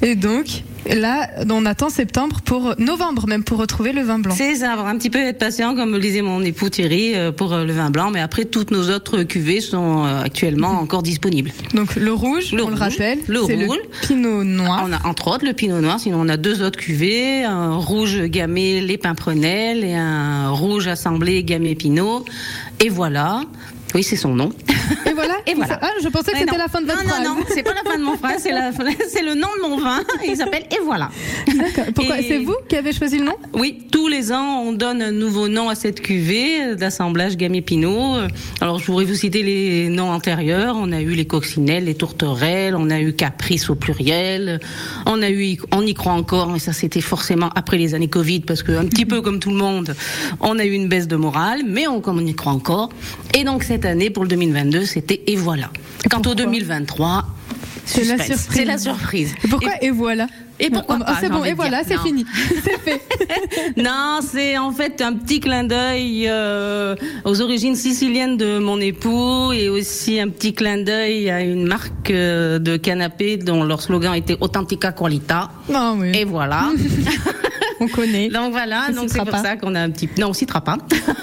Et 0.02 0.14
donc, 0.14 0.62
là, 0.86 1.28
on 1.50 1.66
attend 1.66 1.90
septembre 1.90 2.40
pour 2.44 2.74
novembre 2.78 3.26
même 3.26 3.44
pour 3.44 3.58
retrouver 3.58 3.92
le 3.92 4.02
vin 4.02 4.18
blanc. 4.18 4.34
C'est 4.36 4.56
ça, 4.56 4.72
avoir 4.72 4.86
un 4.86 4.96
petit 4.96 5.10
peu 5.10 5.18
être 5.18 5.38
patient, 5.38 5.74
comme 5.74 5.92
le 5.92 5.98
disait 5.98 6.22
mon 6.22 6.42
époux 6.42 6.68
Thierry, 6.68 7.14
euh, 7.14 7.32
pour 7.32 7.54
le 7.54 7.72
vin 7.72 7.90
blanc. 7.90 8.10
Mais 8.10 8.20
après, 8.20 8.44
toutes 8.44 8.70
nos 8.70 8.90
autres 8.90 9.22
cuvées 9.22 9.60
sont 9.60 10.04
actuellement 10.04 10.70
encore 10.70 11.02
disponibles. 11.02 11.52
Donc 11.74 11.96
le 11.96 12.12
rouge, 12.12 12.52
on 12.52 12.68
le 12.68 12.74
rappelle, 12.74 13.18
le 13.26 13.40
rouge, 13.40 13.78
le 13.82 14.06
pinot 14.06 14.44
noir. 14.44 14.84
On 14.88 14.92
a 14.92 15.06
entre 15.06 15.28
autres 15.28 15.44
le 15.44 15.52
pinot 15.52 15.80
noir. 15.80 16.00
Sinon, 16.00 16.20
on 16.20 16.28
a 16.28 16.36
deux 16.36 16.62
autres 16.62 16.78
cuvées, 16.78 17.44
un 17.44 17.76
rouge 17.76 18.22
gamay 18.22 18.80
les 18.80 18.98
pimprenelles 18.98 19.84
et 19.84 19.94
un 19.94 20.50
rouge 20.50 20.86
assemblé 20.86 21.42
gamay 21.44 21.74
pinot. 21.74 22.24
Et 22.80 22.88
voilà. 22.88 23.42
Oui, 23.94 24.02
c'est 24.02 24.16
son 24.16 24.34
nom. 24.34 24.50
Et 25.06 25.12
voilà. 25.12 25.34
Et 25.46 25.54
voilà. 25.54 25.78
Ah, 25.80 25.90
je 26.02 26.08
pensais 26.08 26.32
que 26.32 26.38
c'était 26.38 26.58
la 26.58 26.68
fin 26.68 26.80
de 26.80 26.86
votre 26.86 27.02
non, 27.02 27.08
phrase. 27.08 27.24
Non, 27.24 27.34
non, 27.36 27.42
c'est 27.48 27.62
pas 27.62 27.74
la 27.74 27.90
fin 27.90 27.98
de 27.98 28.04
mon 28.04 28.16
phrase, 28.16 28.42
c'est, 28.42 29.22
le 29.22 29.34
nom 29.34 29.48
de 29.56 29.68
mon 29.68 29.78
vin. 29.78 30.00
Il 30.26 30.36
s'appelle 30.36 30.64
Et 30.70 30.82
voilà. 30.84 31.10
D'accord. 31.46 31.84
Pourquoi 31.94 32.16
C'est 32.18 32.38
vous 32.38 32.56
qui 32.68 32.76
avez 32.76 32.92
choisi 32.92 33.18
le 33.18 33.24
nom? 33.24 33.36
Oui, 33.54 33.86
tous 33.90 34.08
les 34.08 34.32
ans, 34.32 34.62
on 34.62 34.72
donne 34.72 35.00
un 35.02 35.10
nouveau 35.10 35.48
nom 35.48 35.68
à 35.68 35.74
cette 35.74 36.00
cuvée 36.00 36.76
d'assemblage 36.76 37.36
Gamay 37.36 37.62
Pinot. 37.62 38.28
Alors, 38.60 38.78
je 38.78 38.86
voudrais 38.86 39.04
vous 39.04 39.14
citer 39.14 39.42
les 39.42 39.88
noms 39.88 40.10
antérieurs. 40.10 40.76
On 40.78 40.92
a 40.92 41.00
eu 41.00 41.14
les 41.14 41.26
coccinelles, 41.26 41.84
les 41.84 41.94
tourterelles, 41.94 42.74
on 42.76 42.90
a 42.90 43.00
eu 43.00 43.12
Caprice 43.12 43.70
au 43.70 43.74
pluriel, 43.74 44.60
on 45.06 45.22
a 45.22 45.30
eu, 45.30 45.58
on 45.72 45.82
y 45.82 45.94
croit 45.94 46.12
encore, 46.12 46.50
mais 46.50 46.58
ça 46.58 46.72
c'était 46.72 47.00
forcément 47.00 47.50
après 47.54 47.78
les 47.78 47.94
années 47.94 48.08
Covid, 48.08 48.40
parce 48.40 48.62
que 48.62 48.72
un 48.72 48.86
petit 48.86 49.06
peu 49.06 49.22
comme 49.22 49.40
tout 49.40 49.50
le 49.50 49.56
monde, 49.56 49.94
on 50.40 50.58
a 50.58 50.64
eu 50.64 50.72
une 50.72 50.88
baisse 50.88 51.08
de 51.08 51.16
morale, 51.16 51.62
mais 51.66 51.86
on, 51.88 52.00
comme 52.00 52.18
on 52.18 52.26
y 52.26 52.34
croit 52.34 52.52
encore. 52.52 52.90
Et 53.34 53.44
donc 53.44 53.62
cette 53.62 53.77
année, 53.84 54.10
pour 54.10 54.24
le 54.24 54.28
2022, 54.28 54.84
c'était 54.84 55.22
Et 55.26 55.36
voilà. 55.36 55.70
Quant 56.10 56.22
au 56.26 56.34
2023, 56.34 57.26
c'est 57.88 58.04
la 58.04 58.18
surprise. 58.22 58.48
C'est 58.50 58.64
la 58.64 58.78
surprise. 58.78 59.34
Et 59.44 59.48
pourquoi 59.48 59.72
et, 59.80 59.90
voilà 59.90 60.26
et 60.60 60.70
pourquoi 60.70 60.98
ah, 61.06 61.16
C'est 61.20 61.30
bon, 61.30 61.44
et 61.44 61.54
voilà, 61.54 61.82
c'est 61.84 61.98
fini. 61.98 62.26
c'est 62.64 62.78
fait. 62.78 63.00
non, 63.76 64.18
c'est 64.22 64.58
en 64.58 64.72
fait 64.72 65.00
un 65.00 65.14
petit 65.14 65.40
clin 65.40 65.64
d'œil 65.64 66.26
euh, 66.28 66.96
aux 67.24 67.40
origines 67.40 67.76
siciliennes 67.76 68.36
de 68.36 68.58
mon 68.58 68.80
époux 68.80 69.52
et 69.52 69.68
aussi 69.68 70.20
un 70.20 70.28
petit 70.28 70.52
clin 70.52 70.78
d'œil 70.78 71.30
à 71.30 71.40
une 71.42 71.66
marque 71.66 72.10
euh, 72.10 72.58
de 72.58 72.76
canapé 72.76 73.36
dont 73.36 73.62
leur 73.62 73.80
slogan 73.80 74.14
était 74.14 74.36
Authentica 74.40 74.92
Qualita. 74.92 75.50
Ah, 75.72 75.94
oui. 75.96 76.10
Et 76.14 76.24
voilà. 76.24 76.70
on 77.80 77.88
connaît. 77.88 78.28
Donc 78.28 78.52
voilà, 78.52 78.90
donc 78.92 79.08
c'est 79.08 79.18
pour 79.18 79.30
pas. 79.30 79.42
ça 79.42 79.56
qu'on 79.56 79.74
a 79.74 79.80
un 79.80 79.90
petit. 79.90 80.08
Non, 80.18 80.28
on 80.28 80.32
citera 80.32 80.60
pas. 80.60 80.78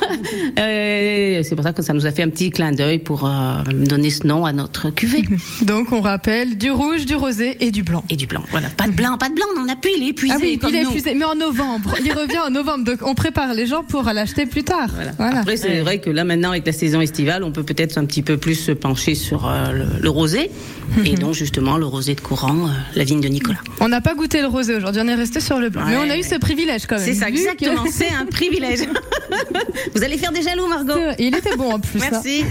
euh, 0.60 1.42
c'est 1.44 1.56
pour 1.56 1.64
ça 1.64 1.74
que 1.74 1.82
ça 1.82 1.94
nous 1.94 2.06
a 2.06 2.12
fait 2.12 2.24
un 2.24 2.30
petit 2.30 2.50
clin 2.50 2.72
d'œil 2.72 3.00
pour 3.00 3.26
euh, 3.26 3.64
donner 3.72 4.10
ce 4.10 4.26
nom 4.26 4.46
à 4.46 4.54
notre 4.54 4.90
cuvée. 4.90 5.24
donc 5.62 5.92
on 5.92 6.02
rappelle 6.02 6.58
du 6.58 6.72
rouge, 6.72 7.06
du 7.06 7.16
rosé 7.16 7.58
et 7.60 7.72
du 7.72 7.84
blanc. 7.84 8.04
Et 8.10 8.16
du 8.16 8.28
blanc. 8.28 8.44
Voilà, 8.52 8.70
pas 8.70 8.88
de 8.88 8.94
blanc, 8.94 9.18
pas 9.18 9.30
de 9.30 9.36
blanc. 9.36 9.46
On 9.58 9.62
en 9.62 9.70
a 9.70 9.76
plus. 9.76 9.92
Il 9.98 10.04
est 10.04 10.10
épuisé. 10.10 10.34
Ah 10.36 10.40
oui, 10.42 10.58
comme 10.58 10.70
il 10.70 10.76
est 10.78 10.84
nous. 10.84 10.90
épuisé, 10.90 11.14
mais 11.14 11.26
en 11.26 11.36
novembre. 11.36 11.96
Il 12.04 12.12
revient 12.14 12.40
en 12.40 12.50
novembre. 12.50 12.86
Donc 12.86 13.00
on 13.04 13.16
prépare 13.16 13.54
les 13.54 13.68
gens 13.68 13.84
pour 13.84 14.04
l'acheter 14.04 14.46
plus 14.46 14.64
tard. 14.64 14.90
Voilà. 14.94 15.12
voilà. 15.18 15.40
Après 15.40 15.58
c'est 15.58 15.82
vrai 15.82 16.00
que 16.00 16.10
là 16.10 16.24
maintenant 16.24 16.52
avec 16.52 16.66
la 16.66 16.74
saison 16.74 17.02
estivale, 17.02 17.44
on 17.44 17.52
peut 17.52 17.64
peut-être 17.64 17.98
un 17.98 18.06
petit 18.06 18.22
peu 18.22 18.38
plus 18.38 18.56
se 18.56 18.72
pencher 18.72 19.16
sur 19.16 19.48
euh, 19.48 19.72
le, 19.72 19.86
le, 20.02 20.10
rosé 20.10 20.50
et 21.06 21.16
donc 21.16 21.34
justement 21.34 21.78
le 21.78 21.86
rosé 21.86 22.16
de 22.16 22.22
courant, 22.22 22.68
euh, 22.68 22.72
la 22.96 23.04
vigne 23.04 23.22
de 23.22 23.28
Nicolas. 23.28 23.60
On 23.80 23.90
n'a 23.90 24.02
pas 24.02 24.14
goûté 24.14 24.42
le 24.42 24.48
rosé 24.48 24.76
aujourd'hui. 24.76 25.02
On 25.04 25.08
est 25.08 25.16
resté 25.16 25.40
sur 25.40 25.60
le 25.60 25.70
blanc, 25.70 25.84
ouais, 25.84 25.92
mais 25.92 25.98
on 25.98 26.10
a 26.10 26.18
eu 26.18 26.24
ce 26.24 26.36
privilège 26.46 26.86
quand 26.86 26.98
même. 26.98 27.06
C'est 27.06 27.16
ça, 27.16 27.30
exactement. 27.30 27.84
Que... 27.84 27.92
C'est 27.92 28.10
un 28.10 28.26
privilège. 28.26 28.82
Vous 29.96 30.04
allez 30.04 30.18
faire 30.18 30.32
des 30.32 30.42
jaloux, 30.42 30.68
Margot. 30.68 31.00
Il 31.18 31.36
était 31.36 31.56
bon 31.56 31.74
en 31.74 31.80
plus. 31.80 32.00
Merci. 32.00 32.44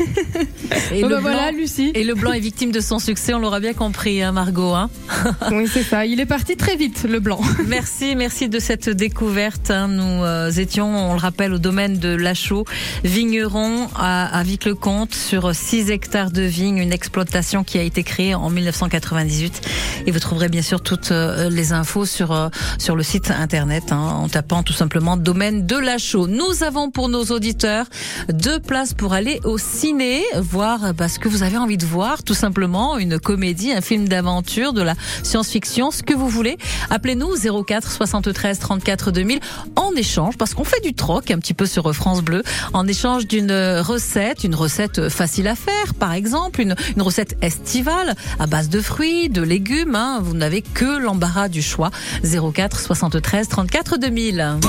Et, 0.92 1.02
le 1.02 1.08
ben 1.08 1.08
blanc, 1.08 1.20
voilà, 1.20 1.52
Lucie. 1.52 1.92
et 1.94 2.04
le 2.04 2.14
blanc 2.14 2.32
est 2.32 2.40
victime 2.40 2.72
de 2.72 2.80
son 2.80 2.98
succès, 2.98 3.34
on 3.34 3.38
l'aura 3.38 3.60
bien 3.60 3.72
compris, 3.72 4.22
hein, 4.22 4.32
Margot. 4.32 4.74
Hein 4.74 4.90
oui, 5.52 5.68
c'est 5.72 5.82
ça. 5.82 6.06
Il 6.06 6.20
est 6.20 6.26
parti 6.26 6.56
très 6.56 6.76
vite, 6.76 7.06
le 7.08 7.20
blanc. 7.20 7.40
Merci, 7.66 8.16
merci 8.16 8.48
de 8.48 8.58
cette 8.58 8.88
découverte. 8.88 9.70
Hein. 9.70 9.88
Nous 9.88 10.24
euh, 10.24 10.50
étions, 10.50 11.10
on 11.10 11.14
le 11.14 11.18
rappelle, 11.18 11.52
au 11.52 11.58
domaine 11.58 11.98
de 11.98 12.14
Lachaux, 12.14 12.64
vigneron 13.04 13.88
à, 13.96 14.38
à 14.38 14.42
Vic-le-Comte, 14.42 15.14
sur 15.14 15.54
6 15.54 15.90
hectares 15.90 16.30
de 16.30 16.42
vignes, 16.42 16.78
une 16.78 16.92
exploitation 16.92 17.64
qui 17.64 17.78
a 17.78 17.82
été 17.82 18.02
créée 18.02 18.34
en 18.34 18.50
1998. 18.50 19.60
Et 20.06 20.10
vous 20.10 20.20
trouverez 20.20 20.48
bien 20.48 20.62
sûr 20.62 20.80
toutes 20.80 21.12
euh, 21.12 21.48
les 21.50 21.72
infos 21.72 22.06
sur, 22.06 22.32
euh, 22.32 22.48
sur 22.78 22.96
le 22.96 23.02
site 23.02 23.30
internet, 23.30 23.83
hein, 23.92 24.20
en 24.22 24.28
tapant 24.28 24.62
tout 24.62 24.72
simplement 24.72 25.16
domaine 25.16 25.66
de 25.66 25.76
Lachaux. 25.76 26.26
Nous 26.26 26.62
avons 26.62 26.90
pour 26.90 27.08
nos 27.08 27.24
auditeurs 27.24 27.86
deux 28.28 28.60
places 28.60 28.94
pour 28.94 29.12
aller 29.12 29.40
au 29.44 29.58
ciné, 29.58 30.22
voir 30.36 30.94
bah, 30.94 31.08
ce 31.08 31.18
que 31.18 31.28
vous 31.28 31.42
avez 31.42 31.56
envie 31.56 31.76
de 31.76 31.84
voir, 31.84 32.22
tout 32.22 32.34
simplement, 32.34 32.98
une 32.98 33.18
comédie, 33.18 33.72
un 33.72 33.80
film 33.80 34.08
d'aventure, 34.08 34.72
de 34.72 34.82
la 34.82 34.94
science-fiction, 35.22 35.90
ce 35.90 36.02
que 36.02 36.14
vous 36.14 36.28
voulez. 36.28 36.56
Appelez-nous 36.90 37.34
04 37.64 37.90
73 37.90 38.58
34 38.58 39.10
2000 39.10 39.40
en 39.76 39.92
échange, 39.92 40.36
parce 40.36 40.54
qu'on 40.54 40.64
fait 40.64 40.82
du 40.82 40.94
troc 40.94 41.30
un 41.30 41.38
petit 41.38 41.54
peu 41.54 41.66
sur 41.66 41.92
France 41.94 42.22
Bleu, 42.22 42.42
en 42.72 42.86
échange 42.86 43.26
d'une 43.26 43.52
recette, 43.80 44.44
une 44.44 44.54
recette 44.54 45.08
facile 45.08 45.48
à 45.48 45.56
faire, 45.56 45.94
par 45.98 46.12
exemple, 46.12 46.60
une, 46.60 46.74
une 46.96 47.02
recette 47.02 47.36
estivale 47.42 48.14
à 48.38 48.46
base 48.46 48.68
de 48.68 48.80
fruits, 48.80 49.28
de 49.28 49.42
légumes. 49.42 49.94
Hein. 49.94 50.20
Vous 50.22 50.34
n'avez 50.34 50.62
que 50.62 50.98
l'embarras 50.98 51.48
du 51.48 51.62
choix. 51.62 51.90
04 52.22 52.80
73 52.80 53.48
34 53.48 53.73
2000. 53.82 54.60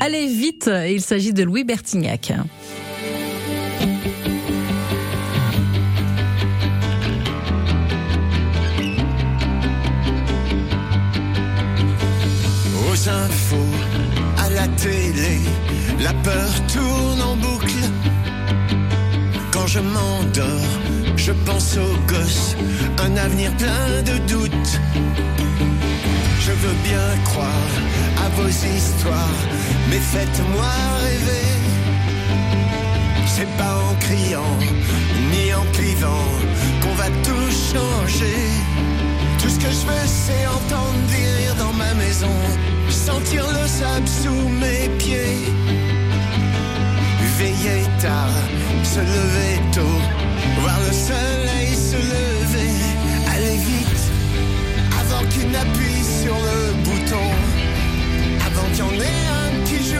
Allez 0.00 0.26
vite, 0.26 0.70
il 0.88 1.02
s'agit 1.02 1.34
de 1.34 1.42
Louis 1.42 1.64
Bertignac. 1.64 2.32
Aux 12.74 13.08
infos, 13.08 13.56
à 14.38 14.50
la 14.50 14.66
télé, 14.68 15.38
la 16.00 16.14
peur 16.14 16.50
tourne 16.72 17.22
en 17.22 17.36
boucle. 17.36 17.66
je 19.66 19.78
m'endors, 19.78 21.16
je 21.16 21.32
pense 21.44 21.76
aux 21.76 22.12
gosses, 22.12 22.56
un 22.98 23.16
avenir 23.16 23.54
plein 23.56 24.02
de 24.02 24.18
doutes. 24.26 25.41
Je 26.44 26.50
veux 26.50 26.74
bien 26.82 27.22
croire 27.24 27.72
à 28.24 28.28
vos 28.30 28.48
histoires, 28.48 29.40
mais 29.88 30.00
faites-moi 30.00 30.72
rêver. 31.04 31.52
C'est 33.26 33.50
pas 33.56 33.76
en 33.88 33.94
criant, 34.00 34.58
ni 35.30 35.54
en 35.54 35.64
clivant, 35.72 36.28
qu'on 36.82 36.94
va 36.94 37.08
tout 37.26 37.48
changer. 37.70 38.40
Tout 39.40 39.50
ce 39.50 39.58
que 39.58 39.70
je 39.70 39.86
veux, 39.86 40.06
c'est 40.06 40.44
entendre 40.48 41.02
des 41.12 41.26
rires 41.36 41.54
dans 41.60 41.74
ma 41.74 41.94
maison, 41.94 42.36
sentir 42.90 43.44
le 43.46 43.64
sable 43.68 44.08
sous 44.08 44.48
mes 44.62 44.88
pieds. 44.98 45.46
Veiller 47.38 47.84
tard, 48.00 48.36
se 48.82 48.98
lever 48.98 49.54
tôt, 49.72 49.98
voir 50.60 50.78
le 50.86 50.92
soleil 50.92 51.72
se 51.90 51.96
lever, 51.96 52.72
aller 53.32 53.58
vite, 53.58 54.02
avant 55.00 55.24
qu'il 55.30 55.48
n'appuie 55.52 56.01
sur 56.22 56.34
le 56.34 56.72
bouton, 56.84 57.28
avant 58.46 58.68
qu'il 58.68 58.78
y 58.78 58.82
en 58.82 58.94
ait 59.00 59.26
un 59.40 59.64
qui 59.64 59.91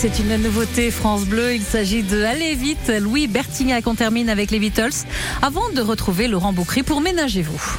c'est 0.00 0.20
une 0.20 0.36
nouveauté 0.36 0.92
France 0.92 1.24
Bleu. 1.24 1.56
Il 1.56 1.62
s'agit 1.62 2.04
de 2.04 2.22
Allez 2.22 2.54
vite, 2.54 2.92
Louis 3.00 3.26
Bertignac. 3.26 3.84
On 3.88 3.96
termine 3.96 4.28
avec 4.30 4.52
les 4.52 4.60
Beatles. 4.60 4.94
Avant 5.42 5.70
de 5.70 5.80
retrouver 5.80 6.28
Laurent 6.28 6.52
Boucry 6.52 6.84
pour 6.84 7.00
Ménagez-vous. 7.00 7.78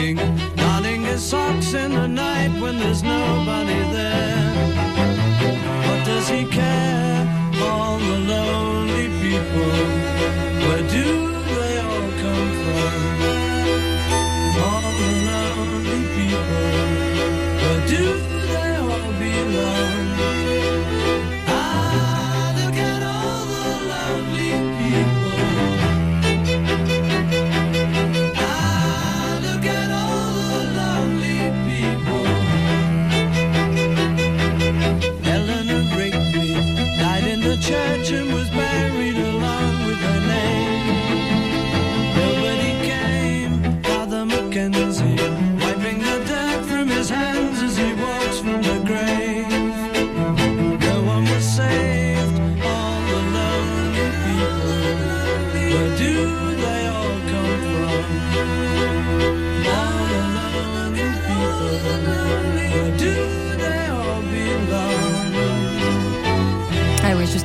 Him 0.00 0.16
working, 0.16 0.56
darning 0.56 1.02
his 1.02 1.22
socks 1.22 1.74
in 1.74 1.92
the 1.92 2.06
night 2.08 2.60
when 2.60 2.78
there's 2.78 3.02
nobody 3.02 3.69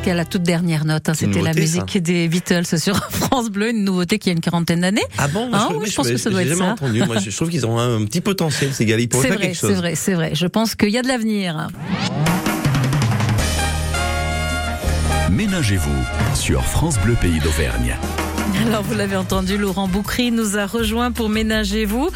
jusqu'à 0.06 0.16
la 0.16 0.26
toute 0.26 0.44
dernière 0.44 0.86
note. 0.86 1.10
hein. 1.10 1.14
C'était 1.16 1.42
la 1.42 1.54
musique 1.54 1.98
des 1.98 2.28
Beatles 2.28 2.78
sur 2.78 2.96
France 3.10 3.50
Bleu, 3.50 3.72
une 3.72 3.84
nouveauté 3.84 4.20
qui 4.20 4.30
a 4.30 4.34
une 4.34 4.40
quarantaine 4.40 4.82
d'années. 4.82 5.02
Ah 5.18 5.28
bon 5.28 5.48
Moi, 5.50 5.58
Hein, 5.58 5.68
je, 5.72 5.76
oui, 5.78 5.90
je 5.90 5.96
pense 5.96 6.08
que 6.10 6.18
ça 6.18 6.30
doit 6.30 6.44
être 6.44 6.50
jamais 6.50 6.60
ça. 6.62 6.72
entendu. 6.74 7.04
Moi, 7.04 7.18
je, 7.18 7.36
trouve 7.36 7.50
qu'ils 7.50 7.66
ont 7.66 7.80
un, 7.80 8.02
un 8.02 8.06
petit 8.06 8.22
potentiel, 8.22 8.72
ces 8.72 8.86
gars. 8.86 8.98
Ils 9.00 9.10
pourraient 9.10 9.28
faire 9.30 9.38
vrai, 9.38 9.48
quelque 9.48 9.58
chose. 9.58 9.70
c'est 9.72 9.76
vrai, 9.76 9.96
c'est 9.96 10.14
vrai. 10.14 10.32
Je 10.36 10.46
pense 10.46 10.76
qu'il 10.76 10.90
y 10.90 10.98
a 10.98 11.02
de 11.02 11.08
l'avenir. 11.08 11.70
Ménagez-vous 15.32 16.36
sur 16.36 16.64
France 16.64 17.00
Bleu 17.00 17.16
Pays 17.20 17.40
d'Auvergne. 17.40 17.96
Alors, 18.68 18.84
vous 18.84 18.94
l'avez 18.96 19.16
entendu, 19.16 19.58
Laurent 19.58 19.88
Boucry 19.88 20.32
nous 20.32 20.56
a 20.58 20.66
rejoint 20.68 21.12
pour 21.12 21.30
Ménagez-vous. 21.30 22.10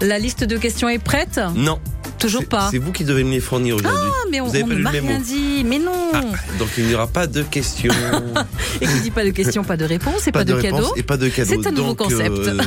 La 0.00 0.18
liste 0.20 0.44
de 0.44 0.56
questions 0.56 0.88
est 0.88 0.98
prête? 1.02 1.40
Non. 1.56 1.80
Toujours 2.22 2.40
C'est- 2.42 2.48
pas. 2.48 2.68
C'est 2.70 2.78
vous 2.78 2.92
qui 2.92 3.04
devez 3.04 3.24
me 3.24 3.30
les 3.32 3.40
fournir 3.40 3.76
aujourd'hui. 3.76 4.00
Ah, 4.10 4.26
mais 4.30 4.40
on 4.40 4.44
vous 4.46 4.54
avez 4.54 4.64
on 4.64 4.68
pas 4.68 4.74
ne 4.74 4.78
m'a 4.80 4.90
rien 4.90 5.20
dit. 5.20 5.64
Mais 5.64 5.78
non. 5.78 6.10
Donc 6.58 6.68
il 6.78 6.86
n'y 6.86 6.94
aura 6.94 7.06
pas 7.06 7.26
de 7.26 7.42
questions. 7.42 7.92
Et 8.80 8.86
qui 8.86 9.00
dit 9.00 9.10
pas 9.10 9.24
de 9.24 9.30
questions, 9.30 9.64
pas 9.64 9.76
de 9.76 9.84
réponses 9.84 10.26
et 10.26 10.32
pas, 10.32 10.44
de, 10.44 10.52
réponse 10.54 10.80
cadeaux. 10.80 10.92
et 10.96 11.02
pas 11.02 11.16
de 11.16 11.28
cadeaux. 11.28 11.50
C'est 11.62 11.66
un 11.66 11.70
nouveau 11.72 11.88
Donc, 11.94 11.98
concept. 11.98 12.30
euh, 12.38 12.58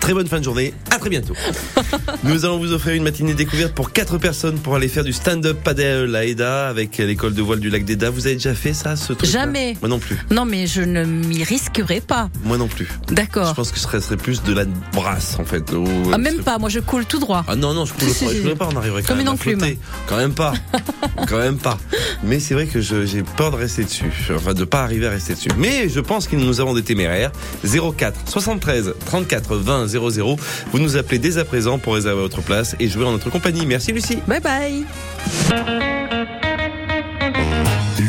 très 0.00 0.14
bonne 0.14 0.26
fin 0.26 0.38
de 0.38 0.44
journée. 0.44 0.72
À 0.90 0.98
très 0.98 1.10
bientôt. 1.10 1.34
Nous 2.24 2.44
allons 2.44 2.58
vous 2.58 2.72
offrir 2.72 2.94
une 2.94 3.02
matinée 3.02 3.34
découverte 3.34 3.74
pour 3.74 3.92
quatre 3.92 4.18
personnes 4.18 4.58
pour 4.58 4.74
aller 4.76 4.88
faire 4.88 5.04
du 5.04 5.12
stand-up 5.12 5.58
padel 5.62 6.14
à 6.14 6.24
Eda 6.24 6.68
avec 6.68 6.98
l'école 6.98 7.34
de 7.34 7.42
voile 7.42 7.60
du 7.60 7.70
lac 7.70 7.84
d'Eda. 7.84 8.10
Vous 8.10 8.26
avez 8.26 8.36
déjà 8.36 8.54
fait 8.54 8.74
ça, 8.74 8.96
ce 8.96 9.12
truc 9.12 9.28
Jamais. 9.30 9.76
Moi 9.80 9.88
non 9.88 9.98
plus. 9.98 10.16
Non, 10.30 10.44
mais 10.44 10.66
je 10.66 10.82
ne 10.82 11.04
m'y 11.04 11.42
risquerai 11.44 12.00
pas. 12.00 12.28
Moi 12.44 12.56
non 12.58 12.68
plus. 12.68 12.88
D'accord. 13.08 13.48
Je 13.48 13.54
pense 13.54 13.70
que 13.72 13.78
ce 13.78 13.84
serait, 13.84 14.00
serait 14.00 14.16
plus 14.16 14.42
de 14.42 14.52
la 14.52 14.64
brasse 14.94 15.36
en 15.38 15.44
fait. 15.44 15.72
Ou- 15.72 15.84
Ah, 16.12 16.18
même 16.18 16.38
pas, 16.42 16.58
moi 16.58 16.68
je 16.68 16.78
coule 16.80 17.04
tout 17.06 17.18
droit. 17.18 17.44
Ah 17.48 17.56
non, 17.56 17.74
non, 17.74 17.84
je 17.84 17.92
Si, 18.04 18.10
si, 18.14 18.24
ne 18.26 18.30
si. 18.30 18.40
pourrais 18.40 18.54
pas, 18.54 18.68
on 18.72 18.76
quand 18.98 19.08
Comme 19.08 19.16
même 19.18 19.26
une 19.26 19.28
à 19.28 19.32
enclume. 19.34 19.58
flotter. 19.60 19.78
Quand 20.06 20.16
même 20.16 20.32
pas. 20.34 20.52
quand 21.28 21.38
même 21.38 21.56
pas. 21.58 21.78
Mais 22.24 22.40
c'est 22.40 22.54
vrai 22.54 22.66
que 22.66 22.80
je- 22.80 23.06
j'ai 23.06 23.22
peur 23.22 23.50
de 23.50 23.56
rester 23.56 23.84
dessus. 23.84 24.10
Enfin, 24.34 24.54
de 24.54 24.64
pas 24.64 24.82
arriver 24.82 25.06
à 25.06 25.10
rester 25.10 25.34
dessus. 25.34 25.48
Mais 25.58 25.88
je 25.88 26.00
pense 26.00 26.26
que 26.28 26.36
nous 26.36 26.60
avons 26.60 26.74
des 26.74 26.82
téméraires. 26.82 27.30
04 27.64 28.28
73 28.28 28.94
34 29.06 29.56
20 29.56 29.86
00. 29.88 30.36
Vous 30.72 30.78
nous 30.78 30.96
appelez 30.96 31.18
dès 31.18 31.38
à 31.38 31.44
présent 31.44 31.78
pour 31.78 31.94
réserver 31.94 32.20
votre 32.20 32.42
place 32.42 32.76
et 32.80 32.88
jouer 32.88 33.04
en 33.04 33.12
notre 33.12 33.30
compagnie. 33.30 33.66
Merci 33.66 33.92
Lucie. 33.92 34.18
Bye 34.26 34.40
bye. 34.40 34.84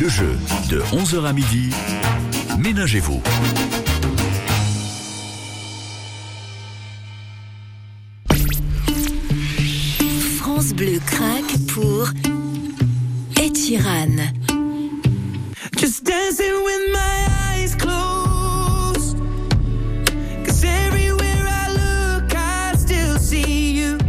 Le 0.02 0.10
jeu 0.10 0.36
de 0.70 0.80
11h 0.94 1.26
à 1.26 1.34
midi. 1.34 1.70
Ménagez-vous. 2.58 3.22
Bleu 10.82 11.00
craque 11.06 11.58
pour 11.68 12.08
Sheeran. 13.54 14.18
Just 15.78 16.04
dancing 16.04 16.64
with 16.66 16.92
my 16.92 17.28
eyes 17.54 17.76
closed. 17.76 19.16
Cause 20.44 20.64
everywhere 20.64 21.46
I 21.48 21.68
look, 21.70 22.36
I 22.36 22.74
still 22.78 23.20
see 23.20 23.74
you. 23.74 24.00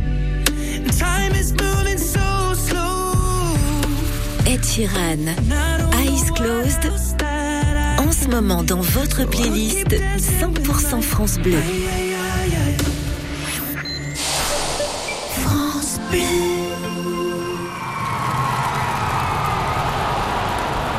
And 0.75 0.91
time 0.99 1.33
is 1.35 1.53
moving 1.53 1.99
so 1.99 2.55
slow. 2.55 3.13
Sheeran, 4.47 5.29
Eyes 6.01 6.31
Closed, 6.31 6.91
en 7.99 8.13
ce 8.13 8.29
moment 8.29 8.63
dans 8.63 8.81
votre 8.81 9.27
playlist 9.27 9.91
100% 9.91 11.03
France 11.03 11.39
Bleu. 11.39 11.59
France 15.45 16.01
Bleu. 16.11 16.52